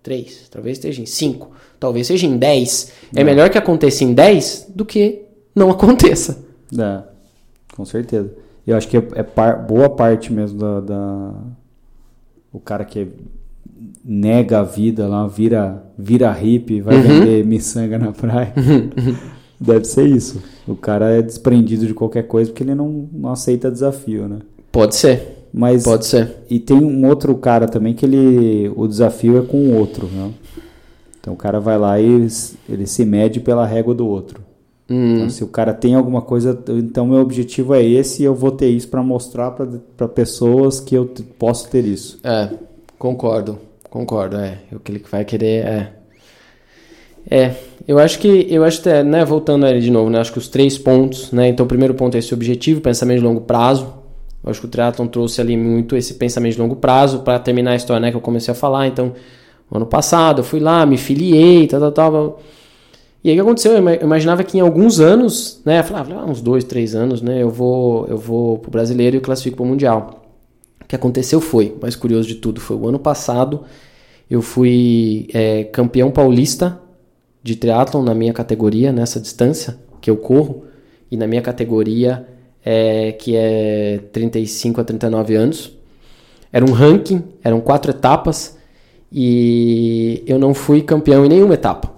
[0.00, 1.50] três, talvez seja em cinco,
[1.80, 2.92] talvez seja em dez.
[3.16, 6.44] É melhor que aconteça em dez do que não aconteça.
[6.78, 7.02] É,
[7.74, 8.32] com certeza.
[8.64, 11.34] Eu acho que é, é par- boa parte mesmo da, da-
[12.52, 13.08] O cara que
[14.04, 17.02] nega a vida lá, vira, vira hippie, vai Uhum.
[17.02, 18.52] vender miçanga na praia.
[19.60, 20.42] Deve ser isso.
[20.66, 24.38] O cara é desprendido de qualquer coisa porque ele não, não aceita desafio, né?
[24.72, 26.34] Pode ser, Mas pode ser.
[26.50, 30.30] e tem um outro cara também que ele o desafio é com o outro, né?
[31.20, 32.26] Então o cara vai lá e
[32.68, 34.40] ele se mede pela régua do outro.
[34.90, 38.34] Hum, Então, se o cara tem alguma coisa, então meu objetivo é esse e eu
[38.34, 39.52] vou ter isso para mostrar
[39.96, 42.18] para pessoas que eu posso ter isso.
[42.24, 42.48] é,
[42.98, 43.58] concordo,
[43.92, 44.38] concordo.
[44.38, 45.92] É, o que ele vai querer é.
[47.30, 47.54] É,
[47.86, 50.48] eu acho que, eu acho que, né, voltando ali de novo, né, acho que os
[50.48, 53.94] três pontos, né, então o primeiro ponto é esse objetivo, pensamento de longo prazo,
[54.42, 57.72] eu acho que o triatlon trouxe ali muito esse pensamento de longo prazo, para terminar
[57.72, 59.12] a história, né, que eu comecei a falar, então,
[59.70, 62.42] ano passado eu fui lá, me filiei, tal, tal, tal,
[63.22, 66.24] e aí o que aconteceu, eu imaginava que em alguns anos, né, eu falava, ah,
[66.24, 70.21] uns dois, três anos, né, eu vou, eu vou pro brasileiro e classifico pro mundial.
[70.92, 73.62] Que aconteceu foi, mais curioso de tudo, foi o ano passado,
[74.30, 76.78] eu fui é, campeão paulista
[77.42, 80.64] de triatlon na minha categoria, nessa distância que eu corro,
[81.10, 82.28] e na minha categoria
[82.62, 85.72] é, que é 35 a 39 anos.
[86.52, 88.58] Era um ranking, eram quatro etapas,
[89.10, 91.90] e eu não fui campeão em nenhuma etapa.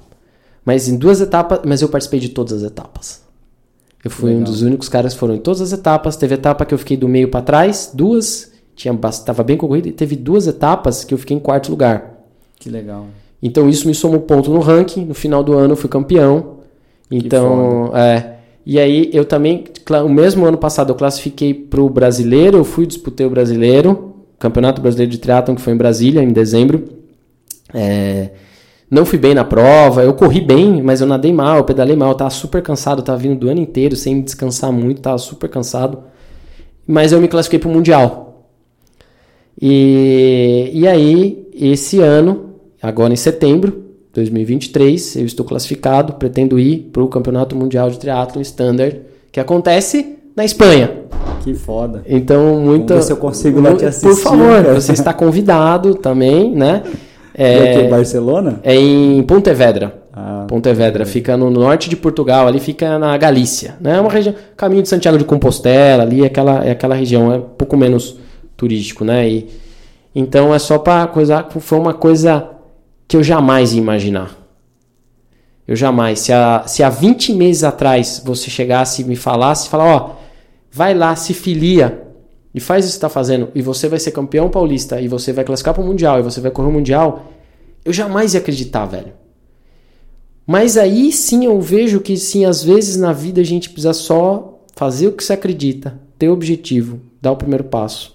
[0.64, 3.24] Mas em duas etapas, mas eu participei de todas as etapas.
[4.04, 4.52] Eu fui um Legal.
[4.52, 6.14] dos únicos caras que foram em todas as etapas.
[6.14, 9.92] Teve etapa que eu fiquei do meio para trás, duas, tinha estava bem concorrido, e
[9.92, 12.24] teve duas etapas que eu fiquei em quarto lugar.
[12.58, 13.06] Que legal.
[13.42, 15.04] Então isso me somou ponto no ranking.
[15.04, 16.54] No final do ano eu fui campeão.
[17.10, 18.36] Então, é.
[18.64, 19.64] E aí eu também,
[20.02, 25.12] o mesmo ano passado eu classifiquei pro brasileiro, eu fui disputei o brasileiro, Campeonato Brasileiro
[25.12, 26.84] de Triatlon, que foi em Brasília, em dezembro.
[27.74, 28.30] É,
[28.90, 32.10] não fui bem na prova, eu corri bem, mas eu nadei mal, eu pedalei mal,
[32.10, 35.50] eu tava super cansado, eu tava vindo do ano inteiro sem descansar muito, tava super
[35.50, 35.98] cansado.
[36.86, 38.23] Mas eu me classifiquei para o Mundial.
[39.60, 42.50] E, e aí, esse ano,
[42.82, 48.40] agora em setembro, 2023, eu estou classificado, pretendo ir para o Campeonato Mundial de Triatlo
[48.42, 49.00] Standard,
[49.32, 50.90] que acontece na Espanha.
[51.42, 52.02] Que foda.
[52.06, 52.94] Então, muita.
[52.94, 54.08] Vamos ver se eu consigo lá te assistir.
[54.08, 54.80] Por favor, cara.
[54.80, 56.82] você está convidado também, né?
[57.36, 58.60] É, é Barcelona?
[58.62, 60.02] É em Pontevedra.
[60.12, 61.06] Ah, Pontevedra, é.
[61.06, 63.96] fica no norte de Portugal, ali fica na Galícia, né?
[63.96, 67.36] É uma região, caminho de Santiago de Compostela, ali é aquela, é aquela região, é
[67.36, 68.16] um pouco menos
[68.56, 69.28] turístico, né?
[69.28, 69.48] E,
[70.14, 72.50] então é só para coisa, foi uma coisa
[73.06, 74.36] que eu jamais ia imaginar.
[75.66, 76.20] Eu jamais.
[76.20, 80.10] Se há, se há 20 meses atrás você chegasse e me falasse, falar, ó,
[80.70, 82.02] vai lá, se filia
[82.54, 85.44] e faz isso que está fazendo, e você vai ser campeão paulista, e você vai
[85.44, 87.32] classificar para o Mundial, e você vai correr o Mundial,
[87.84, 89.12] eu jamais ia acreditar, velho.
[90.46, 94.60] Mas aí sim eu vejo que sim, às vezes na vida a gente precisa só
[94.76, 98.13] fazer o que você acredita, ter objetivo, dar o primeiro passo.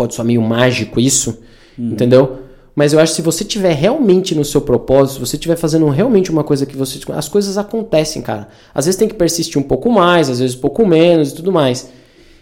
[0.00, 1.40] Pode soar meio mágico isso,
[1.78, 1.90] uhum.
[1.90, 2.38] entendeu?
[2.74, 5.86] Mas eu acho que se você tiver realmente no seu propósito, se você estiver fazendo
[5.90, 6.98] realmente uma coisa que você.
[7.12, 8.48] As coisas acontecem, cara.
[8.74, 11.52] Às vezes tem que persistir um pouco mais, às vezes um pouco menos e tudo
[11.52, 11.90] mais.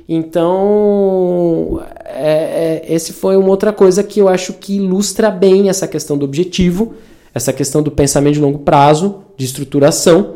[0.09, 5.89] Então, é, é, esse foi uma outra coisa que eu acho que ilustra bem essa
[5.89, 6.95] questão do objetivo,
[7.35, 10.35] essa questão do pensamento de longo prazo, de estruturação.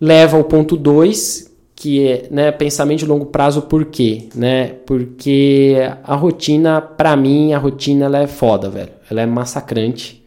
[0.00, 1.50] Leva ao ponto 2,
[1.84, 4.30] que é né, pensamento de longo prazo, por quê?
[4.34, 4.68] Né?
[4.86, 8.88] Porque a rotina, para mim, a rotina ela é foda, velho.
[9.10, 10.24] Ela é massacrante.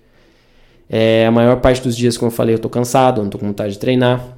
[0.88, 3.48] É, a maior parte dos dias, como eu falei, eu tô cansado, não tô com
[3.48, 4.38] vontade de treinar.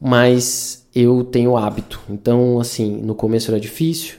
[0.00, 2.00] Mas eu tenho hábito.
[2.08, 4.14] Então, assim, no começo era difícil.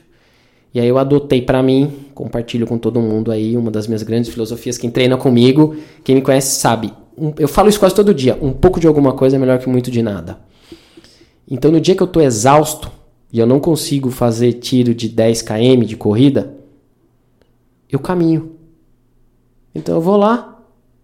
[0.74, 4.30] E aí eu adotei para mim, compartilho com todo mundo aí, uma das minhas grandes
[4.30, 4.78] filosofias.
[4.78, 6.92] Quem treina comigo, quem me conhece sabe.
[7.40, 8.38] Eu falo isso quase todo dia.
[8.42, 10.38] Um pouco de alguma coisa é melhor que muito de nada.
[11.50, 12.92] Então, no dia que eu estou exausto
[13.32, 16.56] e eu não consigo fazer tiro de 10 km de corrida,
[17.90, 18.52] eu caminho.
[19.74, 20.64] Então eu vou lá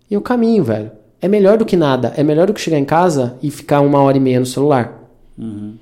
[0.09, 0.91] e eu caminho, velho.
[1.22, 2.13] É melhor do que nada.
[2.15, 5.09] É melhor do que chegar em casa e ficar uma hora e meia no celular.
[5.38, 5.76] Uhum.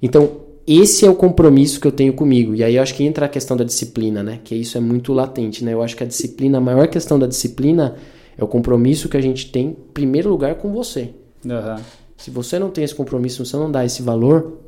[0.00, 0.30] Então,
[0.66, 2.54] esse é o compromisso que eu tenho comigo.
[2.54, 4.40] E aí eu acho que entra a questão da disciplina, né?
[4.42, 5.74] Que isso é muito latente, né?
[5.74, 7.96] Eu acho que a disciplina, a maior questão da disciplina
[8.36, 11.10] é o compromisso que a gente tem, em primeiro lugar, com você.
[11.44, 11.76] Uhum.
[12.18, 14.58] Se você não tem esse compromisso, se você não dá esse valor,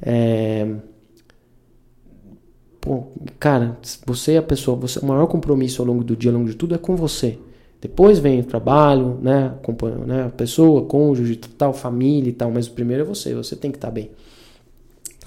[0.00, 0.66] é...
[2.80, 3.04] Pô,
[3.38, 3.76] cara,
[4.06, 6.56] você é a pessoa, você, o maior compromisso ao longo do dia, ao longo de
[6.56, 7.38] tudo, é com você.
[7.80, 12.68] Depois vem o trabalho, né, acompanha, né, a pessoa, cônjuge, tal, família e tal, mas
[12.68, 14.10] o primeiro é você, você tem que estar bem.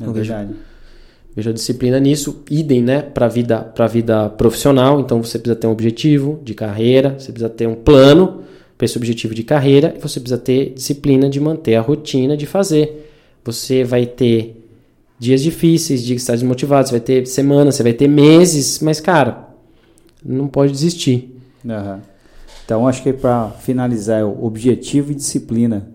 [0.02, 0.48] É verdade.
[0.48, 0.60] Vejo,
[1.36, 5.68] vejo a disciplina nisso, idem, né, para vida, para vida profissional, então você precisa ter
[5.68, 8.45] um objetivo de carreira, você precisa ter um plano
[8.78, 13.12] para esse objetivo de carreira você precisa ter disciplina de manter a rotina de fazer.
[13.44, 14.62] Você vai ter
[15.18, 19.00] dias difíceis, dias que está desmotivado, você vai ter semanas, você vai ter meses, mas
[19.00, 19.50] cara,
[20.24, 21.36] não pode desistir.
[21.64, 22.00] Uhum.
[22.66, 25.95] Então acho que para finalizar é o objetivo e disciplina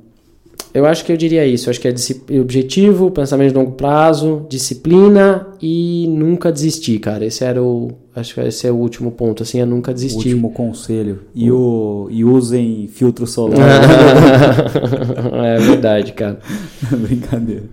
[0.73, 1.69] eu acho que eu diria isso.
[1.69, 7.25] Eu acho que é objetivo, pensamento de longo prazo, disciplina e nunca desistir, cara.
[7.25, 7.91] Esse era o.
[8.15, 10.29] Acho que esse é o último ponto, assim, é nunca desistir.
[10.29, 11.21] Último conselho.
[11.35, 13.59] E, o, e usem filtro solar.
[15.45, 16.39] é verdade, cara.
[16.91, 17.65] Brincadeira.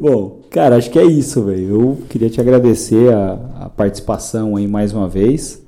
[0.00, 1.70] Bom, cara, acho que é isso, velho.
[1.70, 5.62] Eu queria te agradecer a, a participação aí mais uma vez.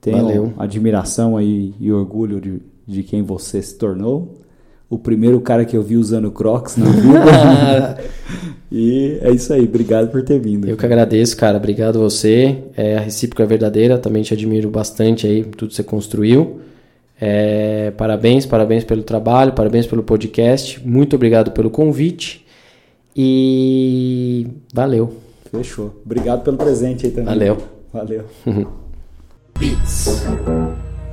[0.00, 0.52] Tenho Valeu.
[0.58, 4.39] admiração aí e orgulho de, de quem você se tornou
[4.90, 7.98] o primeiro cara que eu vi usando Crocs na vida.
[8.72, 10.68] e é isso aí, obrigado por ter vindo.
[10.68, 12.58] Eu que agradeço, cara, obrigado a você.
[12.76, 16.60] É, a recíproca é verdadeira, também te admiro bastante aí, tudo que você construiu.
[17.20, 20.84] É, parabéns, parabéns pelo trabalho, parabéns pelo podcast.
[20.84, 22.44] Muito obrigado pelo convite.
[23.14, 25.14] E valeu.
[25.52, 26.00] Fechou.
[26.04, 27.26] Obrigado pelo presente aí também.
[27.26, 27.58] Valeu.
[27.92, 28.24] Valeu.
[29.58, 30.24] Beats.